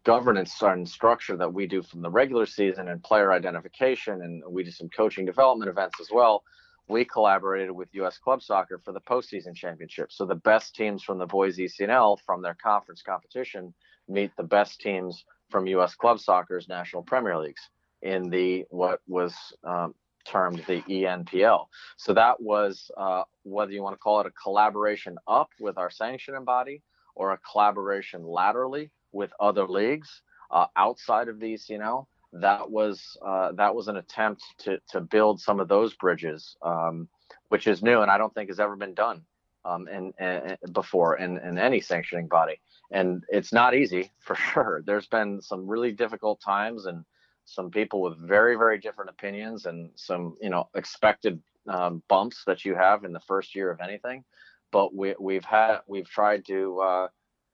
governance 0.05 0.61
and 0.63 0.89
structure 0.89 1.37
that 1.37 1.53
we 1.53 1.67
do 1.67 1.83
from 1.83 2.01
the 2.01 2.11
regular 2.11 2.47
season 2.47 2.89
and 2.89 3.03
player 3.03 3.33
identification, 3.33 4.23
and 4.23 4.43
we 4.49 4.65
do 4.65 4.71
some 4.71 4.89
coaching 4.89 5.27
development 5.27 5.69
events 5.69 6.01
as 6.01 6.09
well. 6.11 6.43
We 6.91 7.05
collaborated 7.05 7.71
with 7.71 7.89
U.S. 7.93 8.19
Club 8.19 8.43
Soccer 8.43 8.81
for 8.85 8.91
the 8.91 9.01
postseason 9.01 9.55
championship. 9.55 10.11
So 10.11 10.27
the 10.27 10.35
best 10.35 10.75
teams 10.75 11.05
from 11.05 11.19
the 11.19 11.27
boys 11.27 11.57
ECNL 11.57 12.19
from 12.27 12.43
their 12.43 12.57
conference 12.61 13.01
competition 13.01 13.73
meet 14.09 14.33
the 14.37 14.43
best 14.43 14.81
teams 14.81 15.25
from 15.51 15.69
U.S. 15.69 15.95
Club 15.95 16.19
Soccer's 16.19 16.69
national 16.69 17.05
Premier 17.05 17.39
Leagues 17.39 17.71
in 18.03 18.29
the 18.29 18.65
what 18.71 19.01
was 19.07 19.33
um, 19.63 19.95
termed 20.25 20.65
the 20.67 20.83
ENPL. 20.83 21.67
So 21.97 22.13
that 22.15 22.41
was 22.41 22.91
uh, 22.97 23.23
whether 23.45 23.71
you 23.71 23.85
want 23.85 23.95
to 23.95 23.99
call 23.99 24.21
it 24.21 24.27
a 24.27 24.33
collaboration 24.43 25.17
up 25.29 25.51
with 25.61 25.79
our 25.79 25.91
sanctioning 25.91 26.45
body 26.45 26.83
or 27.15 27.33
a 27.33 27.39
collaboration 27.39 28.25
laterally 28.25 28.91
with 29.13 29.31
other 29.39 29.67
leagues 29.69 30.23
uh, 30.51 30.67
outside 30.77 31.29
of 31.29 31.39
the 31.39 31.55
ECNL. 31.55 32.07
That 32.33 32.71
was 32.71 33.17
uh, 33.25 33.53
that 33.53 33.75
was 33.75 33.89
an 33.89 33.97
attempt 33.97 34.43
to 34.61 34.79
to 34.91 35.01
build 35.01 35.41
some 35.41 35.61
of 35.61 35.69
those 35.69 35.95
bridges, 35.95 36.57
um, 36.63 37.09
which 37.49 37.67
is 37.67 37.83
new 37.83 38.01
and 38.01 38.11
I 38.11 38.19
don't 38.19 38.33
think 38.35 38.51
has 38.51 38.61
ever 38.61 38.77
been 38.77 38.95
done 38.95 39.23
um, 39.65 39.89
in, 39.89 40.13
in, 40.21 40.57
before 40.73 41.17
in, 41.19 41.39
in 41.39 41.59
any 41.59 41.81
sanctioning 41.81 42.29
body. 42.29 42.61
And 42.93 43.25
it's 43.29 43.53
not 43.53 43.75
easy 43.75 44.13
for 44.21 44.37
sure. 44.37 44.83
There's 44.85 45.07
been 45.07 45.41
some 45.43 45.67
really 45.67 45.93
difficult 45.93 46.41
times 46.41 46.87
and 46.87 47.05
some 47.47 47.71
people 47.71 48.01
with 48.01 48.19
very 48.19 48.57
very 48.57 48.79
different 48.79 49.11
opinions 49.11 49.67
and 49.67 49.91
some 49.97 50.37
you 50.41 50.51
know 50.51 50.69
expected 50.77 51.43
um, 51.69 52.03
bumps 52.09 52.45
that 52.47 52.65
you 52.65 52.75
have 52.75 53.05
in 53.05 53.13
the 53.13 53.21
first 53.21 53.55
year 53.57 53.71
of 53.71 53.81
anything 53.81 54.25
but 54.71 54.95
we, 54.95 55.15
we've 55.19 55.45
had 55.45 55.79
we've 55.87 56.09
tried 56.09 56.45
to 56.47 56.81
uh, 56.81 57.09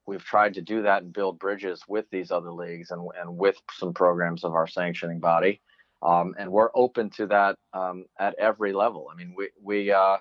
we've 0.07 0.23
tried 0.23 0.55
to 0.55 0.61
do 0.61 0.81
that 0.83 1.03
and 1.03 1.13
build 1.13 1.37
bridges 1.37 1.83
with 1.87 2.05
these 2.09 2.31
other 2.31 2.51
leagues 2.51 2.91
and, 2.91 3.07
and 3.19 3.37
with 3.37 3.57
some 3.73 3.93
programs 3.93 4.43
of 4.43 4.53
our 4.53 4.67
sanctioning 4.67 5.19
body. 5.19 5.61
Um, 6.01 6.33
and 6.39 6.51
we're 6.51 6.69
open 6.73 7.09
to 7.11 7.27
that 7.27 7.57
um, 7.73 8.05
at 8.19 8.35
every 8.39 8.73
level. 8.73 9.09
I 9.11 9.15
mean 9.15 9.33
we 9.37 9.49
we 9.61 9.91
uh, 9.91 10.17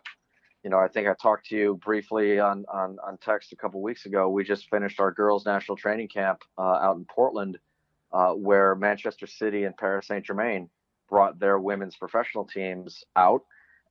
you 0.63 0.71
know 0.71 0.79
i 0.79 0.89
think 0.89 1.07
i 1.07 1.15
talked 1.15 1.47
to 1.47 1.57
you 1.57 1.81
briefly 1.85 2.41
on 2.41 2.65
on, 2.73 2.97
on 3.07 3.19
text 3.19 3.53
a 3.53 3.57
couple 3.57 3.81
weeks 3.81 4.07
ago. 4.07 4.29
We 4.29 4.43
just 4.43 4.69
finished 4.69 5.01
our 5.01 5.13
girls 5.13 5.47
national 5.47 5.77
training 5.77 6.09
camp 6.09 6.41
uh, 6.59 6.63
out 6.63 6.97
in 6.97 7.05
portland 7.05 7.59
uh, 8.13 8.33
where 8.33 8.75
Manchester 8.75 9.27
City 9.27 9.65
and 9.65 9.77
Paris 9.77 10.07
Saint 10.07 10.25
Germain 10.25 10.71
brought 11.09 11.39
their 11.39 11.59
women's 11.59 11.97
professional 11.97 12.45
teams 12.45 13.05
out 13.15 13.43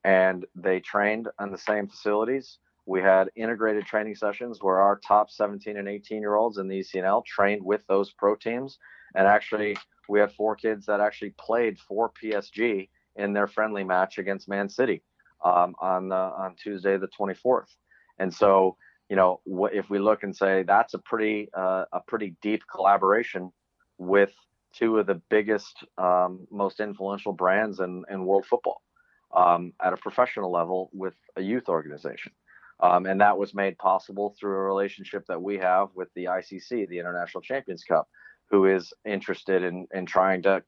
and 0.04 0.46
they 0.56 0.80
trained 0.80 1.28
on 1.39 1.52
the 1.52 1.58
same 1.58 1.88
facilities. 1.88 2.60
We 2.86 3.02
had 3.02 3.30
integrated 3.36 3.86
training 3.86 4.16
sessions 4.16 4.60
where 4.62 4.80
our 4.80 5.00
top 5.00 5.32
17 5.32 5.78
and 5.78 5.88
18 5.88 6.22
year 6.22 6.36
olds 6.36 6.58
in 6.58 6.68
the 6.68 6.80
ECNL 6.80 7.26
trained 7.26 7.64
with 7.64 7.82
those 7.88 8.12
pro 8.12 8.36
teams. 8.36 8.78
And 9.16 9.28
actually, 9.28 9.78
we 10.08 10.20
had 10.20 10.32
four 10.32 10.56
kids 10.56 10.86
that 10.86 11.00
actually 11.00 11.34
played 11.40 11.80
for 11.80 12.12
PSG 12.22 12.90
in 13.16 13.34
their 13.34 13.48
friendly 13.48 13.84
match 13.84 14.18
against 14.18 14.50
Man 14.50 14.70
City 14.70 15.04
um, 15.44 15.76
on 15.80 16.12
on 16.12 16.56
Tuesday 16.56 16.98
the 16.98 17.08
24th. 17.20 17.70
And 18.20 18.34
so, 18.34 18.78
you 19.10 19.16
know, 19.16 19.42
if 19.74 19.90
we 19.90 20.00
look 20.00 20.24
and 20.24 20.36
say 20.36 20.64
that's 20.64 20.94
a 20.94 21.00
pretty 21.00 21.50
uh, 21.58 21.86
a 21.92 22.02
pretty 22.08 22.36
deep 22.42 22.64
collaboration 22.72 23.52
with 23.98 24.34
two 24.74 25.00
of 25.00 25.08
the 25.08 25.22
biggest, 25.30 25.84
um, 25.98 26.46
most 26.52 26.80
influential 26.80 27.34
brands 27.34 27.80
in, 27.80 28.04
in 28.10 28.26
world 28.26 28.46
football 28.46 28.82
um, 29.36 29.74
at 29.82 29.94
a 29.94 29.98
professional 29.98 30.52
level 30.52 30.90
with 30.94 31.16
a 31.38 31.42
youth 31.42 31.70
organization. 31.70 32.32
Um, 32.82 33.06
and 33.06 33.22
that 33.22 33.38
was 33.38 33.54
made 33.54 33.78
possible 33.78 34.36
through 34.38 34.56
a 34.56 34.64
relationship 34.64 35.26
that 35.28 35.42
we 35.42 35.58
have 35.58 35.90
with 35.96 36.10
the 36.14 36.26
ICC, 36.26 36.88
the 36.90 37.00
International 37.00 37.42
Champions 37.42 37.84
Cup, 37.84 38.08
who 38.50 38.66
is 38.66 38.94
interested 39.06 39.64
in, 39.64 39.88
in 39.94 40.06
trying 40.06 40.42
to 40.44 40.64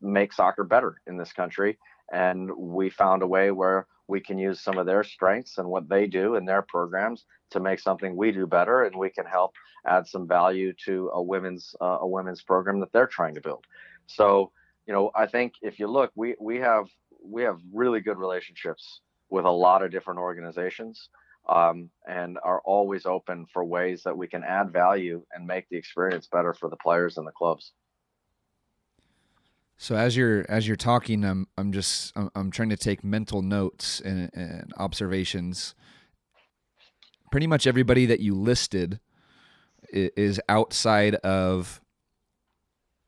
make 0.00 0.32
soccer 0.32 0.64
better 0.64 1.00
in 1.06 1.16
this 1.16 1.32
country. 1.32 1.78
And 2.12 2.50
we 2.56 2.90
found 2.90 3.22
a 3.22 3.26
way 3.26 3.50
where 3.50 3.86
we 4.08 4.20
can 4.20 4.38
use 4.38 4.60
some 4.60 4.76
of 4.76 4.86
their 4.86 5.04
strengths 5.04 5.58
and 5.58 5.68
what 5.68 5.88
they 5.88 6.06
do 6.06 6.34
in 6.34 6.44
their 6.44 6.62
programs 6.62 7.24
to 7.50 7.60
make 7.60 7.78
something 7.78 8.16
we 8.16 8.32
do 8.32 8.46
better, 8.46 8.82
and 8.84 8.96
we 8.96 9.10
can 9.10 9.24
help 9.24 9.54
add 9.86 10.06
some 10.06 10.26
value 10.26 10.72
to 10.84 11.10
a 11.14 11.22
women's 11.22 11.74
uh, 11.80 11.98
a 12.00 12.06
women's 12.06 12.42
program 12.42 12.80
that 12.80 12.92
they're 12.92 13.06
trying 13.06 13.34
to 13.34 13.40
build. 13.40 13.64
So, 14.06 14.50
you 14.86 14.92
know, 14.92 15.10
I 15.14 15.26
think 15.26 15.54
if 15.62 15.78
you 15.78 15.86
look, 15.86 16.10
we 16.16 16.34
we 16.40 16.58
have 16.58 16.86
we 17.24 17.42
have 17.42 17.60
really 17.72 18.00
good 18.00 18.18
relationships 18.18 19.00
with 19.30 19.44
a 19.44 19.50
lot 19.50 19.82
of 19.82 19.92
different 19.92 20.18
organizations. 20.18 21.08
Um, 21.50 21.90
and 22.06 22.38
are 22.44 22.60
always 22.64 23.06
open 23.06 23.44
for 23.52 23.64
ways 23.64 24.04
that 24.04 24.16
we 24.16 24.28
can 24.28 24.44
add 24.44 24.72
value 24.72 25.24
and 25.34 25.44
make 25.44 25.68
the 25.68 25.76
experience 25.76 26.28
better 26.30 26.54
for 26.54 26.70
the 26.70 26.76
players 26.76 27.18
and 27.18 27.26
the 27.26 27.32
clubs. 27.32 27.72
So 29.82 29.96
as 29.96 30.14
you're 30.14 30.44
as 30.46 30.68
you're 30.68 30.76
talking, 30.76 31.24
I'm 31.24 31.48
I'm 31.56 31.72
just 31.72 32.12
I'm, 32.14 32.30
I'm 32.34 32.50
trying 32.50 32.68
to 32.68 32.76
take 32.76 33.02
mental 33.02 33.40
notes 33.40 33.98
and, 33.98 34.30
and, 34.34 34.70
observations. 34.76 35.74
Pretty 37.30 37.46
much 37.46 37.66
everybody 37.66 38.04
that 38.04 38.20
you 38.20 38.34
listed 38.34 39.00
is 39.90 40.38
outside 40.50 41.14
of 41.16 41.80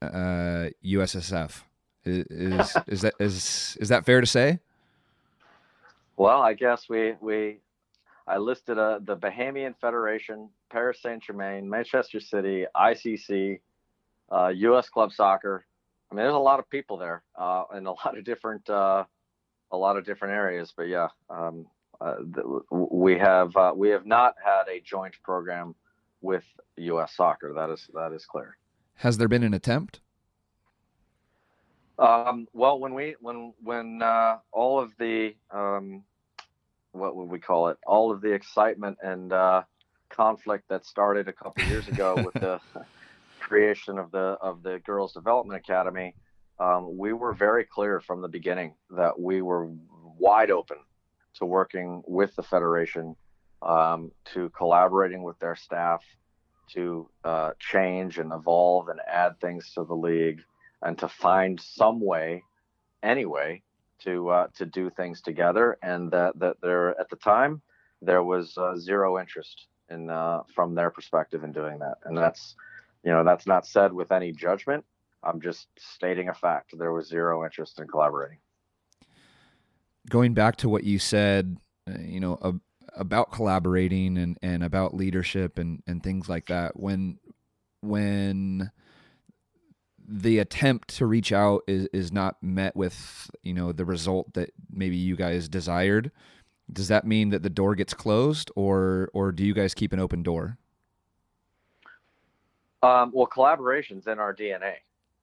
uh, 0.00 0.70
USSF. 0.82 1.62
Is 2.06 2.26
is, 2.30 2.76
is 2.86 3.00
that 3.02 3.14
is 3.20 3.76
is 3.78 3.88
that 3.90 4.06
fair 4.06 4.22
to 4.22 4.26
say? 4.26 4.58
Well, 6.16 6.40
I 6.40 6.54
guess 6.54 6.88
we 6.88 7.16
we 7.20 7.58
I 8.26 8.38
listed 8.38 8.78
uh, 8.78 9.00
the 9.02 9.16
Bahamian 9.16 9.74
Federation, 9.80 10.48
Paris 10.70 11.00
Saint 11.02 11.22
Germain, 11.22 11.68
Manchester 11.68 12.20
City, 12.20 12.66
ICC, 12.76 13.60
uh, 14.30 14.48
U.S. 14.48 14.88
Club 14.88 15.12
Soccer, 15.12 15.66
I 16.12 16.14
mean, 16.14 16.24
there's 16.24 16.34
a 16.34 16.38
lot 16.38 16.58
of 16.58 16.68
people 16.68 16.98
there 16.98 17.22
uh, 17.36 17.64
in 17.74 17.86
a 17.86 17.90
lot 18.04 18.18
of 18.18 18.24
different 18.24 18.68
uh, 18.68 19.04
a 19.70 19.76
lot 19.76 19.96
of 19.96 20.04
different 20.04 20.34
areas. 20.34 20.72
But 20.76 20.88
yeah, 20.88 21.08
um, 21.30 21.66
uh, 22.00 22.16
we 22.70 23.16
have 23.18 23.56
uh, 23.56 23.72
we 23.74 23.88
have 23.88 24.04
not 24.04 24.34
had 24.44 24.68
a 24.70 24.80
joint 24.80 25.14
program 25.24 25.74
with 26.20 26.44
U.S. 26.76 27.14
Soccer. 27.16 27.54
That 27.54 27.70
is 27.70 27.88
that 27.94 28.12
is 28.12 28.26
clear. 28.26 28.58
Has 28.96 29.16
there 29.16 29.28
been 29.28 29.42
an 29.42 29.54
attempt? 29.54 30.00
Um, 31.98 32.46
well, 32.52 32.78
when 32.78 32.92
we 32.92 33.16
when 33.20 33.54
when 33.62 34.02
uh, 34.02 34.36
all 34.52 34.78
of 34.78 34.92
the 34.98 35.34
um, 35.50 36.04
what 36.92 37.16
would 37.16 37.28
we 37.28 37.38
call 37.38 37.68
it? 37.68 37.78
All 37.86 38.12
of 38.12 38.20
the 38.20 38.32
excitement 38.32 38.98
and 39.02 39.32
uh, 39.32 39.62
conflict 40.10 40.68
that 40.68 40.84
started 40.86 41.28
a 41.28 41.32
couple 41.32 41.64
years 41.64 41.88
ago 41.88 42.14
with 42.24 42.34
the 42.34 42.60
creation 43.40 43.98
of 43.98 44.10
the 44.10 44.36
of 44.40 44.62
the 44.62 44.78
Girls 44.84 45.12
Development 45.12 45.58
Academy, 45.58 46.14
um, 46.58 46.96
we 46.96 47.12
were 47.12 47.32
very 47.32 47.64
clear 47.64 48.00
from 48.00 48.22
the 48.22 48.28
beginning 48.28 48.74
that 48.90 49.18
we 49.18 49.42
were 49.42 49.70
wide 50.18 50.50
open 50.50 50.78
to 51.34 51.46
working 51.46 52.02
with 52.06 52.34
the 52.36 52.42
federation, 52.42 53.16
um, 53.62 54.12
to 54.26 54.50
collaborating 54.50 55.22
with 55.22 55.38
their 55.38 55.56
staff, 55.56 56.04
to 56.74 57.08
uh, 57.24 57.52
change 57.58 58.18
and 58.18 58.32
evolve 58.32 58.88
and 58.88 59.00
add 59.10 59.40
things 59.40 59.72
to 59.74 59.84
the 59.84 59.94
league, 59.94 60.42
and 60.82 60.98
to 60.98 61.08
find 61.08 61.60
some 61.60 62.00
way, 62.00 62.42
anyway, 63.02 63.62
to 64.04 64.28
uh, 64.28 64.46
to 64.54 64.66
do 64.66 64.90
things 64.90 65.20
together. 65.20 65.78
And 65.82 66.10
that 66.10 66.38
that 66.38 66.56
there 66.62 66.98
at 67.00 67.08
the 67.10 67.16
time 67.16 67.62
there 68.00 68.22
was 68.22 68.56
uh, 68.58 68.76
zero 68.76 69.18
interest 69.18 69.66
in 69.90 70.10
uh, 70.10 70.42
from 70.54 70.74
their 70.74 70.90
perspective 70.90 71.44
in 71.44 71.52
doing 71.52 71.78
that, 71.78 71.98
and 72.04 72.16
that's 72.16 72.56
you 73.04 73.10
know, 73.10 73.24
that's 73.24 73.46
not 73.46 73.66
said 73.66 73.92
with 73.92 74.12
any 74.12 74.32
judgment. 74.32 74.84
I'm 75.22 75.40
just 75.40 75.68
stating 75.76 76.28
a 76.28 76.34
fact. 76.34 76.76
There 76.76 76.92
was 76.92 77.08
zero 77.08 77.44
interest 77.44 77.80
in 77.80 77.86
collaborating. 77.86 78.38
Going 80.08 80.34
back 80.34 80.56
to 80.56 80.68
what 80.68 80.84
you 80.84 80.98
said, 80.98 81.56
uh, 81.88 81.98
you 82.00 82.20
know, 82.20 82.60
about 82.96 83.32
collaborating 83.32 84.18
and, 84.18 84.36
and 84.42 84.64
about 84.64 84.94
leadership 84.94 85.58
and, 85.58 85.82
and 85.86 86.02
things 86.02 86.28
like 86.28 86.46
that, 86.46 86.78
when 86.78 87.18
when 87.80 88.70
the 90.06 90.38
attempt 90.38 90.88
to 90.96 91.06
reach 91.06 91.32
out 91.32 91.62
is, 91.66 91.88
is 91.92 92.12
not 92.12 92.42
met 92.42 92.74
with, 92.74 93.30
you 93.42 93.54
know, 93.54 93.72
the 93.72 93.84
result 93.84 94.32
that 94.34 94.50
maybe 94.70 94.96
you 94.96 95.16
guys 95.16 95.48
desired, 95.48 96.10
does 96.72 96.88
that 96.88 97.06
mean 97.06 97.30
that 97.30 97.42
the 97.42 97.50
door 97.50 97.74
gets 97.74 97.94
closed 97.94 98.50
or 98.56 99.10
or 99.12 99.32
do 99.32 99.44
you 99.44 99.54
guys 99.54 99.74
keep 99.74 99.92
an 99.92 100.00
open 100.00 100.22
door? 100.22 100.58
Um, 102.82 103.12
well, 103.14 103.26
collaboration's 103.26 104.06
in 104.06 104.18
our 104.18 104.34
DNA. 104.34 104.74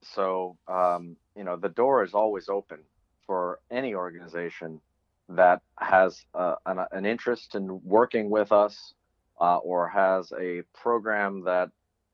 So, 0.02 0.56
um, 0.66 1.16
you 1.36 1.44
know, 1.44 1.56
the 1.56 1.68
door 1.68 2.04
is 2.04 2.14
always 2.14 2.48
open 2.48 2.78
for 3.26 3.60
any 3.70 3.94
organization 3.94 4.80
that 5.28 5.60
has 5.78 6.24
uh, 6.34 6.56
an, 6.66 6.78
an, 6.90 7.06
interest 7.06 7.54
in 7.54 7.80
working 7.84 8.30
with 8.30 8.50
us 8.50 8.94
uh, 9.40 9.58
or 9.58 9.88
has 9.88 10.32
a 10.40 10.62
program 10.74 11.44
that 11.44 11.70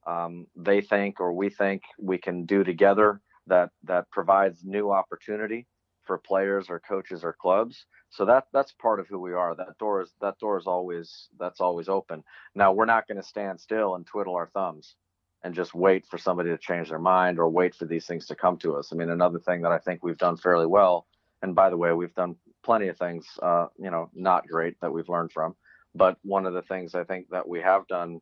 um, 0.07 0.47
they 0.57 0.81
think 0.81 1.21
or 1.21 1.33
we 1.33 1.51
think 1.51 1.83
we 1.99 2.19
can 2.19 2.45
do 2.47 2.65
together 2.65 3.21
that 3.47 3.71
that 3.85 4.11
provides 4.11 4.65
new 4.65 4.91
opportunity 4.91 5.67
for 6.05 6.19
players 6.19 6.67
or 6.71 6.81
coaches 6.81 7.25
or 7.25 7.33
clubs. 7.33 7.87
So 8.11 8.25
that 8.27 8.45
that's 8.53 8.73
part 8.73 9.01
of 9.01 9.09
who 9.09 9.19
we 9.19 9.33
are. 9.33 9.55
That 9.55 9.79
door 9.79 10.03
is 10.03 10.13
that 10.21 10.39
door 10.39 10.59
is 10.59 10.67
always 10.67 11.29
that's 11.39 11.61
always 11.61 11.89
open. 11.89 12.23
Now 12.55 12.73
we're 12.73 12.85
not 12.85 13.09
going 13.09 13.21
to 13.21 13.27
stand 13.27 13.61
still 13.61 13.97
and 13.97 14.07
twiddle 14.07 14.37
our 14.37 14.51
thumbs 14.55 14.95
and 15.43 15.55
just 15.55 15.75
wait 15.75 16.07
for 16.07 16.19
somebody 16.19 16.51
to 16.51 16.59
change 16.59 16.89
their 16.89 16.99
mind 16.99 17.39
or 17.39 17.49
wait 17.49 17.75
for 17.75 17.85
these 17.85 18.07
things 18.07 18.27
to 18.27 18.35
come 18.35 18.57
to 18.59 18.77
us. 18.77 18.93
I 18.93 18.97
mean, 18.97 19.11
another 19.11 19.39
thing 19.39 19.63
that 19.63 19.73
I 19.73 19.79
think 19.79 20.03
we've 20.03 20.17
done 20.17 20.37
fairly 20.37 20.67
well, 20.67 21.07
and 21.43 21.55
by 21.55 21.71
the 21.71 21.77
way, 21.77 21.93
we've 21.93 22.15
done 22.15 22.37
plenty 22.65 22.89
of 22.89 22.99
things, 22.99 23.27
uh, 23.43 23.67
you 23.79 23.91
know, 23.91 24.11
not 24.15 24.49
great 24.49 24.81
that 24.81 24.93
we've 24.93 25.09
learned 25.09 25.33
from. 25.33 25.55
But 25.95 26.19
one 26.23 26.47
of 26.47 26.55
the 26.55 26.63
things 26.63 26.95
I 26.95 27.05
think 27.05 27.29
that 27.31 27.49
we 27.49 27.61
have 27.61 27.87
done 27.87 28.21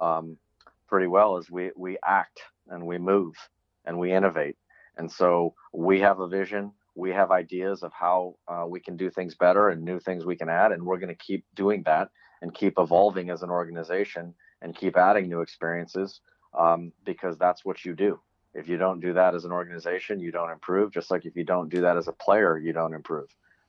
um, 0.00 0.36
pretty 0.90 1.06
well 1.06 1.38
is 1.38 1.50
we 1.50 1.70
we 1.76 1.96
act 2.04 2.40
and 2.68 2.86
we 2.86 2.98
move 2.98 3.34
and 3.86 3.98
we 3.98 4.12
innovate. 4.12 4.56
And 4.96 5.10
so 5.10 5.54
we 5.72 6.00
have 6.00 6.20
a 6.20 6.28
vision, 6.28 6.72
we 6.94 7.10
have 7.12 7.30
ideas 7.30 7.82
of 7.82 7.92
how 7.92 8.34
uh, 8.48 8.66
we 8.66 8.80
can 8.80 8.96
do 8.96 9.08
things 9.08 9.34
better 9.34 9.70
and 9.70 9.82
new 9.82 10.00
things 10.00 10.26
we 10.26 10.36
can 10.36 10.50
add, 10.50 10.72
and 10.72 10.84
we're 10.84 10.98
going 10.98 11.16
to 11.16 11.24
keep 11.24 11.44
doing 11.54 11.82
that 11.86 12.10
and 12.42 12.54
keep 12.54 12.74
evolving 12.78 13.30
as 13.30 13.42
an 13.42 13.50
organization 13.50 14.34
and 14.60 14.76
keep 14.76 14.96
adding 14.96 15.28
new 15.28 15.40
experiences 15.40 16.20
um, 16.58 16.92
because 17.04 17.38
that's 17.38 17.64
what 17.64 17.84
you 17.84 17.94
do. 17.94 18.20
If 18.52 18.68
you 18.68 18.76
don't 18.76 19.00
do 19.00 19.12
that 19.14 19.34
as 19.34 19.44
an 19.44 19.52
organization, 19.52 20.18
you 20.18 20.32
don't 20.32 20.50
improve. 20.50 20.92
Just 20.92 21.10
like 21.10 21.24
if 21.24 21.36
you 21.36 21.44
don't 21.44 21.68
do 21.68 21.80
that 21.82 21.96
as 21.96 22.08
a 22.08 22.12
player, 22.12 22.58
you 22.58 22.72
don't 22.72 22.94
improve. 22.94 23.28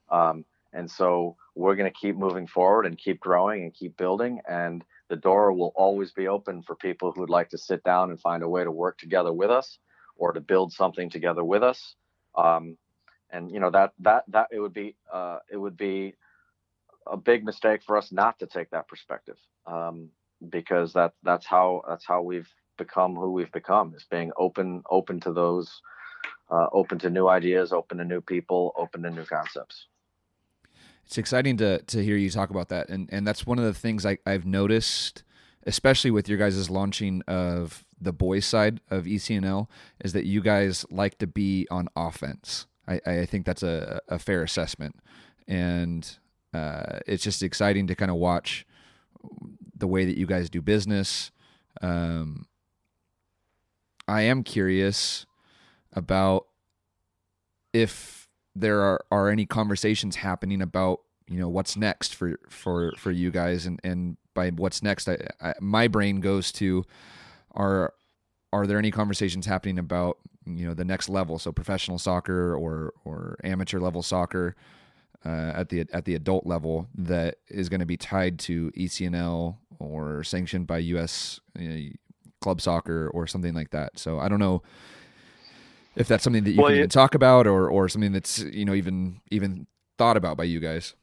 Um, 0.10 0.44
and 0.74 0.90
so 0.90 1.36
we're 1.56 1.76
going 1.76 1.92
to 1.92 1.98
keep 1.98 2.16
moving 2.16 2.48
forward 2.48 2.86
and 2.86 2.98
keep 2.98 3.20
growing 3.20 3.64
and 3.64 3.74
keep 3.74 3.96
building. 3.98 4.40
And 4.50 4.84
the 5.12 5.18
door 5.18 5.52
will 5.52 5.74
always 5.76 6.14
be 6.14 6.30
open 6.30 6.64
for 6.64 6.74
people 6.74 7.12
who'd 7.12 7.30
like 7.30 7.50
to 7.50 7.58
sit 7.58 7.84
down 7.84 8.12
and 8.12 8.20
find 8.22 8.44
a 8.44 8.48
way 8.48 8.64
to 8.64 8.72
work 8.72 8.98
together 8.98 9.34
with 9.34 9.52
us 9.52 9.78
or 10.16 10.32
to 10.32 10.40
build 10.40 10.72
something 10.72 11.10
together 11.10 11.44
with 11.44 11.64
us. 11.64 11.96
Um, 12.34 12.78
and 13.30 13.52
you 13.52 13.60
know 13.60 13.70
that 13.72 13.92
that 14.00 14.24
that 14.30 14.48
it 14.54 14.60
would 14.62 14.74
be 14.74 14.96
uh, 15.12 15.40
it 15.52 15.58
would 15.58 15.76
be 15.76 16.16
a 17.06 17.18
big 17.18 17.44
mistake 17.44 17.82
for 17.86 17.98
us 17.98 18.14
not 18.14 18.40
to 18.40 18.48
take 18.48 18.70
that 18.70 18.88
perspective 18.88 19.36
um, 19.66 20.10
because 20.50 20.94
that 20.94 21.12
that's 21.24 21.46
how 21.46 21.84
that's 21.90 22.08
how 22.08 22.22
we've 22.22 22.50
become 22.78 23.14
who 23.16 23.32
we've 23.32 23.52
become 23.52 23.94
is 23.94 24.06
being 24.10 24.32
open 24.38 24.82
open 24.90 25.20
to 25.20 25.34
those 25.34 25.82
uh, 26.50 26.68
open 26.72 27.00
to 27.00 27.10
new 27.10 27.28
ideas 27.28 27.74
open 27.74 27.98
to 27.98 28.06
new 28.06 28.22
people 28.22 28.74
open 28.78 29.04
to 29.04 29.10
new 29.10 29.26
concepts 29.26 29.88
it's 31.06 31.18
exciting 31.18 31.58
to 31.58 31.82
to 31.84 32.04
hear 32.04 32.18
you 32.18 32.30
talk 32.30 32.50
about 32.50 32.70
that. 32.70 32.90
And 32.90 33.10
and 33.12 33.26
that's 33.26 33.46
one 33.46 33.60
of 33.60 33.66
the 33.66 33.74
things 33.74 34.06
I, 34.06 34.18
i've 34.26 34.46
noticed 34.46 35.24
especially 35.66 36.12
with 36.12 36.28
your 36.28 36.38
guys' 36.38 36.70
launching 36.70 37.22
of 37.28 37.86
the 38.00 38.12
boys 38.12 38.46
side 38.46 38.80
of 38.90 39.06
ecnl 39.06 39.68
is 40.04 40.14
that 40.14 40.26
you 40.26 40.42
guys 40.42 40.86
like 40.90 41.18
to 41.20 41.28
be 41.28 41.68
on 41.70 41.88
offense. 41.96 42.66
I, 42.88 43.00
I 43.06 43.26
think 43.26 43.46
that's 43.46 43.64
a, 43.64 44.02
a 44.08 44.18
fair 44.18 44.44
assessment. 44.44 44.96
And 45.48 46.18
uh, 46.54 47.00
it's 47.06 47.24
just 47.24 47.44
exciting 47.44 47.88
to 47.88 47.96
kind 47.96 48.10
of 48.10 48.18
watch 48.18 48.66
the 49.78 49.88
way 49.88 50.06
that 50.06 50.18
you 50.18 50.26
guys 50.26 50.50
do 50.50 50.62
business. 50.62 51.32
Um, 51.82 52.48
I 54.08 54.24
am 54.24 54.44
curious 54.44 55.26
about 55.94 56.48
if 57.72 58.21
there 58.56 58.82
are, 58.82 59.06
are 59.12 59.30
any 59.30 59.46
conversations 59.46 60.18
happening 60.18 60.62
about 60.62 61.02
you 61.28 61.40
know 61.40 61.50
what's 61.50 61.78
next 61.78 62.14
for 62.14 62.40
for 62.50 62.94
for 62.98 63.12
you 63.12 63.32
guys? 63.32 63.66
And 63.66 63.80
and 63.84 64.18
by 64.34 64.50
what's 64.50 64.84
next 64.84 65.08
I, 65.08 65.18
I, 65.40 65.54
my 65.60 65.88
brain 65.88 66.20
goes 66.20 66.52
to 66.54 66.84
are 67.52 67.94
are 68.54 68.68
there 68.68 68.78
any 68.78 68.92
conversations 68.92 69.46
happening 69.46 69.80
about 69.80 70.18
you 70.46 70.68
know 70.68 70.74
the 70.74 70.86
next 70.86 71.10
level? 71.10 71.40
So 71.40 71.52
professional 71.52 71.98
soccer 71.98 72.56
or 72.56 72.94
or 73.06 73.38
amateur 73.44 73.80
level 73.80 74.04
soccer 74.04 74.56
uh, 75.26 75.54
at 75.56 75.70
the 75.70 75.86
at 75.94 76.06
the 76.06 76.16
adult 76.16 76.46
level 76.46 76.88
that 76.96 77.38
is 77.48 77.70
going 77.70 77.80
to 77.80 77.86
be 77.86 77.98
tied 77.98 78.40
to 78.40 78.72
ECNL 78.72 79.58
or 79.80 80.24
sanctioned 80.24 80.68
by 80.68 80.80
US 80.80 81.40
you 81.58 81.70
know, 81.70 81.90
club 82.42 82.60
soccer 82.60 83.10
or 83.14 83.28
something 83.28 83.54
like 83.54 83.72
that. 83.72 83.98
So 83.98 84.20
I 84.20 84.28
don't 84.28 84.40
know 84.40 84.64
if 85.96 86.08
that's 86.08 86.24
something 86.24 86.44
that 86.44 86.52
you 86.52 86.62
well, 86.62 86.70
can 86.70 86.78
even 86.78 86.90
talk 86.90 87.16
about 87.16 87.48
or 87.48 87.70
or 87.70 87.90
something 87.90 88.12
that's 88.12 88.40
you 88.40 88.66
know 88.66 88.74
even 88.74 89.22
even 89.30 89.68
thought 89.98 90.18
about 90.18 90.38
by 90.38 90.44
you 90.44 90.60
guys? 90.60 90.96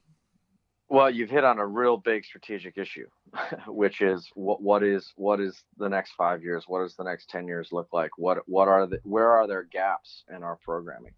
Well 0.89 1.09
you've 1.09 1.29
hit 1.29 1.43
on 1.43 1.59
a 1.59 1.65
real 1.65 1.97
big 1.97 2.25
strategic 2.25 2.77
issue 2.77 3.07
which 3.67 4.01
is 4.01 4.29
what 4.33 4.61
what 4.61 4.83
is 4.83 5.13
what 5.15 5.39
is 5.39 5.63
the 5.77 5.89
next 5.89 6.13
five 6.13 6.43
years? 6.43 6.65
What 6.67 6.81
does 6.81 6.95
the 6.95 7.03
next 7.03 7.29
10 7.29 7.47
years 7.47 7.69
look 7.71 7.89
like? 7.93 8.11
What 8.17 8.39
what 8.47 8.67
are 8.67 8.87
the 8.87 8.99
where 9.03 9.29
are 9.29 9.47
there 9.47 9.63
gaps 9.63 10.23
in 10.35 10.43
our 10.43 10.57
programming? 10.63 11.13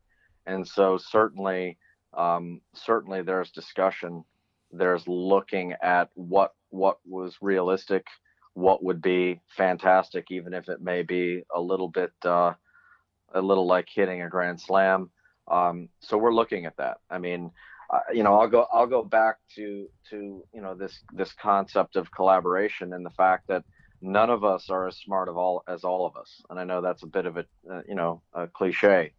And 0.46 0.68
so 0.68 0.98
certainly 0.98 1.78
um, 2.14 2.60
certainly 2.74 3.22
there's 3.22 3.52
discussion. 3.52 4.26
There's 4.72 5.08
looking 5.08 5.74
at 5.82 6.10
what 6.16 6.54
what 6.70 6.98
was 7.06 7.38
realistic 7.42 8.06
what 8.54 8.84
would 8.84 9.02
be 9.02 9.40
fantastic 9.48 10.26
even 10.30 10.54
if 10.54 10.68
it 10.68 10.82
may 10.82 11.04
be 11.04 11.44
a 11.56 11.62
little 11.62 11.88
bit 11.88 12.12
uh, 12.26 12.54
a 13.34 13.42
little 13.42 13.68
like 13.68 13.88
hitting 13.94 14.22
a 14.22 14.30
grand 14.30 14.60
slam. 14.60 15.10
Um, 15.50 15.90
so 16.00 16.18
we're 16.18 16.34
looking 16.34 16.66
at 16.66 16.78
that. 16.78 16.98
I 17.10 17.18
mean, 17.18 17.52
uh, 17.92 18.00
you 18.14 18.24
know, 18.24 18.40
I'll 18.40 18.48
go 18.48 18.68
I'll 18.72 18.88
go 18.88 19.04
back 19.04 19.38
to 19.56 19.88
to 20.10 20.44
you 20.54 20.62
know 20.62 20.76
this 20.76 21.00
this 21.14 21.34
concept 21.34 21.96
of 21.96 22.12
collaboration 22.12 22.94
and 22.94 23.06
the 23.06 23.10
fact 23.12 23.48
that 23.48 23.64
none 24.02 24.30
of 24.30 24.44
us 24.44 24.70
are 24.70 24.88
as 24.88 24.98
smart 24.98 25.28
of 25.28 25.38
all 25.38 25.64
as 25.68 25.84
all 25.84 26.06
of 26.06 26.16
us. 26.16 26.42
And 26.50 26.60
I 26.60 26.64
know 26.64 26.82
that's 26.82 27.04
a 27.04 27.08
bit 27.08 27.26
of 27.26 27.38
a 27.38 27.46
uh, 27.70 27.82
you 27.88 27.96
know 27.96 28.22
a 28.34 28.48
cliche, 28.48 29.14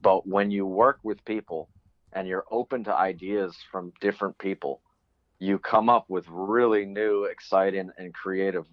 but 0.00 0.26
when 0.26 0.50
you 0.50 0.66
work 0.66 0.98
with 1.02 1.24
people 1.24 1.68
and 2.12 2.26
you're 2.26 2.46
open 2.50 2.84
to 2.84 2.94
ideas 2.94 3.56
from 3.70 3.92
different 4.00 4.38
people, 4.38 4.80
you 5.38 5.58
come 5.58 5.88
up 5.88 6.06
with 6.08 6.24
really 6.28 6.84
new, 6.84 7.24
exciting, 7.24 7.90
and 7.98 8.12
creative 8.12 8.66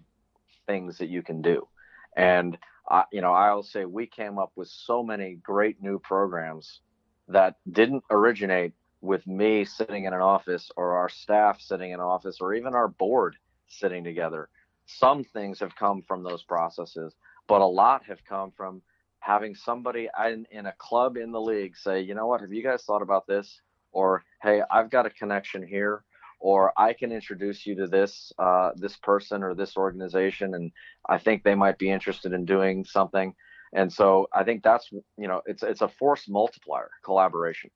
things 0.66 0.98
that 0.98 1.08
you 1.08 1.22
can 1.22 1.42
do. 1.42 1.68
And 2.16 2.56
I, 2.88 3.04
you 3.12 3.20
know, 3.20 3.32
I'll 3.32 3.62
say 3.62 3.84
we 3.84 4.06
came 4.06 4.38
up 4.38 4.52
with 4.56 4.68
so 4.68 5.02
many 5.02 5.36
great 5.36 5.82
new 5.82 5.98
programs 5.98 6.80
that 7.28 7.56
didn't 7.70 8.04
originate 8.10 8.72
with 9.00 9.26
me 9.26 9.64
sitting 9.64 10.04
in 10.04 10.14
an 10.14 10.20
office 10.20 10.70
or 10.76 10.96
our 10.96 11.08
staff 11.08 11.60
sitting 11.60 11.92
in 11.92 12.00
office 12.00 12.38
or 12.40 12.54
even 12.54 12.74
our 12.74 12.88
board 12.88 13.36
sitting 13.68 14.04
together. 14.04 14.48
Some 14.86 15.24
things 15.24 15.60
have 15.60 15.76
come 15.76 16.02
from 16.02 16.22
those 16.22 16.42
processes, 16.42 17.14
but 17.48 17.60
a 17.60 17.66
lot 17.66 18.04
have 18.04 18.24
come 18.24 18.50
from 18.50 18.82
having 19.20 19.54
somebody 19.54 20.08
in, 20.26 20.46
in 20.50 20.66
a 20.66 20.74
club 20.78 21.16
in 21.16 21.32
the 21.32 21.40
league 21.40 21.76
say, 21.76 22.00
you 22.00 22.14
know 22.14 22.26
what, 22.26 22.42
have 22.42 22.52
you 22.52 22.62
guys 22.62 22.82
thought 22.84 23.02
about 23.02 23.26
this? 23.26 23.60
Or, 23.92 24.24
hey, 24.42 24.62
I've 24.70 24.90
got 24.90 25.06
a 25.06 25.10
connection 25.10 25.66
here 25.66 26.04
or 26.44 26.74
I 26.76 26.92
can 26.92 27.10
introduce 27.10 27.64
you 27.64 27.74
to 27.76 27.86
this 27.86 28.30
uh, 28.38 28.72
this 28.76 28.98
person 28.98 29.42
or 29.42 29.54
this 29.54 29.78
organization, 29.78 30.54
and 30.54 30.70
I 31.08 31.16
think 31.16 31.42
they 31.42 31.54
might 31.54 31.78
be 31.78 31.90
interested 31.90 32.34
in 32.34 32.44
doing 32.44 32.84
something. 32.84 33.34
And 33.72 33.90
so 33.90 34.28
I 34.30 34.44
think 34.44 34.62
that's 34.62 34.90
you 34.92 35.26
know 35.26 35.40
it's 35.46 35.62
it's 35.62 35.80
a 35.80 35.88
force 35.88 36.28
multiplier 36.28 36.90
collaboration. 37.02 37.70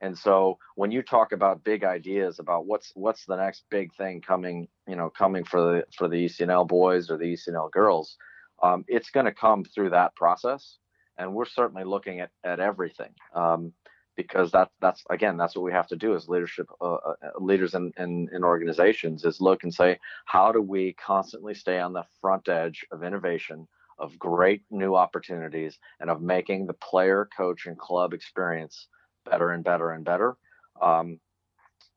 And 0.00 0.16
so 0.16 0.58
when 0.76 0.92
you 0.92 1.02
talk 1.02 1.32
about 1.32 1.64
big 1.64 1.82
ideas 1.82 2.38
about 2.38 2.64
what's 2.64 2.92
what's 2.94 3.24
the 3.26 3.34
next 3.34 3.64
big 3.70 3.92
thing 3.96 4.20
coming, 4.20 4.68
you 4.86 4.94
know, 4.94 5.10
coming 5.10 5.42
for 5.42 5.60
the 5.60 5.84
for 5.98 6.06
the 6.06 6.26
ECNL 6.26 6.68
boys 6.68 7.10
or 7.10 7.18
the 7.18 7.34
ECNL 7.34 7.72
girls, 7.72 8.16
um, 8.62 8.84
it's 8.86 9.10
going 9.10 9.26
to 9.26 9.34
come 9.34 9.64
through 9.64 9.90
that 9.90 10.14
process. 10.14 10.78
And 11.18 11.34
we're 11.34 11.44
certainly 11.44 11.82
looking 11.82 12.20
at 12.20 12.30
at 12.44 12.60
everything. 12.60 13.14
Um, 13.34 13.72
because 14.16 14.50
that 14.52 14.70
that's 14.80 15.02
again 15.10 15.36
that's 15.36 15.56
what 15.56 15.64
we 15.64 15.72
have 15.72 15.86
to 15.86 15.96
do 15.96 16.14
as 16.14 16.28
leadership 16.28 16.66
uh, 16.80 16.94
uh, 16.94 17.14
leaders 17.38 17.74
in, 17.74 17.92
in, 17.98 18.28
in 18.32 18.44
organizations 18.44 19.24
is 19.24 19.40
look 19.40 19.62
and 19.62 19.72
say 19.72 19.98
how 20.26 20.52
do 20.52 20.60
we 20.60 20.92
constantly 20.94 21.54
stay 21.54 21.78
on 21.78 21.92
the 21.92 22.04
front 22.20 22.48
edge 22.48 22.84
of 22.92 23.02
innovation 23.02 23.66
of 23.98 24.18
great 24.18 24.62
new 24.70 24.94
opportunities 24.94 25.78
and 26.00 26.10
of 26.10 26.20
making 26.20 26.66
the 26.66 26.72
player 26.74 27.28
coach 27.36 27.66
and 27.66 27.78
club 27.78 28.12
experience 28.12 28.88
better 29.24 29.50
and 29.50 29.64
better 29.64 29.92
and 29.92 30.04
better? 30.04 30.36
Um, 30.80 31.20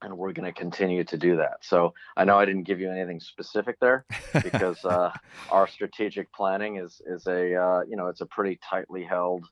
and 0.01 0.15
we're 0.17 0.33
going 0.33 0.51
to 0.51 0.57
continue 0.57 1.03
to 1.05 1.17
do 1.17 1.37
that. 1.37 1.57
So 1.61 1.93
i 2.15 2.23
know 2.23 2.37
i 2.37 2.45
didn't 2.45 2.63
give 2.63 2.79
you 2.79 2.91
anything 2.91 3.19
specific 3.19 3.77
there 3.79 4.05
because 4.43 4.83
uh, 4.85 5.11
our 5.49 5.67
strategic 5.67 6.31
planning 6.33 6.77
is 6.77 7.01
is 7.05 7.27
a 7.27 7.55
uh, 7.55 7.81
you 7.89 7.95
know 7.97 8.07
it's 8.07 8.21
a 8.21 8.25
pretty 8.25 8.59
tightly 8.69 9.03
held 9.03 9.45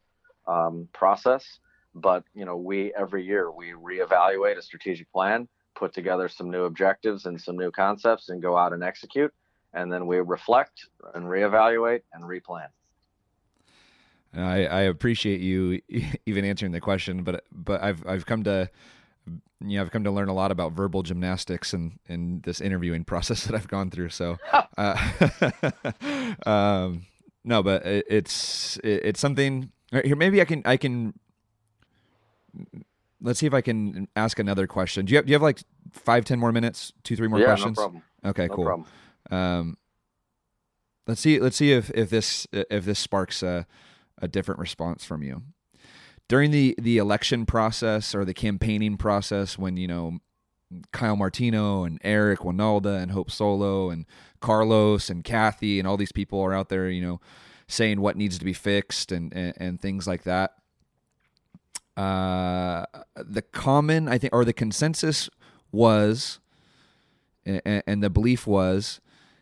um, 0.47 0.87
process 0.93 1.59
but 1.95 2.23
you 2.33 2.45
know, 2.45 2.57
we 2.57 2.93
every 2.97 3.25
year 3.25 3.51
we 3.51 3.71
reevaluate 3.71 4.57
a 4.57 4.61
strategic 4.61 5.11
plan, 5.11 5.47
put 5.75 5.93
together 5.93 6.27
some 6.27 6.49
new 6.49 6.63
objectives 6.63 7.25
and 7.25 7.39
some 7.39 7.57
new 7.57 7.71
concepts, 7.71 8.29
and 8.29 8.41
go 8.41 8.57
out 8.57 8.73
and 8.73 8.83
execute. 8.83 9.33
And 9.73 9.91
then 9.91 10.05
we 10.05 10.17
reflect 10.19 10.87
and 11.15 11.25
reevaluate 11.25 12.01
and 12.13 12.23
replan. 12.23 12.67
I, 14.35 14.65
I 14.65 14.81
appreciate 14.81 15.41
you 15.41 15.81
even 16.25 16.45
answering 16.45 16.71
the 16.71 16.81
question, 16.81 17.23
but 17.23 17.43
but 17.51 17.81
I've 17.81 18.05
I've 18.07 18.25
come 18.25 18.43
to 18.43 18.69
you 19.65 19.77
know, 19.77 19.81
I've 19.81 19.91
come 19.91 20.03
to 20.03 20.11
learn 20.11 20.27
a 20.27 20.33
lot 20.33 20.51
about 20.51 20.73
verbal 20.73 21.03
gymnastics 21.03 21.73
and 21.73 21.99
in 22.07 22.41
this 22.41 22.59
interviewing 22.59 23.03
process 23.05 23.45
that 23.45 23.55
I've 23.55 23.67
gone 23.67 23.89
through. 23.89 24.09
So, 24.09 24.37
uh, 24.77 25.51
um, 26.45 27.05
no, 27.43 27.63
but 27.63 27.85
it, 27.85 28.05
it's 28.09 28.77
it, 28.77 29.01
it's 29.05 29.19
something 29.19 29.71
here. 29.91 30.15
Maybe 30.15 30.41
I 30.41 30.45
can 30.45 30.61
I 30.65 30.77
can 30.77 31.13
let's 33.21 33.39
see 33.39 33.47
if 33.47 33.53
I 33.53 33.61
can 33.61 34.07
ask 34.15 34.39
another 34.39 34.67
question. 34.67 35.05
Do 35.05 35.11
you 35.11 35.17
have, 35.17 35.25
do 35.25 35.31
you 35.31 35.35
have 35.35 35.41
like 35.41 35.59
five, 35.91 36.25
ten 36.25 36.39
more 36.39 36.51
minutes, 36.51 36.93
two, 37.03 37.15
three 37.15 37.27
more 37.27 37.39
yeah, 37.39 37.45
questions? 37.45 37.77
No 37.77 37.83
problem. 37.83 38.03
Okay, 38.25 38.47
no 38.47 38.55
cool. 38.55 38.65
Problem. 38.65 38.87
Um, 39.31 39.77
let's 41.07 41.21
see. 41.21 41.39
Let's 41.39 41.57
see 41.57 41.71
if 41.71 41.89
if 41.91 42.09
this 42.09 42.47
if 42.51 42.85
this 42.85 42.99
sparks 42.99 43.43
a, 43.43 43.65
a 44.21 44.27
different 44.27 44.59
response 44.59 45.03
from 45.03 45.23
you 45.23 45.43
during 46.27 46.51
the 46.51 46.75
the 46.77 46.97
election 46.97 47.45
process 47.45 48.15
or 48.15 48.25
the 48.25 48.33
campaigning 48.33 48.97
process 48.97 49.57
when 49.57 49.77
you 49.77 49.87
know 49.87 50.19
Kyle 50.91 51.15
Martino 51.15 51.83
and 51.83 51.99
Eric 52.03 52.39
Wynalda 52.39 53.01
and 53.01 53.11
Hope 53.11 53.29
Solo 53.29 53.89
and 53.89 54.05
Carlos 54.39 55.09
and 55.09 55.23
Kathy 55.23 55.79
and 55.79 55.87
all 55.87 55.97
these 55.97 56.11
people 56.11 56.41
are 56.41 56.53
out 56.53 56.69
there, 56.69 56.89
you 56.89 57.01
know, 57.01 57.21
saying 57.67 58.01
what 58.01 58.17
needs 58.17 58.39
to 58.39 58.45
be 58.45 58.53
fixed 58.53 59.11
and, 59.11 59.31
and, 59.33 59.53
and 59.57 59.81
things 59.81 60.07
like 60.07 60.23
that 60.23 60.53
uh, 61.97 62.85
the 63.15 63.41
common, 63.41 64.07
I 64.07 64.17
think, 64.17 64.33
or 64.33 64.45
the 64.45 64.53
consensus 64.53 65.29
was, 65.71 66.39
and, 67.45 67.83
and 67.85 68.03
the 68.03 68.09
belief 68.09 68.47
was 68.47 68.99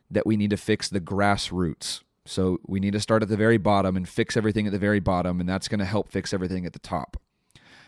that 0.09 0.25
we 0.25 0.35
need 0.35 0.49
to 0.49 0.57
fix 0.57 0.89
the 0.89 0.99
grassroots. 0.99 2.01
So 2.25 2.59
we 2.67 2.79
need 2.79 2.93
to 2.93 2.99
start 2.99 3.23
at 3.23 3.29
the 3.29 3.37
very 3.37 3.57
bottom 3.57 3.95
and 3.95 4.07
fix 4.07 4.37
everything 4.37 4.67
at 4.67 4.73
the 4.73 4.79
very 4.79 4.99
bottom, 4.99 5.39
and 5.39 5.47
that's 5.47 5.67
going 5.67 5.79
to 5.79 5.85
help 5.85 6.09
fix 6.09 6.33
everything 6.33 6.65
at 6.65 6.73
the 6.73 6.79
top. 6.79 7.17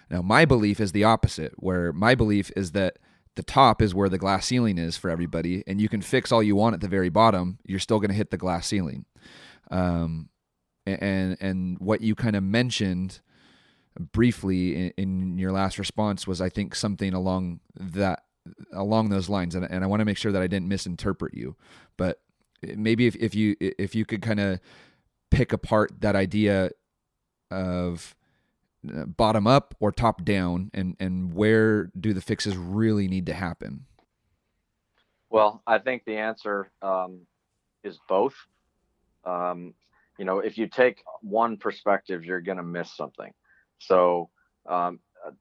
Now, 0.10 0.22
my 0.22 0.46
belief 0.46 0.80
is 0.80 0.92
the 0.92 1.04
opposite, 1.04 1.54
where 1.58 1.94
my 1.94 2.16
belief 2.16 2.52
is 2.56 2.72
that 2.72 3.00
the 3.36 3.44
top 3.44 3.82
is 3.82 3.96
where 3.96 4.10
the 4.10 4.18
glass 4.18 4.46
ceiling 4.46 4.78
is 4.78 4.96
for 4.98 5.10
everybody, 5.10 5.64
and 5.66 5.82
you 5.82 5.90
can 5.90 6.02
fix 6.02 6.32
all 6.32 6.44
you 6.44 6.56
want 6.56 6.76
at 6.76 6.82
the 6.82 6.88
very 6.88 7.10
bottom. 7.10 7.58
You're 7.66 7.80
still 7.80 8.00
going 8.00 8.10
to 8.12 8.16
hit 8.16 8.32
the 8.32 8.38
glass 8.38 8.68
ceiling. 8.68 9.06
Um, 9.72 10.30
and 10.86 11.38
and 11.40 11.80
what 11.80 12.02
you 12.02 12.14
kind 12.14 12.36
of 12.36 12.44
mentioned 12.44 13.22
briefly 14.00 14.76
in, 14.76 14.94
in, 14.98 15.38
your 15.38 15.52
last 15.52 15.78
response 15.78 16.26
was 16.26 16.42
I 16.42 16.50
think 16.50 16.76
something 16.76 17.14
along 17.14 17.60
that 17.76 18.24
along 18.74 19.10
those 19.10 19.30
lines. 19.30 19.56
And, 19.56 19.66
and 19.66 19.84
I 19.84 19.88
want 19.88 20.02
to 20.02 20.06
make 20.06 20.18
sure 20.18 20.32
that 20.32 20.42
I 20.42 20.48
didn't 20.48 20.68
misinterpret 20.68 21.34
you 21.34 21.56
but 21.98 22.20
maybe 22.76 23.08
if, 23.08 23.16
if 23.16 23.36
you 23.36 23.56
if 23.60 23.96
you 23.96 24.06
could 24.06 24.22
kind 24.22 24.40
of 24.40 24.60
pick 25.32 25.54
apart 25.54 25.92
that 26.02 26.16
idea 26.16 26.72
of 27.52 28.16
uh, 28.88 29.06
bottom 29.06 29.48
up 29.48 29.76
or 29.80 29.92
top 29.92 30.24
down 30.24 30.72
and 30.74 30.96
and 31.00 31.34
where 31.34 31.92
do 32.00 32.14
the 32.14 32.22
fixes 32.22 32.56
really 32.58 33.08
need 33.08 33.26
to 33.26 33.34
happen? 33.34 33.86
Well 35.30 35.62
I 35.68 35.80
think 35.80 36.04
the 36.06 36.18
answer 36.18 36.72
um, 36.82 37.22
is 37.84 38.00
both. 38.08 38.36
Um, 39.26 39.74
you 40.20 40.26
know 40.26 40.40
if 40.40 40.58
you 40.58 40.68
take 40.68 41.04
one 41.22 41.58
perspective 41.58 42.26
you're 42.26 42.42
going 42.42 42.58
to 42.58 42.64
miss 42.64 42.92
something 42.96 43.34
so, 43.80 44.30
um, 44.68 45.00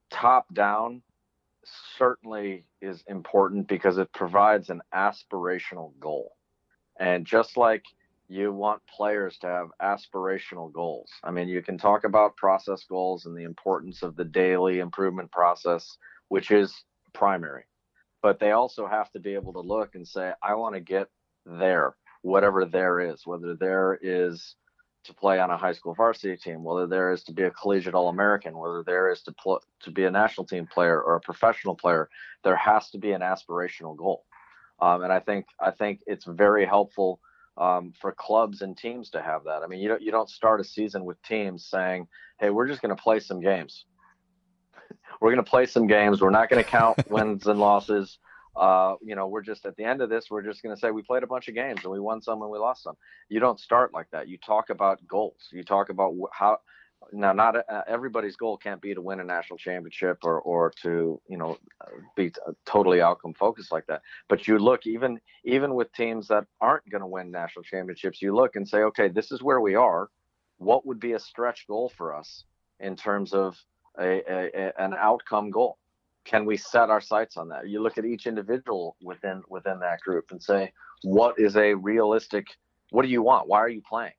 top 0.09 0.53
down 0.53 1.01
certainly 1.97 2.65
is 2.81 3.03
important 3.07 3.67
because 3.67 3.97
it 3.97 4.11
provides 4.13 4.69
an 4.69 4.81
aspirational 4.93 5.91
goal. 5.99 6.35
And 6.99 7.25
just 7.25 7.57
like 7.57 7.83
you 8.27 8.51
want 8.51 8.81
players 8.87 9.37
to 9.39 9.47
have 9.47 9.67
aspirational 9.81 10.71
goals. 10.71 11.11
I 11.23 11.31
mean, 11.31 11.47
you 11.47 11.61
can 11.61 11.77
talk 11.77 12.03
about 12.03 12.37
process 12.37 12.83
goals 12.89 13.25
and 13.25 13.37
the 13.37 13.43
importance 13.43 14.01
of 14.01 14.15
the 14.15 14.25
daily 14.25 14.79
improvement 14.79 15.31
process, 15.31 15.97
which 16.29 16.49
is 16.49 16.73
primary, 17.13 17.65
but 18.21 18.39
they 18.39 18.51
also 18.51 18.87
have 18.87 19.11
to 19.11 19.19
be 19.19 19.33
able 19.35 19.53
to 19.53 19.59
look 19.59 19.95
and 19.95 20.07
say, 20.07 20.31
I 20.41 20.55
want 20.55 20.75
to 20.75 20.81
get 20.81 21.09
there, 21.45 21.95
whatever 22.21 22.65
there 22.65 23.01
is, 23.01 23.21
whether 23.25 23.55
there 23.55 23.99
is 24.01 24.55
to 25.03 25.13
play 25.13 25.39
on 25.39 25.49
a 25.49 25.57
high 25.57 25.73
school 25.73 25.93
varsity 25.93 26.37
team, 26.37 26.63
whether 26.63 26.87
there 26.87 27.11
is 27.11 27.23
to 27.25 27.33
be 27.33 27.43
a 27.43 27.51
collegiate 27.51 27.93
All 27.93 28.09
American, 28.09 28.57
whether 28.57 28.83
there 28.83 29.11
is 29.11 29.21
to 29.23 29.31
pl- 29.33 29.63
to 29.81 29.91
be 29.91 30.05
a 30.05 30.11
national 30.11 30.45
team 30.45 30.65
player 30.65 31.01
or 31.01 31.15
a 31.15 31.21
professional 31.21 31.75
player, 31.75 32.09
there 32.43 32.55
has 32.55 32.89
to 32.91 32.97
be 32.97 33.11
an 33.11 33.21
aspirational 33.21 33.95
goal. 33.95 34.23
Um, 34.79 35.03
and 35.03 35.13
I 35.13 35.19
think 35.19 35.45
I 35.59 35.71
think 35.71 36.01
it's 36.07 36.25
very 36.25 36.65
helpful 36.65 37.19
um, 37.57 37.93
for 37.99 38.11
clubs 38.11 38.61
and 38.61 38.77
teams 38.77 39.09
to 39.11 39.21
have 39.21 39.43
that. 39.45 39.61
I 39.63 39.67
mean, 39.67 39.79
you 39.79 39.89
don't 39.89 40.01
you 40.01 40.11
don't 40.11 40.29
start 40.29 40.61
a 40.61 40.63
season 40.63 41.05
with 41.05 41.21
teams 41.23 41.65
saying, 41.65 42.07
"Hey, 42.39 42.49
we're 42.49 42.67
just 42.67 42.81
going 42.81 42.95
to 42.95 43.01
play 43.01 43.19
some 43.19 43.41
games. 43.41 43.85
we're 45.21 45.31
going 45.31 45.43
to 45.43 45.49
play 45.49 45.65
some 45.65 45.87
games. 45.87 46.21
We're 46.21 46.31
not 46.31 46.49
going 46.49 46.63
to 46.63 46.69
count 46.69 46.97
wins 47.09 47.47
and 47.47 47.59
losses. 47.59 48.17
Uh, 48.55 48.95
you 49.01 49.15
know, 49.15 49.27
we're 49.27 49.41
just 49.41 49.65
at 49.65 49.75
the 49.75 49.83
end 49.83 50.01
of 50.01 50.09
this, 50.09 50.27
we're 50.29 50.43
just 50.43 50.61
going 50.61 50.75
to 50.75 50.79
say 50.79 50.91
we 50.91 51.01
played 51.01 51.23
a 51.23 51.27
bunch 51.27 51.47
of 51.47 51.55
games 51.55 51.81
and 51.83 51.91
we 51.91 51.99
won 51.99 52.21
some 52.21 52.41
and 52.41 52.51
we 52.51 52.59
lost 52.59 52.83
some. 52.83 52.95
You 53.29 53.39
don't 53.39 53.59
start 53.59 53.93
like 53.93 54.07
that. 54.11 54.27
You 54.27 54.37
talk 54.37 54.69
about 54.69 54.99
goals. 55.07 55.47
You 55.51 55.63
talk 55.63 55.89
about 55.89 56.13
how 56.31 56.59
now 57.11 57.33
not 57.33 57.55
uh, 57.55 57.81
everybody's 57.87 58.35
goal 58.35 58.57
can't 58.57 58.81
be 58.81 58.93
to 58.93 59.01
win 59.01 59.19
a 59.19 59.23
national 59.23 59.57
championship 59.57 60.19
or 60.23 60.39
or 60.41 60.71
to 60.81 61.19
you 61.27 61.37
know 61.37 61.57
be 62.15 62.31
totally 62.65 63.01
outcome 63.01 63.33
focused 63.33 63.71
like 63.71 63.85
that 63.87 64.01
but 64.29 64.47
you 64.47 64.57
look 64.57 64.85
even 64.85 65.19
even 65.43 65.73
with 65.73 65.91
teams 65.93 66.27
that 66.27 66.45
aren't 66.61 66.89
going 66.89 67.01
to 67.01 67.07
win 67.07 67.31
national 67.31 67.63
championships 67.63 68.21
you 68.21 68.33
look 68.33 68.55
and 68.55 68.67
say 68.67 68.79
okay 68.79 69.09
this 69.09 69.31
is 69.31 69.41
where 69.41 69.59
we 69.59 69.75
are 69.75 70.09
what 70.57 70.85
would 70.85 70.99
be 70.99 71.13
a 71.13 71.19
stretch 71.19 71.65
goal 71.67 71.91
for 71.97 72.15
us 72.15 72.45
in 72.79 72.95
terms 72.95 73.33
of 73.33 73.57
a, 73.99 74.21
a, 74.29 74.49
a 74.55 74.81
an 74.81 74.93
outcome 74.97 75.51
goal 75.51 75.77
can 76.25 76.45
we 76.45 76.57
set 76.57 76.89
our 76.89 77.01
sights 77.01 77.37
on 77.37 77.49
that? 77.49 77.67
You 77.67 77.81
look 77.81 77.97
at 77.97 78.05
each 78.05 78.27
individual 78.27 78.95
within 79.01 79.43
within 79.49 79.79
that 79.79 80.01
group 80.01 80.31
and 80.31 80.41
say 80.41 80.71
what 81.03 81.39
is 81.39 81.57
a 81.57 81.73
realistic 81.73 82.47
what 82.91 83.03
do 83.03 83.09
you 83.09 83.21
want? 83.21 83.47
Why 83.47 83.59
are 83.59 83.69
you 83.69 83.81
playing? 83.81 84.13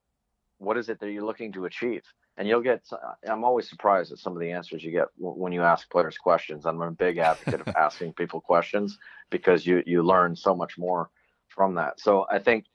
What 0.59 0.77
is 0.77 0.89
it 0.89 0.99
that 1.01 1.11
you're 1.11 1.25
looking 1.25 1.53
to 1.53 1.65
achieve? 1.67 2.03
And 2.37 2.49
you'll 2.49 2.63
get 2.63 2.83
i'm 3.29 3.45
always 3.45 3.69
surprised 3.69 4.13
at 4.13 4.19
some 4.19 4.35
of 4.35 4.41
the 4.41 4.51
answers 4.51 4.83
you 4.83 4.91
get 4.91 5.09
when 5.17 5.53
you 5.53 5.63
ask 5.63 5.89
players 5.91 6.19
questions. 6.19 6.67
I'm 6.67 6.83
a 6.83 6.91
big 6.91 7.19
advocate 7.19 7.67
of 7.67 7.69
asking 7.77 8.15
people 8.15 8.41
questions 8.41 8.99
because 9.31 9.67
you 9.67 9.83
you 9.87 10.03
learn 10.03 10.37
so 10.37 10.55
much 10.55 10.77
more 10.77 11.11
from 11.49 11.75
that. 11.77 12.01
So 12.01 12.27
i 12.31 12.39
think 12.39 12.67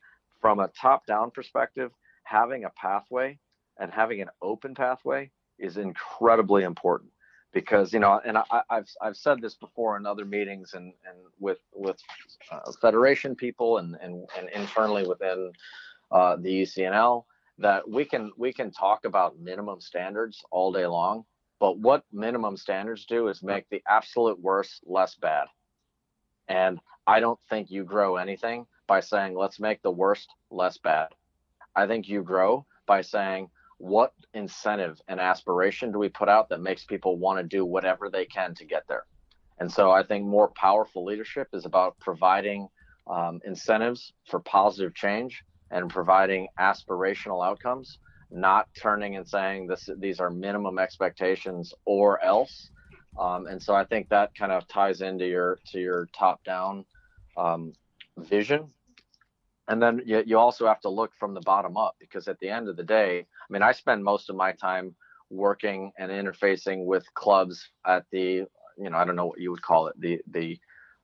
from 0.41 0.59
a 0.59 0.69
top 0.69 1.05
down 1.05 1.31
perspective 1.31 1.91
having 2.23 2.63
a 2.63 2.69
pathway 2.69 3.37
and 3.79 3.91
having 3.91 4.21
an 4.21 4.29
open 4.41 4.73
pathway 4.75 5.29
is 5.57 5.77
incredibly 5.77 6.63
important 6.63 7.11
because 7.53 7.93
you 7.93 7.99
know 7.99 8.19
and 8.25 8.37
I, 8.37 8.61
have 8.69 8.87
I've 9.01 9.17
said 9.17 9.41
this 9.41 9.55
before 9.55 9.97
in 9.97 10.05
other 10.05 10.25
meetings 10.25 10.73
and 10.73 10.93
and 11.07 11.17
with 11.39 11.59
with 11.73 11.97
uh, 12.51 12.71
federation 12.81 13.35
people 13.35 13.77
and 13.77 13.95
and, 14.01 14.27
and 14.37 14.49
internally 14.49 15.07
within 15.07 15.51
uh, 16.11 16.35
the 16.37 16.63
ECNL 16.63 17.25
that 17.57 17.89
we 17.89 18.05
can 18.05 18.31
we 18.37 18.53
can 18.53 18.71
talk 18.71 19.05
about 19.05 19.39
minimum 19.39 19.81
standards 19.81 20.43
all 20.51 20.71
day 20.71 20.85
long 20.85 21.25
but 21.59 21.77
what 21.77 22.03
minimum 22.11 22.55
standards 22.55 23.05
do 23.05 23.27
is 23.27 23.43
make 23.43 23.67
the 23.69 23.83
absolute 23.87 24.39
worst 24.39 24.81
less 24.85 25.15
bad. 25.15 25.47
And 26.47 26.79
i 27.05 27.19
don't 27.19 27.39
think 27.49 27.71
you 27.71 27.83
grow 27.83 28.17
anything 28.17 28.67
by 28.87 28.99
saying 28.99 29.35
let's 29.35 29.59
make 29.59 29.81
the 29.81 29.91
worst 29.91 30.29
less 30.51 30.77
bad. 30.77 31.09
I 31.75 31.87
think 31.87 32.07
you 32.07 32.23
grow 32.23 32.65
by 32.85 33.01
saying 33.01 33.49
what 33.79 34.13
incentive 34.33 35.01
and 35.07 35.19
aspiration 35.19 35.91
do 35.91 35.97
we 35.97 36.09
put 36.09 36.29
out 36.29 36.49
that 36.49 36.61
makes 36.61 36.85
people 36.85 37.17
want 37.17 37.39
to 37.39 37.43
do 37.43 37.65
whatever 37.65 38.09
they 38.09 38.25
can 38.25 38.53
to 38.53 38.65
get 38.65 38.83
there 38.87 39.05
and 39.59 39.71
so 39.71 39.91
i 39.91 40.03
think 40.03 40.23
more 40.23 40.51
powerful 40.55 41.03
leadership 41.03 41.47
is 41.53 41.65
about 41.65 41.97
providing 41.99 42.69
um, 43.09 43.41
incentives 43.43 44.13
for 44.29 44.39
positive 44.39 44.93
change 44.93 45.43
and 45.71 45.89
providing 45.89 46.47
aspirational 46.59 47.45
outcomes, 47.45 47.97
not 48.31 48.67
turning 48.79 49.15
and 49.15 49.27
saying 49.27 49.67
this 49.67 49.89
these 49.97 50.19
are 50.19 50.29
minimum 50.29 50.77
expectations 50.77 51.73
or 51.85 52.23
else. 52.23 52.69
Um, 53.19 53.47
and 53.47 53.61
so 53.61 53.73
I 53.73 53.85
think 53.85 54.09
that 54.09 54.35
kind 54.35 54.51
of 54.51 54.67
ties 54.67 55.01
into 55.01 55.25
your 55.25 55.59
to 55.71 55.79
your 55.79 56.07
top 56.17 56.43
down 56.43 56.85
um, 57.37 57.73
vision. 58.17 58.69
And 59.67 59.81
then 59.81 60.01
you, 60.05 60.23
you 60.25 60.37
also 60.37 60.65
have 60.67 60.81
to 60.81 60.89
look 60.89 61.11
from 61.19 61.33
the 61.33 61.41
bottom 61.41 61.77
up 61.77 61.95
because 61.99 62.27
at 62.27 62.39
the 62.39 62.49
end 62.49 62.69
of 62.69 62.75
the 62.75 62.83
day, 62.83 63.27
I 63.49 63.53
mean, 63.53 63.63
I 63.63 63.71
spend 63.71 64.03
most 64.03 64.29
of 64.29 64.35
my 64.35 64.51
time 64.53 64.95
working 65.29 65.91
and 65.97 66.11
interfacing 66.11 66.85
with 66.85 67.03
clubs 67.13 67.69
at 67.85 68.05
the, 68.11 68.45
you 68.77 68.89
know, 68.89 68.97
I 68.97 69.05
don't 69.05 69.15
know 69.15 69.27
what 69.27 69.39
you 69.39 69.51
would 69.51 69.61
call 69.61 69.87
it, 69.87 69.99
the 69.99 70.19
the 70.31 70.59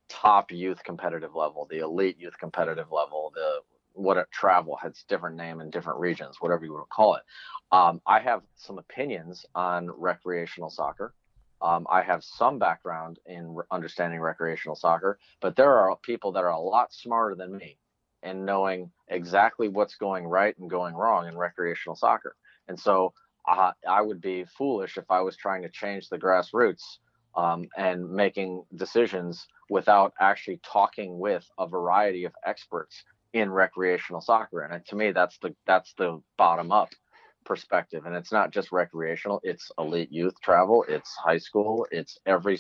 top 0.08 0.52
youth 0.52 0.84
competitive 0.84 1.36
level, 1.36 1.68
the 1.70 1.80
elite 1.80 2.18
youth 2.20 2.38
competitive 2.40 2.92
level, 2.92 3.32
the 3.34 3.60
what 3.94 4.18
a 4.18 4.26
travel 4.32 4.78
has 4.82 5.06
different 5.08 5.38
name 5.38 5.62
in 5.62 5.70
different 5.70 6.00
regions, 6.00 6.38
whatever 6.40 6.66
you 6.66 6.74
want 6.74 6.86
to 6.86 6.94
call 6.94 7.16
it. 7.16 7.24
Um, 7.72 8.02
I 8.06 8.20
have 8.20 8.42
some 8.56 8.78
opinions 8.78 9.46
on 9.56 9.90
recreational 9.90 10.70
soccer. 10.70 11.14
Um, 11.62 11.88
I 11.90 12.02
have 12.02 12.24
some 12.24 12.60
background 12.60 13.20
in 13.26 13.56
understanding 13.72 14.20
recreational 14.20 14.76
soccer, 14.76 15.18
but 15.42 15.56
there 15.56 15.72
are 15.72 15.96
people 16.04 16.34
that 16.34 16.44
are 16.44 16.52
a 16.52 16.60
lot 16.60 16.94
smarter 16.94 17.36
than 17.36 17.58
me 17.58 17.80
in 18.26 18.44
knowing 18.44 18.92
exactly 19.08 19.70
what's 19.70 19.96
going 19.96 20.26
right 20.26 20.58
and 20.58 20.70
going 20.70 20.96
wrong 20.96 21.28
in 21.28 21.38
recreational 21.38 21.96
soccer. 21.96 22.36
And 22.68 22.80
so 22.80 23.14
uh, 23.48 23.72
I 23.88 24.02
would 24.02 24.22
be 24.22 24.46
foolish 24.58 24.98
if 24.98 25.06
I 25.10 25.22
was 25.22 25.38
trying 25.38 25.62
to 25.62 25.70
change 25.70 26.10
the 26.10 26.18
grassroots 26.18 26.98
um, 27.36 27.68
and 27.78 28.10
making 28.10 28.64
decisions 28.76 29.48
without 29.70 30.14
actually 30.20 30.60
talking 30.64 31.20
with 31.20 31.46
a 31.60 31.68
variety 31.68 32.26
of 32.26 32.34
experts 32.46 33.04
in 33.34 33.52
recreational 33.52 34.22
soccer 34.22 34.62
and 34.62 34.86
to 34.86 34.96
me 34.96 35.12
that's 35.12 35.38
the 35.40 35.54
that's 35.68 35.94
the 35.98 36.22
bottom 36.38 36.72
up 36.72 36.90
perspective 37.44 38.06
and 38.06 38.16
it's 38.16 38.32
not 38.32 38.50
just 38.50 38.72
recreational 38.72 39.42
it's 39.44 39.70
elite 39.78 40.12
youth 40.12 40.40
travel 40.42 40.86
it's 40.88 41.14
high 41.16 41.38
school 41.38 41.86
it's 41.92 42.18
every 42.26 42.58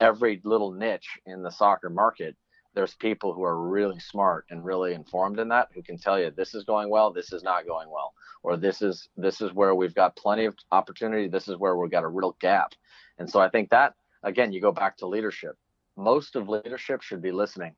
every 0.00 0.40
little 0.44 0.72
niche 0.72 1.18
in 1.26 1.42
the 1.42 1.50
soccer 1.50 1.88
market 1.88 2.34
there's 2.76 2.94
people 2.94 3.32
who 3.32 3.42
are 3.42 3.68
really 3.68 3.98
smart 3.98 4.46
and 4.50 4.64
really 4.64 4.94
informed 4.94 5.40
in 5.40 5.48
that 5.48 5.68
who 5.74 5.82
can 5.82 5.98
tell 5.98 6.20
you 6.20 6.30
this 6.30 6.54
is 6.54 6.62
going 6.62 6.88
well 6.88 7.10
this 7.12 7.32
is 7.32 7.42
not 7.42 7.66
going 7.66 7.90
well 7.90 8.14
or 8.44 8.56
this 8.56 8.80
is 8.80 9.08
this 9.16 9.40
is 9.40 9.52
where 9.52 9.74
we've 9.74 9.94
got 9.94 10.14
plenty 10.14 10.44
of 10.44 10.54
opportunity 10.70 11.26
this 11.26 11.48
is 11.48 11.56
where 11.56 11.76
we've 11.76 11.90
got 11.90 12.04
a 12.04 12.08
real 12.08 12.36
gap 12.40 12.72
and 13.18 13.28
so 13.28 13.40
i 13.40 13.48
think 13.48 13.68
that 13.70 13.94
again 14.22 14.52
you 14.52 14.60
go 14.60 14.70
back 14.70 14.96
to 14.96 15.08
leadership 15.08 15.56
most 15.96 16.36
of 16.36 16.48
leadership 16.48 17.02
should 17.02 17.22
be 17.22 17.32
listening 17.32 17.74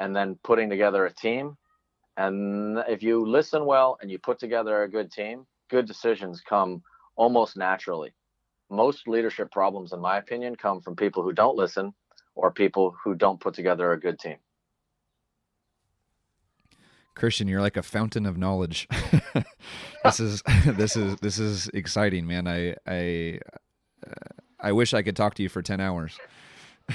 and 0.00 0.16
then 0.16 0.38
putting 0.42 0.68
together 0.68 1.06
a 1.06 1.12
team. 1.12 1.56
And 2.16 2.78
if 2.88 3.02
you 3.02 3.24
listen 3.24 3.64
well 3.64 3.98
and 4.00 4.10
you 4.10 4.18
put 4.18 4.40
together 4.40 4.82
a 4.82 4.88
good 4.88 5.12
team, 5.12 5.46
good 5.68 5.86
decisions 5.86 6.40
come 6.40 6.82
almost 7.16 7.56
naturally. 7.56 8.12
Most 8.70 9.06
leadership 9.06 9.52
problems, 9.52 9.92
in 9.92 10.00
my 10.00 10.18
opinion, 10.18 10.56
come 10.56 10.80
from 10.80 10.96
people 10.96 11.22
who 11.22 11.32
don't 11.32 11.56
listen 11.56 11.92
or 12.40 12.50
people 12.50 12.96
who 13.04 13.14
don't 13.14 13.38
put 13.38 13.52
together 13.52 13.92
a 13.92 14.00
good 14.00 14.18
team. 14.18 14.36
Christian, 17.14 17.48
you're 17.48 17.60
like 17.60 17.76
a 17.76 17.82
fountain 17.82 18.24
of 18.24 18.38
knowledge. 18.38 18.88
this 20.04 20.20
is 20.20 20.42
this 20.66 20.96
is 20.96 21.16
this 21.16 21.38
is 21.38 21.68
exciting, 21.74 22.26
man. 22.26 22.48
I 22.48 22.74
I 22.86 23.40
uh, 24.06 24.12
I 24.58 24.72
wish 24.72 24.94
I 24.94 25.02
could 25.02 25.16
talk 25.16 25.34
to 25.34 25.42
you 25.42 25.50
for 25.50 25.60
ten 25.60 25.80
hours. 25.80 26.18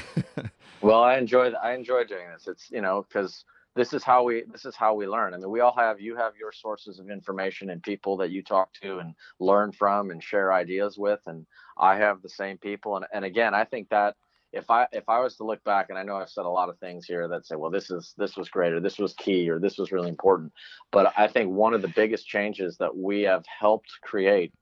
well, 0.82 1.04
I 1.04 1.18
enjoy 1.18 1.52
I 1.52 1.74
enjoy 1.74 2.06
doing 2.06 2.28
this. 2.34 2.48
It's 2.48 2.72
you 2.72 2.82
know 2.82 3.06
because 3.08 3.46
this 3.76 3.94
is 3.94 4.04
how 4.04 4.24
we 4.24 4.44
this 4.52 4.66
is 4.66 4.76
how 4.76 4.96
we 4.96 5.06
learn. 5.06 5.36
I 5.36 5.38
mean, 5.38 5.52
we 5.52 5.60
all 5.60 5.76
have 5.76 6.02
you 6.02 6.16
have 6.16 6.34
your 6.40 6.52
sources 6.52 6.98
of 6.98 7.12
information 7.12 7.70
and 7.70 7.84
people 7.84 8.18
that 8.18 8.32
you 8.32 8.42
talk 8.42 8.74
to 8.82 8.98
and 8.98 9.14
learn 9.40 9.74
from 9.74 10.10
and 10.10 10.24
share 10.24 10.52
ideas 10.52 10.98
with, 10.98 11.20
and 11.28 11.46
I 11.78 11.98
have 11.98 12.24
the 12.24 12.30
same 12.30 12.58
people. 12.58 12.96
And 12.96 13.06
and 13.14 13.26
again, 13.26 13.54
I 13.54 13.64
think 13.64 13.90
that 13.90 14.16
if 14.54 14.70
I 14.70 14.88
if 14.92 15.10
I 15.10 15.20
was 15.20 15.36
to 15.38 15.44
look 15.44 15.64
back, 15.64 15.88
and 15.90 15.98
I 15.98 16.04
know 16.04 16.16
I've 16.16 16.30
said 16.30 16.46
a 16.46 16.50
lot 16.50 16.70
of 16.70 16.78
things 16.80 17.06
here 17.06 17.28
that 17.28 17.46
say, 17.46 17.56
well, 17.56 17.72
this 17.72 17.92
is 17.92 18.14
this 18.18 18.38
was 18.38 18.50
great 18.50 18.74
or 18.74 18.80
this 18.80 18.98
was 18.98 19.14
key 19.14 19.50
or 19.50 19.60
this 19.60 19.78
was 19.78 19.92
really 19.92 20.10
important, 20.10 20.54
but 20.92 21.14
I 21.18 21.28
think 21.28 21.52
one 21.52 21.74
of 21.74 21.82
the 21.82 21.90
biggest 21.90 22.28
changes 22.28 22.78
that 22.78 22.96
we 22.96 23.24
have 23.24 23.44
helped 23.46 23.92
create, 24.02 24.54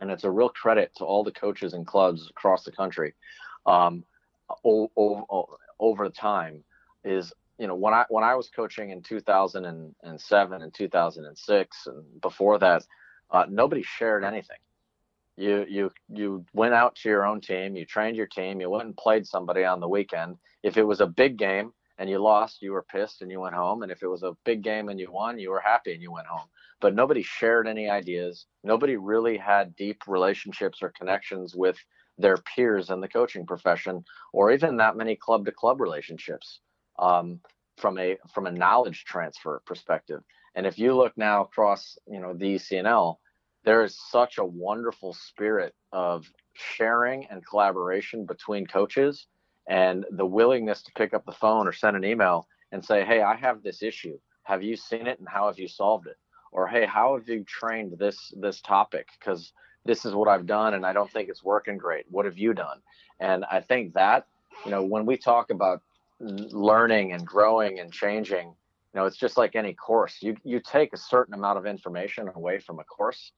and 0.00 0.10
it's 0.10 0.24
a 0.24 0.30
real 0.30 0.48
credit 0.48 0.92
to 0.96 1.04
all 1.04 1.24
the 1.24 1.32
coaches 1.32 1.74
and 1.74 1.86
clubs 1.86 2.28
across 2.28 2.64
the 2.64 2.72
country. 2.72 3.14
Um, 3.66 4.04
over, 4.64 5.22
over 5.80 6.08
time 6.10 6.64
is 7.04 7.32
you 7.58 7.66
know 7.66 7.74
when 7.74 7.94
I 7.94 8.04
when 8.08 8.24
I 8.24 8.34
was 8.34 8.48
coaching 8.48 8.90
in 8.90 9.02
2007 9.02 10.62
and 10.62 10.74
2006 10.74 11.86
and 11.86 12.20
before 12.20 12.58
that, 12.58 12.84
uh, 13.30 13.46
nobody 13.48 13.82
shared 13.82 14.24
anything. 14.24 14.58
You 15.36 15.64
you 15.68 15.90
you 16.08 16.44
went 16.52 16.74
out 16.74 16.94
to 16.96 17.08
your 17.08 17.26
own 17.26 17.40
team, 17.40 17.76
you 17.76 17.84
trained 17.84 18.16
your 18.16 18.26
team, 18.26 18.60
you 18.60 18.70
went 18.70 18.84
and 18.84 18.96
played 18.96 19.26
somebody 19.26 19.64
on 19.64 19.80
the 19.80 19.88
weekend. 19.88 20.36
If 20.62 20.76
it 20.76 20.84
was 20.84 21.00
a 21.00 21.06
big 21.06 21.36
game, 21.36 21.72
and 21.98 22.10
you 22.10 22.18
lost, 22.18 22.62
you 22.62 22.72
were 22.72 22.82
pissed 22.82 23.22
and 23.22 23.30
you 23.30 23.40
went 23.40 23.54
home. 23.54 23.82
And 23.82 23.92
if 23.92 24.02
it 24.02 24.08
was 24.08 24.22
a 24.22 24.36
big 24.44 24.62
game 24.62 24.88
and 24.88 24.98
you 24.98 25.10
won, 25.12 25.38
you 25.38 25.50
were 25.50 25.60
happy 25.60 25.92
and 25.92 26.02
you 26.02 26.12
went 26.12 26.26
home. 26.26 26.48
But 26.80 26.94
nobody 26.94 27.22
shared 27.22 27.68
any 27.68 27.88
ideas. 27.88 28.46
Nobody 28.64 28.96
really 28.96 29.36
had 29.36 29.76
deep 29.76 30.02
relationships 30.06 30.82
or 30.82 30.92
connections 30.98 31.54
with 31.54 31.76
their 32.18 32.36
peers 32.36 32.90
in 32.90 33.00
the 33.00 33.08
coaching 33.08 33.46
profession, 33.46 34.04
or 34.32 34.52
even 34.52 34.76
that 34.76 34.96
many 34.96 35.16
club 35.16 35.44
to 35.46 35.52
club 35.52 35.80
relationships 35.80 36.60
um, 36.98 37.40
from 37.76 37.98
a 37.98 38.16
from 38.32 38.46
a 38.46 38.52
knowledge 38.52 39.04
transfer 39.04 39.62
perspective. 39.66 40.22
And 40.54 40.66
if 40.66 40.78
you 40.78 40.94
look 40.94 41.16
now 41.16 41.42
across, 41.42 41.96
you 42.06 42.20
know, 42.20 42.34
the 42.34 42.56
ECNL, 42.56 43.16
there 43.64 43.82
is 43.82 43.98
such 44.10 44.38
a 44.38 44.44
wonderful 44.44 45.14
spirit 45.14 45.74
of 45.92 46.30
sharing 46.54 47.26
and 47.26 47.44
collaboration 47.46 48.26
between 48.26 48.66
coaches 48.66 49.26
and 49.68 50.04
the 50.12 50.26
willingness 50.26 50.82
to 50.82 50.92
pick 50.92 51.14
up 51.14 51.24
the 51.24 51.32
phone 51.32 51.66
or 51.66 51.72
send 51.72 51.96
an 51.96 52.04
email 52.04 52.46
and 52.72 52.84
say, 52.84 53.04
Hey, 53.04 53.22
I 53.22 53.34
have 53.34 53.62
this 53.62 53.82
issue. 53.82 54.18
Have 54.44 54.62
you 54.62 54.76
seen 54.76 55.06
it 55.06 55.18
and 55.18 55.28
how 55.28 55.46
have 55.46 55.58
you 55.58 55.68
solved 55.68 56.06
it? 56.06 56.16
Or 56.52 56.68
hey, 56.68 56.86
how 56.86 57.16
have 57.16 57.28
you 57.28 57.44
trained 57.44 57.98
this 57.98 58.32
this 58.36 58.60
topic? 58.60 59.08
Because 59.18 59.52
this 59.84 60.04
is 60.04 60.14
what 60.14 60.28
I've 60.28 60.46
done 60.46 60.74
and 60.74 60.84
I 60.86 60.92
don't 60.92 61.10
think 61.10 61.28
it's 61.28 61.42
working 61.42 61.78
great. 61.78 62.04
What 62.10 62.26
have 62.26 62.38
you 62.38 62.54
done? 62.54 62.80
And 63.20 63.44
I 63.50 63.60
think 63.60 63.94
that, 63.94 64.26
you 64.64 64.70
know, 64.70 64.82
when 64.82 65.06
we 65.06 65.16
talk 65.16 65.50
about 65.50 65.82
learning 66.20 67.12
and 67.12 67.26
growing 67.26 67.80
and 67.80 67.92
changing, 67.92 68.48
you 68.48 69.00
know, 69.00 69.06
it's 69.06 69.16
just 69.16 69.36
like 69.36 69.56
any 69.56 69.74
course. 69.74 70.18
You 70.20 70.36
you 70.44 70.60
take 70.60 70.92
a 70.92 70.96
certain 70.96 71.34
amount 71.34 71.58
of 71.58 71.66
information 71.66 72.30
away 72.34 72.60
from 72.60 72.78
a 72.78 72.84
course, 72.84 73.32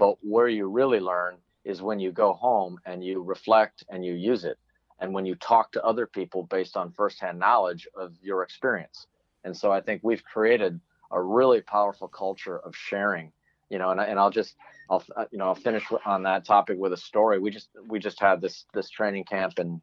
but 0.00 0.16
where 0.22 0.48
you 0.48 0.66
really 0.66 0.98
learn 0.98 1.36
is 1.62 1.82
when 1.82 2.00
you 2.00 2.10
go 2.10 2.32
home 2.32 2.78
and 2.86 3.04
you 3.04 3.22
reflect 3.22 3.84
and 3.90 4.02
you 4.02 4.14
use 4.14 4.44
it 4.44 4.58
and 4.98 5.12
when 5.12 5.26
you 5.26 5.34
talk 5.34 5.70
to 5.72 5.84
other 5.84 6.06
people 6.06 6.42
based 6.44 6.74
on 6.74 6.90
firsthand 6.90 7.38
knowledge 7.38 7.86
of 7.94 8.14
your 8.22 8.42
experience. 8.42 9.06
And 9.44 9.54
so 9.54 9.70
I 9.70 9.82
think 9.82 10.00
we've 10.02 10.24
created 10.24 10.80
a 11.10 11.22
really 11.22 11.60
powerful 11.60 12.08
culture 12.08 12.58
of 12.60 12.74
sharing, 12.74 13.30
you 13.68 13.78
know, 13.78 13.90
and, 13.90 14.00
and 14.00 14.18
I'll 14.18 14.30
just, 14.30 14.56
I'll, 14.88 15.04
uh, 15.16 15.26
you 15.32 15.36
know, 15.36 15.48
I'll 15.48 15.54
finish 15.54 15.84
on 16.06 16.22
that 16.22 16.46
topic 16.46 16.78
with 16.78 16.94
a 16.94 16.96
story. 16.96 17.38
We 17.38 17.50
just, 17.50 17.68
we 17.86 17.98
just 17.98 18.18
had 18.18 18.40
this, 18.40 18.64
this 18.72 18.88
training 18.88 19.24
camp 19.24 19.58
in 19.58 19.82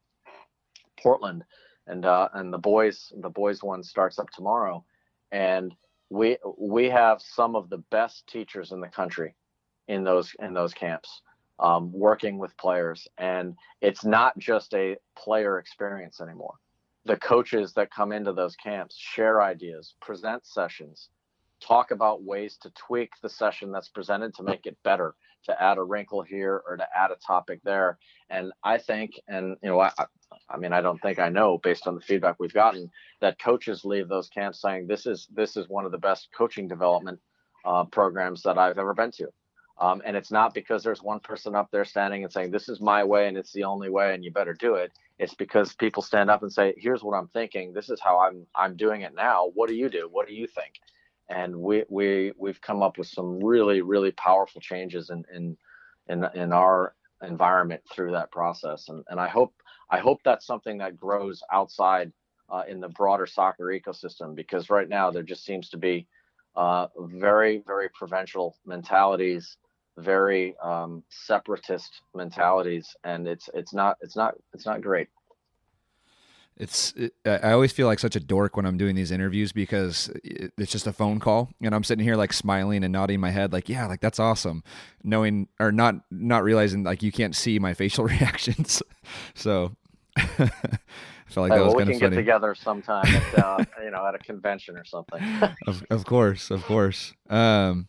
Portland 1.00 1.44
and, 1.86 2.06
uh, 2.06 2.30
and 2.34 2.52
the 2.52 2.58
boys, 2.58 3.14
the 3.22 3.30
boys 3.30 3.62
one 3.62 3.84
starts 3.84 4.18
up 4.18 4.32
tomorrow 4.32 4.84
and 5.32 5.76
we, 6.10 6.38
we 6.58 6.90
have 6.90 7.22
some 7.22 7.56
of 7.56 7.70
the 7.70 7.84
best 7.92 8.26
teachers 8.26 8.72
in 8.72 8.82
the 8.82 8.88
country 8.88 9.36
in 9.88 10.04
those, 10.04 10.34
in 10.40 10.54
those 10.54 10.74
camps 10.74 11.22
um, 11.60 11.92
working 11.92 12.38
with 12.38 12.56
players. 12.58 13.08
And 13.18 13.56
it's 13.82 14.06
not 14.06 14.38
just 14.38 14.74
a 14.74 14.98
player 15.18 15.60
experience 15.60 16.22
anymore. 16.22 16.56
The 17.06 17.18
coaches 17.18 17.74
that 17.74 17.92
come 17.92 18.12
into 18.12 18.34
those 18.34 18.56
camps 18.56 18.96
share 18.98 19.42
ideas, 19.42 19.96
present 20.02 20.46
sessions, 20.46 21.10
talk 21.62 21.92
about 21.92 22.24
ways 22.24 22.58
to 22.62 22.72
tweak 22.72 23.12
the 23.22 23.30
session 23.30 23.72
that's 23.72 23.90
presented 23.90 24.36
to 24.36 24.44
make 24.44 24.66
it 24.66 24.78
better, 24.84 25.16
to 25.46 25.62
add 25.62 25.78
a 25.78 25.84
wrinkle 25.84 26.22
here 26.22 26.62
or 26.68 26.78
to 26.78 26.86
add 26.96 27.12
a 27.12 27.16
topic 27.16 27.62
there. 27.64 27.98
And 28.30 28.52
I 28.64 28.78
think, 28.78 29.20
and 29.28 29.56
you 29.64 29.70
know, 29.70 29.80
I, 29.80 29.92
I 30.50 30.58
mean, 30.58 30.74
I 30.74 30.82
don't 30.82 31.02
think 31.02 31.18
I 31.18 31.30
know 31.30 31.58
based 31.58 31.88
on 31.88 31.96
the 31.96 32.02
feedback 32.02 32.36
we've 32.40 32.54
gotten 32.54 32.92
that 33.22 33.40
coaches 33.40 33.86
leave 33.86 34.10
those 34.10 34.30
camps 34.30 34.62
saying 34.62 34.88
this 34.88 35.06
is 35.06 35.28
this 35.34 35.56
is 35.56 35.70
one 35.70 35.86
of 35.86 35.92
the 35.94 35.98
best 35.98 36.28
coaching 36.38 36.68
development 36.68 37.20
uh, 37.66 37.86
programs 37.86 38.44
that 38.44 38.58
I've 38.58 38.78
ever 38.78 38.94
been 38.94 39.12
to. 39.12 39.30
Um, 39.80 40.02
and 40.06 40.18
it's 40.18 40.32
not 40.32 40.56
because 40.56 40.84
there's 40.84 41.04
one 41.04 41.20
person 41.20 41.56
up 41.56 41.70
there 41.72 41.86
standing 41.86 42.24
and 42.24 42.34
saying, 42.34 42.50
this 42.50 42.68
is 42.68 42.82
my 42.82 43.04
way 43.04 43.28
and 43.28 43.38
it's 43.38 43.52
the 43.52 43.64
only 43.64 43.90
way 43.90 44.16
and 44.16 44.24
you 44.24 44.32
better 44.32 44.54
do 44.54 44.74
it. 44.74 44.92
It's 45.20 45.36
because 45.36 45.74
people 45.74 46.02
stand 46.02 46.32
up 46.32 46.42
and 46.42 46.52
say, 46.52 46.74
here's 46.78 47.04
what 47.04 47.16
I'm 47.16 47.28
thinking. 47.28 47.74
This 47.74 47.90
is 47.90 48.00
how 48.02 48.20
I'm, 48.20 48.48
I'm 48.56 48.76
doing 48.76 49.02
it 49.02 49.14
now. 49.14 49.52
What 49.54 49.70
do 49.70 49.76
you 49.76 49.88
do? 49.90 50.10
What 50.12 50.28
do 50.28 50.34
you 50.34 50.48
think? 50.48 50.74
And 51.30 51.56
we, 51.56 51.84
we, 51.90 52.32
we've 52.38 52.60
come 52.60 52.82
up 52.82 52.98
with 52.98 53.08
some 53.08 53.44
really, 53.44 53.82
really 53.82 54.12
powerful 54.14 54.62
changes 54.62 55.12
in, 55.12 55.24
in, 55.34 55.58
in, 56.08 56.26
in 56.34 56.54
our 56.54 56.96
environment 57.22 57.82
through 57.94 58.14
that 58.14 58.32
process. 58.32 58.90
And, 58.90 59.04
and 59.10 59.20
I 59.20 59.28
hope, 59.28 59.54
I 59.92 60.00
hope 60.00 60.22
that's 60.24 60.48
something 60.48 60.80
that 60.80 60.98
grows 60.98 61.44
outside 61.52 62.12
uh, 62.50 62.64
in 62.68 62.80
the 62.80 62.90
broader 62.90 63.28
soccer 63.28 63.66
ecosystem, 63.66 64.34
because 64.34 64.70
right 64.70 64.90
now 64.90 65.12
there 65.12 65.24
just 65.24 65.46
seems 65.46 65.70
to 65.70 65.78
be 65.78 66.08
uh, 66.56 66.88
very, 66.98 67.62
very 67.68 67.90
provincial 67.90 68.58
mentalities 68.66 69.58
very 69.98 70.56
um, 70.64 71.04
separatist 71.10 72.02
mentalities, 72.16 72.96
and 73.04 73.28
it's 73.28 73.50
it's 73.54 73.74
not 73.74 73.98
it's 74.02 74.16
not 74.16 74.36
it's 74.54 74.66
not 74.66 74.82
great. 74.82 75.08
It's 76.60 76.92
it, 76.94 77.14
I 77.26 77.52
always 77.52 77.72
feel 77.72 77.86
like 77.86 78.00
such 78.00 78.16
a 78.16 78.20
dork 78.20 78.58
when 78.58 78.66
I'm 78.66 78.78
doing 78.78 78.96
these 78.96 79.12
interviews 79.12 79.52
because 79.52 80.10
it's 80.24 80.72
just 80.72 80.88
a 80.88 80.94
phone 80.94 81.20
call 81.20 81.52
and 81.62 81.76
I'm 81.76 81.84
sitting 81.84 82.04
here 82.04 82.16
like 82.16 82.34
smiling 82.34 82.84
and 82.84 82.92
nodding 82.92 83.20
my 83.20 83.30
head 83.30 83.54
like 83.54 83.70
yeah 83.70 83.86
like 83.86 84.02
that's 84.02 84.20
awesome 84.20 84.64
knowing 85.04 85.50
or 85.60 85.72
not 85.72 85.96
not 86.10 86.44
realizing 86.44 86.84
like 86.84 87.04
you 87.04 87.12
can't 87.12 87.36
see 87.36 87.60
my 87.60 87.74
facial 87.76 88.06
reactions 88.06 88.82
so 89.36 89.76
I 90.18 90.50
felt 91.28 91.48
like 91.48 91.52
that 91.52 91.64
was 91.64 91.76
well, 91.76 91.76
we 91.76 91.84
can 91.84 92.00
funny. 92.00 92.00
get 92.00 92.16
together 92.16 92.56
sometime 92.56 93.06
at 93.06 93.40
uh, 93.40 93.64
you 93.84 93.92
know 93.92 94.04
at 94.08 94.16
a 94.16 94.20
convention 94.20 94.78
or 94.78 94.86
something 94.86 95.22
of, 95.68 95.84
of 95.92 96.06
course 96.06 96.50
of 96.50 96.64
course 96.64 97.14
um 97.30 97.88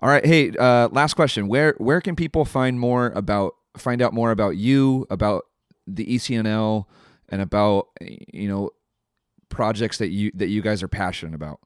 all 0.00 0.08
right. 0.08 0.24
Hey, 0.24 0.52
uh, 0.58 0.88
last 0.92 1.14
question. 1.14 1.48
Where 1.48 1.74
where 1.78 2.00
can 2.00 2.16
people 2.16 2.44
find 2.44 2.78
more 2.78 3.08
about 3.14 3.54
find 3.76 4.00
out 4.00 4.12
more 4.12 4.30
about 4.30 4.56
you, 4.56 5.06
about 5.10 5.44
the 5.86 6.06
ECNL, 6.06 6.84
and 7.28 7.42
about 7.42 7.88
you 8.00 8.48
know 8.48 8.70
projects 9.48 9.98
that 9.98 10.10
you 10.10 10.30
that 10.34 10.48
you 10.48 10.62
guys 10.62 10.82
are 10.82 10.88
passionate 10.88 11.34
about? 11.34 11.60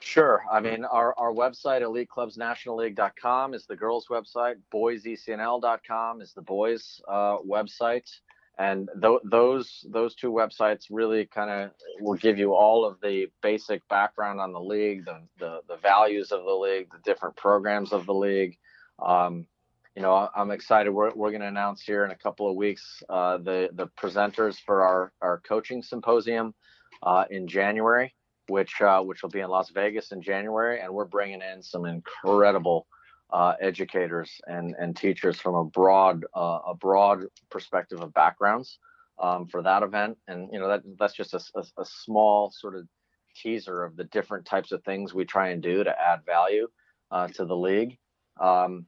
Sure. 0.00 0.42
I 0.50 0.58
mean, 0.58 0.84
our, 0.84 1.16
our 1.16 1.32
website, 1.32 1.82
eliteclubsnationalleague.com, 1.82 3.54
is 3.54 3.66
the 3.66 3.76
girls' 3.76 4.08
website. 4.08 4.56
Boysecnl.com 4.74 6.20
is 6.20 6.32
the 6.32 6.42
boys' 6.42 7.00
uh, 7.06 7.38
website 7.38 8.10
and 8.58 8.88
th- 9.00 9.20
those 9.24 9.84
those 9.88 10.14
two 10.14 10.30
websites 10.30 10.86
really 10.90 11.26
kind 11.26 11.50
of 11.50 11.70
will 12.00 12.16
give 12.16 12.38
you 12.38 12.54
all 12.54 12.84
of 12.84 13.00
the 13.00 13.26
basic 13.42 13.86
background 13.88 14.40
on 14.40 14.52
the 14.52 14.60
league, 14.60 15.04
the, 15.06 15.20
the, 15.38 15.60
the 15.68 15.76
values 15.76 16.32
of 16.32 16.44
the 16.44 16.52
league, 16.52 16.88
the 16.90 16.98
different 17.04 17.36
programs 17.36 17.92
of 17.92 18.04
the 18.04 18.14
league. 18.14 18.58
Um, 18.98 19.46
you 19.96 20.02
know, 20.02 20.28
I'm 20.34 20.50
excited. 20.50 20.90
We're, 20.90 21.12
we're 21.14 21.30
going 21.30 21.42
to 21.42 21.48
announce 21.48 21.82
here 21.82 22.04
in 22.04 22.10
a 22.10 22.16
couple 22.16 22.48
of 22.48 22.56
weeks 22.56 23.02
uh, 23.08 23.38
the 23.38 23.70
the 23.72 23.88
presenters 23.88 24.56
for 24.64 24.82
our 24.82 25.12
our 25.20 25.38
coaching 25.40 25.82
symposium 25.82 26.54
uh, 27.02 27.24
in 27.30 27.48
January, 27.48 28.14
which 28.48 28.80
uh, 28.80 29.00
which 29.00 29.22
will 29.22 29.30
be 29.30 29.40
in 29.40 29.48
Las 29.48 29.70
Vegas 29.70 30.12
in 30.12 30.22
January, 30.22 30.80
and 30.80 30.92
we're 30.92 31.04
bringing 31.04 31.40
in 31.42 31.62
some 31.62 31.84
incredible 31.84 32.86
uh, 33.32 33.54
educators 33.60 34.40
and, 34.46 34.74
and 34.78 34.96
teachers 34.96 35.40
from 35.40 35.54
a 35.54 35.64
broad 35.64 36.24
uh, 36.36 36.58
a 36.68 36.74
broad 36.74 37.24
perspective 37.50 38.00
of 38.00 38.12
backgrounds 38.12 38.78
um, 39.20 39.46
for 39.46 39.62
that 39.62 39.82
event. 39.82 40.18
And 40.28 40.50
you 40.52 40.60
know 40.60 40.68
that 40.68 40.82
that's 40.98 41.14
just 41.14 41.34
a, 41.34 41.40
a, 41.54 41.64
a, 41.80 41.84
small 41.84 42.52
sort 42.54 42.76
of 42.76 42.86
teaser 43.34 43.84
of 43.84 43.96
the 43.96 44.04
different 44.04 44.44
types 44.44 44.72
of 44.72 44.84
things 44.84 45.14
we 45.14 45.24
try 45.24 45.48
and 45.48 45.62
do 45.62 45.82
to 45.82 45.90
add 45.90 46.20
value 46.26 46.68
uh, 47.10 47.28
to 47.28 47.44
the 47.46 47.56
league. 47.56 47.98
Um, 48.38 48.86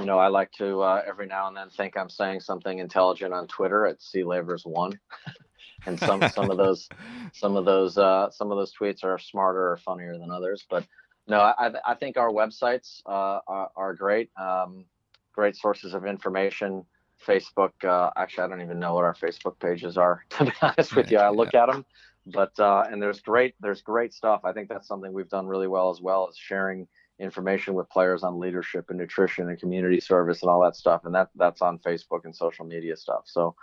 you 0.00 0.06
know, 0.06 0.18
I 0.18 0.26
like 0.26 0.50
to 0.58 0.80
uh, 0.82 1.02
every 1.06 1.26
now 1.26 1.46
and 1.46 1.56
then 1.56 1.70
think 1.70 1.96
I'm 1.96 2.10
saying 2.10 2.40
something 2.40 2.78
intelligent 2.78 3.32
on 3.32 3.46
Twitter 3.46 3.86
at 3.86 4.02
C 4.02 4.24
Lavers 4.24 4.64
one. 4.64 4.98
and 5.86 5.98
some 5.98 6.26
some 6.28 6.50
of 6.50 6.56
those 6.56 6.88
some 7.32 7.56
of 7.56 7.64
those 7.64 7.98
uh, 7.98 8.30
some 8.30 8.50
of 8.50 8.58
those 8.58 8.72
tweets 8.74 9.04
are 9.04 9.18
smarter 9.18 9.70
or 9.70 9.76
funnier 9.76 10.18
than 10.18 10.30
others. 10.30 10.64
But 10.68 10.84
no, 11.26 11.38
I, 11.38 11.72
I 11.86 11.94
think 11.94 12.16
our 12.16 12.30
websites 12.30 13.00
uh, 13.06 13.40
are, 13.46 13.70
are, 13.76 13.94
great, 13.94 14.30
um, 14.36 14.84
great 15.32 15.56
sources 15.56 15.94
of 15.94 16.04
information. 16.04 16.84
Facebook, 17.26 17.72
uh, 17.84 18.10
actually, 18.16 18.44
I 18.44 18.48
don't 18.48 18.60
even 18.60 18.78
know 18.78 18.94
what 18.94 19.04
our 19.04 19.14
Facebook 19.14 19.58
pages 19.58 19.96
are. 19.96 20.24
To 20.38 20.44
be 20.44 20.52
honest 20.60 20.94
with 20.94 21.10
you, 21.10 21.18
I 21.18 21.30
look 21.30 21.54
at 21.54 21.66
them, 21.66 21.86
but 22.26 22.58
uh, 22.58 22.84
and 22.90 23.00
there's 23.00 23.20
great, 23.20 23.54
there's 23.60 23.80
great 23.80 24.12
stuff. 24.12 24.42
I 24.44 24.52
think 24.52 24.68
that's 24.68 24.86
something 24.86 25.12
we've 25.12 25.28
done 25.28 25.46
really 25.46 25.68
well 25.68 25.90
as 25.90 26.00
well 26.02 26.28
as 26.28 26.36
sharing 26.36 26.86
information 27.18 27.74
with 27.74 27.88
players 27.88 28.22
on 28.22 28.38
leadership 28.40 28.86
and 28.90 28.98
nutrition 28.98 29.48
and 29.48 29.58
community 29.58 30.00
service 30.00 30.42
and 30.42 30.50
all 30.50 30.60
that 30.62 30.76
stuff. 30.76 31.02
And 31.04 31.14
that 31.14 31.30
that's 31.36 31.62
on 31.62 31.78
Facebook 31.78 32.24
and 32.24 32.34
social 32.34 32.66
media 32.66 32.96
stuff. 32.96 33.22
So, 33.24 33.54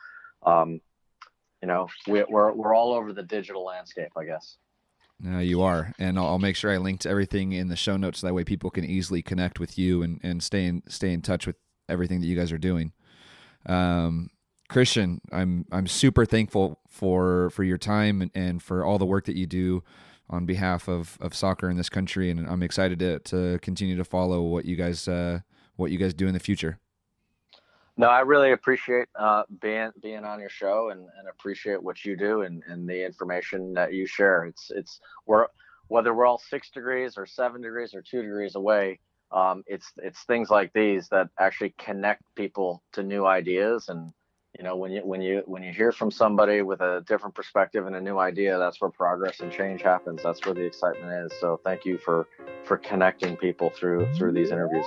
um, 0.44 0.82
you 1.62 1.68
know, 1.68 1.88
we, 2.08 2.24
we're 2.28 2.54
we're 2.54 2.74
all 2.74 2.94
over 2.94 3.14
the 3.14 3.24
digital 3.24 3.64
landscape, 3.66 4.12
I 4.18 4.26
guess. 4.26 4.58
Uh, 5.26 5.38
you 5.38 5.62
are, 5.62 5.94
and 6.00 6.18
I'll, 6.18 6.26
I'll, 6.26 6.40
make 6.40 6.56
sure 6.56 6.72
I 6.72 6.78
link 6.78 7.02
to 7.02 7.10
everything 7.10 7.52
in 7.52 7.68
the 7.68 7.76
show 7.76 7.96
notes 7.96 8.20
so 8.20 8.28
that 8.28 8.34
way 8.34 8.44
people 8.44 8.72
can 8.72 8.84
easily 8.84 9.22
connect 9.22 9.60
with 9.60 9.78
you 9.78 10.02
and, 10.02 10.20
and 10.24 10.42
stay 10.42 10.66
in 10.66 10.82
stay 10.88 11.14
in 11.14 11.22
touch 11.22 11.46
with 11.46 11.58
everything 11.88 12.22
that 12.22 12.28
you 12.28 12.36
guys 12.36 12.52
are 12.52 12.58
doing. 12.58 12.92
Um, 13.68 14.32
Christian, 14.68 15.22
I'm 15.32 15.66
I'm 15.72 15.86
super 15.86 16.26
thankful 16.26 16.80
for 16.90 17.52
for 17.52 17.64
your 17.64 17.78
time 17.78 18.22
and, 18.22 18.32
and 18.34 18.64
for 18.64 18.84
all 18.84 18.98
the 18.98 19.06
work 19.06 19.26
that 19.26 19.36
you 19.36 19.46
do 19.46 19.84
on 20.32 20.46
behalf 20.46 20.88
of, 20.88 21.18
of 21.20 21.36
soccer 21.36 21.70
in 21.70 21.78
this 21.78 21.90
country, 21.90 22.32
and 22.32 22.48
I'm 22.48 22.64
excited 22.64 23.00
to, 23.00 23.20
to 23.20 23.60
continue 23.60 23.98
to 23.98 24.06
follow 24.06 24.42
what 24.42 24.66
you 24.66 24.76
guys 24.76 25.08
uh, 25.08 25.42
what 25.76 25.92
you 25.92 25.98
guys 25.98 26.14
do 26.14 26.28
in 26.28 26.34
the 26.34 26.40
future. 26.40 26.80
No, 28.02 28.08
I 28.08 28.22
really 28.22 28.52
appreciate 28.52 29.10
uh, 29.14 29.44
being 29.62 29.92
being 30.02 30.26
on 30.26 30.40
your 30.40 30.50
show 30.50 30.90
and, 30.90 31.02
and 31.02 31.28
appreciate 31.30 31.84
what 31.84 32.04
you 32.04 32.18
do 32.18 32.42
and, 32.42 32.64
and 32.68 32.90
the 32.90 33.06
information 33.06 33.76
that 33.76 33.94
you 33.94 34.08
share. 34.08 34.46
It's 34.46 34.72
it's 34.72 35.00
we're 35.28 35.46
whether 35.88 36.12
we're 36.12 36.26
all 36.26 36.40
six 36.40 36.72
degrees 36.72 37.16
or 37.16 37.28
seven 37.28 37.62
degrees 37.62 37.94
or 37.94 38.02
two 38.02 38.24
degrees 38.24 38.56
away. 38.56 39.00
Um, 39.32 39.62
it's 39.68 39.92
it's 39.98 40.24
things 40.24 40.50
like 40.50 40.74
these 40.74 41.10
that 41.10 41.30
actually 41.40 41.76
connect 41.78 42.24
people 42.36 42.82
to 42.94 43.04
new 43.04 43.28
ideas 43.28 43.90
and 43.90 44.12
you 44.58 44.64
know 44.64 44.76
when 44.76 44.92
you 44.92 45.02
when 45.02 45.22
you 45.22 45.44
when 45.46 45.62
you 45.62 45.72
hear 45.72 45.92
from 45.92 46.10
somebody 46.10 46.64
with 46.64 46.82
a 46.82 47.04
different 47.08 47.36
perspective 47.36 47.86
and 47.86 47.96
a 47.96 48.02
new 48.02 48.18
idea 48.18 48.58
that's 48.58 48.82
where 48.82 48.90
progress 48.90 49.40
and 49.40 49.52
change 49.52 49.82
happens 49.82 50.22
that's 50.24 50.44
where 50.46 50.54
the 50.54 50.66
excitement 50.66 51.32
is 51.32 51.32
so 51.40 51.58
thank 51.64 51.86
you 51.86 51.98
for 52.00 52.28
for 52.66 52.78
connecting 52.78 53.38
people 53.38 53.70
through 53.70 54.14
through 54.16 54.34
these 54.34 54.52
interviews 54.52 54.86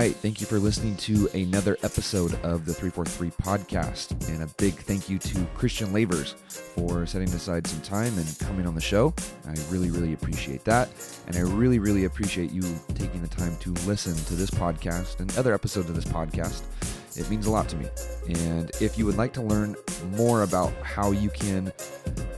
right. 0.00 0.16
Thank 0.16 0.40
you 0.40 0.46
for 0.46 0.58
listening 0.58 0.96
to 0.96 1.28
another 1.34 1.76
episode 1.82 2.32
of 2.42 2.64
the 2.64 2.72
343 2.72 3.30
podcast. 3.42 4.28
And 4.30 4.42
a 4.42 4.46
big 4.56 4.72
thank 4.72 5.10
you 5.10 5.18
to 5.18 5.44
Christian 5.54 5.92
Lavers 5.92 6.36
for 6.48 7.04
setting 7.04 7.28
aside 7.28 7.66
some 7.66 7.82
time 7.82 8.16
and 8.16 8.38
coming 8.38 8.66
on 8.66 8.74
the 8.74 8.80
show. 8.80 9.12
I 9.46 9.54
really, 9.68 9.90
really 9.90 10.14
appreciate 10.14 10.64
that. 10.64 10.88
And 11.26 11.36
I 11.36 11.40
really, 11.40 11.78
really 11.80 12.06
appreciate 12.06 12.50
you 12.50 12.62
taking 12.94 13.20
the 13.20 13.28
time 13.28 13.54
to 13.58 13.72
listen 13.86 14.14
to 14.14 14.34
this 14.34 14.48
podcast 14.48 15.20
and 15.20 15.36
other 15.36 15.52
episodes 15.52 15.90
of 15.90 15.96
this 15.96 16.06
podcast. 16.06 16.62
It 17.18 17.28
means 17.28 17.44
a 17.44 17.50
lot 17.50 17.68
to 17.68 17.76
me. 17.76 17.86
And 18.46 18.70
if 18.80 18.96
you 18.96 19.04
would 19.04 19.18
like 19.18 19.34
to 19.34 19.42
learn 19.42 19.76
more 20.16 20.44
about 20.44 20.72
how 20.82 21.10
you 21.10 21.28
can 21.28 21.72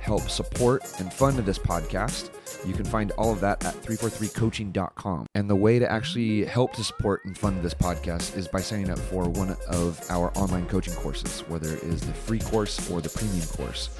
help 0.02 0.28
support 0.28 0.82
and 0.98 1.12
fund 1.12 1.38
this 1.38 1.58
podcast, 1.58 2.30
you 2.66 2.74
can 2.74 2.84
find 2.84 3.12
all 3.12 3.32
of 3.32 3.40
that 3.40 3.64
at 3.64 3.74
343coaching.com. 3.82 5.26
And 5.36 5.48
the 5.48 5.56
way 5.56 5.78
to 5.78 5.90
actually 5.90 6.44
help 6.44 6.72
to 6.74 6.84
support 6.84 7.24
and 7.24 7.38
fund 7.38 7.62
this 7.62 7.72
podcast 7.72 8.36
is 8.36 8.48
by 8.48 8.60
signing 8.60 8.90
up 8.90 8.98
for 8.98 9.28
one 9.28 9.56
of 9.68 10.00
our 10.10 10.36
online 10.36 10.66
coaching 10.66 10.94
courses, 10.94 11.40
whether 11.48 11.72
it 11.72 11.84
is 11.84 12.00
the 12.00 12.12
free 12.12 12.40
course 12.40 12.90
or 12.90 13.00
the 13.00 13.08
premium 13.08 13.46
course. 13.46 13.90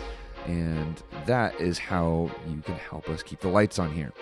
And 0.47 1.01
that 1.27 1.59
is 1.61 1.79
how 1.79 2.29
you 2.49 2.61
can 2.63 2.75
help 2.75 3.09
us 3.09 3.23
keep 3.23 3.39
the 3.39 3.49
lights 3.49 3.79
on 3.79 3.93
here. 3.93 4.13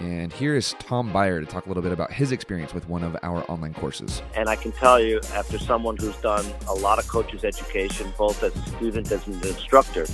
And 0.00 0.32
here 0.32 0.56
is 0.56 0.74
Tom 0.80 1.12
Byer 1.12 1.40
to 1.40 1.46
talk 1.46 1.66
a 1.66 1.68
little 1.68 1.82
bit 1.82 1.92
about 1.92 2.12
his 2.12 2.32
experience 2.32 2.74
with 2.74 2.88
one 2.88 3.04
of 3.04 3.16
our 3.22 3.48
online 3.50 3.74
courses. 3.74 4.22
And 4.34 4.48
I 4.48 4.56
can 4.56 4.72
tell 4.72 5.00
you, 5.00 5.20
after 5.34 5.58
someone 5.58 5.96
who's 5.96 6.16
done 6.16 6.44
a 6.68 6.74
lot 6.74 6.98
of 6.98 7.08
coaches 7.08 7.44
education, 7.44 8.12
both 8.16 8.42
as 8.42 8.54
a 8.54 8.70
student 8.70 9.10
as 9.10 9.26
an 9.26 9.34
instructor, 9.34 10.06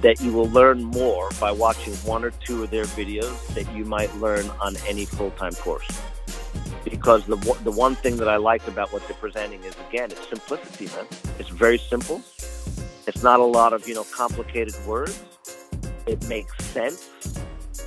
that 0.00 0.20
you 0.20 0.32
will 0.32 0.48
learn 0.50 0.82
more 0.82 1.30
by 1.40 1.52
watching 1.52 1.92
one 1.96 2.24
or 2.24 2.30
two 2.30 2.64
of 2.64 2.70
their 2.70 2.84
videos 2.84 3.54
that 3.54 3.70
you 3.74 3.84
might 3.84 4.14
learn 4.16 4.48
on 4.60 4.76
any 4.88 5.04
full-time 5.04 5.52
course. 5.54 5.86
Because 6.84 7.24
the 7.26 7.36
the 7.62 7.70
one 7.70 7.94
thing 7.94 8.16
that 8.16 8.28
I 8.28 8.36
like 8.36 8.66
about 8.66 8.92
what 8.92 9.06
they're 9.06 9.16
presenting 9.16 9.62
is 9.64 9.74
again, 9.88 10.10
it's 10.10 10.28
simplicity, 10.28 10.86
man. 10.86 11.06
It's 11.38 11.50
very 11.50 11.76
simple. 11.76 12.22
It's 13.06 13.22
not 13.22 13.40
a 13.40 13.44
lot 13.44 13.72
of 13.72 13.86
you 13.86 13.94
know 13.94 14.04
complicated 14.04 14.74
words. 14.86 15.22
It 16.06 16.26
makes 16.26 16.64
sense, 16.64 17.10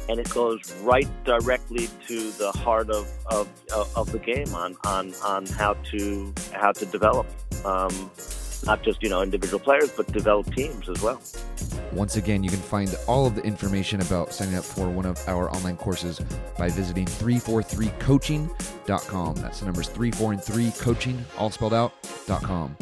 and 0.09 0.19
it 0.19 0.29
goes 0.29 0.59
right 0.81 1.09
directly 1.25 1.89
to 2.07 2.31
the 2.31 2.51
heart 2.51 2.89
of 2.91 3.09
of, 3.25 3.49
of 3.95 4.11
the 4.11 4.19
game 4.19 4.53
on 4.53 4.75
on 4.85 5.13
on 5.25 5.47
how 5.47 5.73
to 5.91 6.33
how 6.51 6.71
to 6.71 6.85
develop. 6.85 7.25
Um, 7.65 8.11
not 8.65 8.83
just 8.83 9.01
you 9.03 9.09
know 9.09 9.21
individual 9.21 9.59
players, 9.59 9.91
but 9.91 10.07
develop 10.11 10.51
teams 10.53 10.89
as 10.89 11.01
well. 11.01 11.21
Once 11.91 12.15
again, 12.15 12.43
you 12.43 12.49
can 12.49 12.59
find 12.59 12.95
all 13.07 13.27
of 13.27 13.35
the 13.35 13.43
information 13.43 14.01
about 14.01 14.33
signing 14.33 14.55
up 14.55 14.63
for 14.63 14.89
one 14.89 15.05
of 15.05 15.19
our 15.27 15.51
online 15.51 15.77
courses 15.77 16.19
by 16.57 16.69
visiting 16.69 17.05
343coaching.com. 17.05 19.35
That's 19.35 19.59
the 19.59 19.65
numbers 19.65 19.89
34 19.89 20.33
and 20.33 20.43
3 20.43 20.71
coaching, 20.79 21.23
all 21.37 21.51
spelled 21.51 21.73
out, 21.73 21.93
.com. 22.27 22.75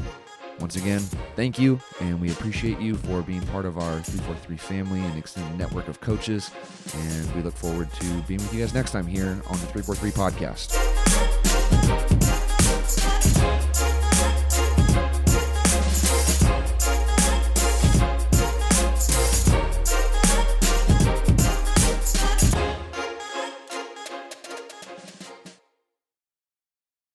Once 0.59 0.75
again, 0.75 0.99
thank 1.35 1.57
you, 1.57 1.79
and 2.01 2.21
we 2.21 2.29
appreciate 2.31 2.79
you 2.79 2.95
for 2.95 3.23
being 3.23 3.41
part 3.47 3.65
of 3.65 3.79
our 3.79 3.99
343 4.01 4.57
family 4.57 4.99
and 4.99 5.17
extended 5.17 5.57
network 5.57 5.87
of 5.87 5.99
coaches. 6.01 6.51
And 6.95 7.35
we 7.35 7.41
look 7.41 7.55
forward 7.55 7.91
to 7.93 8.05
being 8.27 8.39
with 8.39 8.53
you 8.53 8.59
guys 8.59 8.71
next 8.73 8.91
time 8.91 9.07
here 9.07 9.41
on 9.47 9.57
the 9.57 9.65
343 9.67 10.11
podcast. 10.11 10.77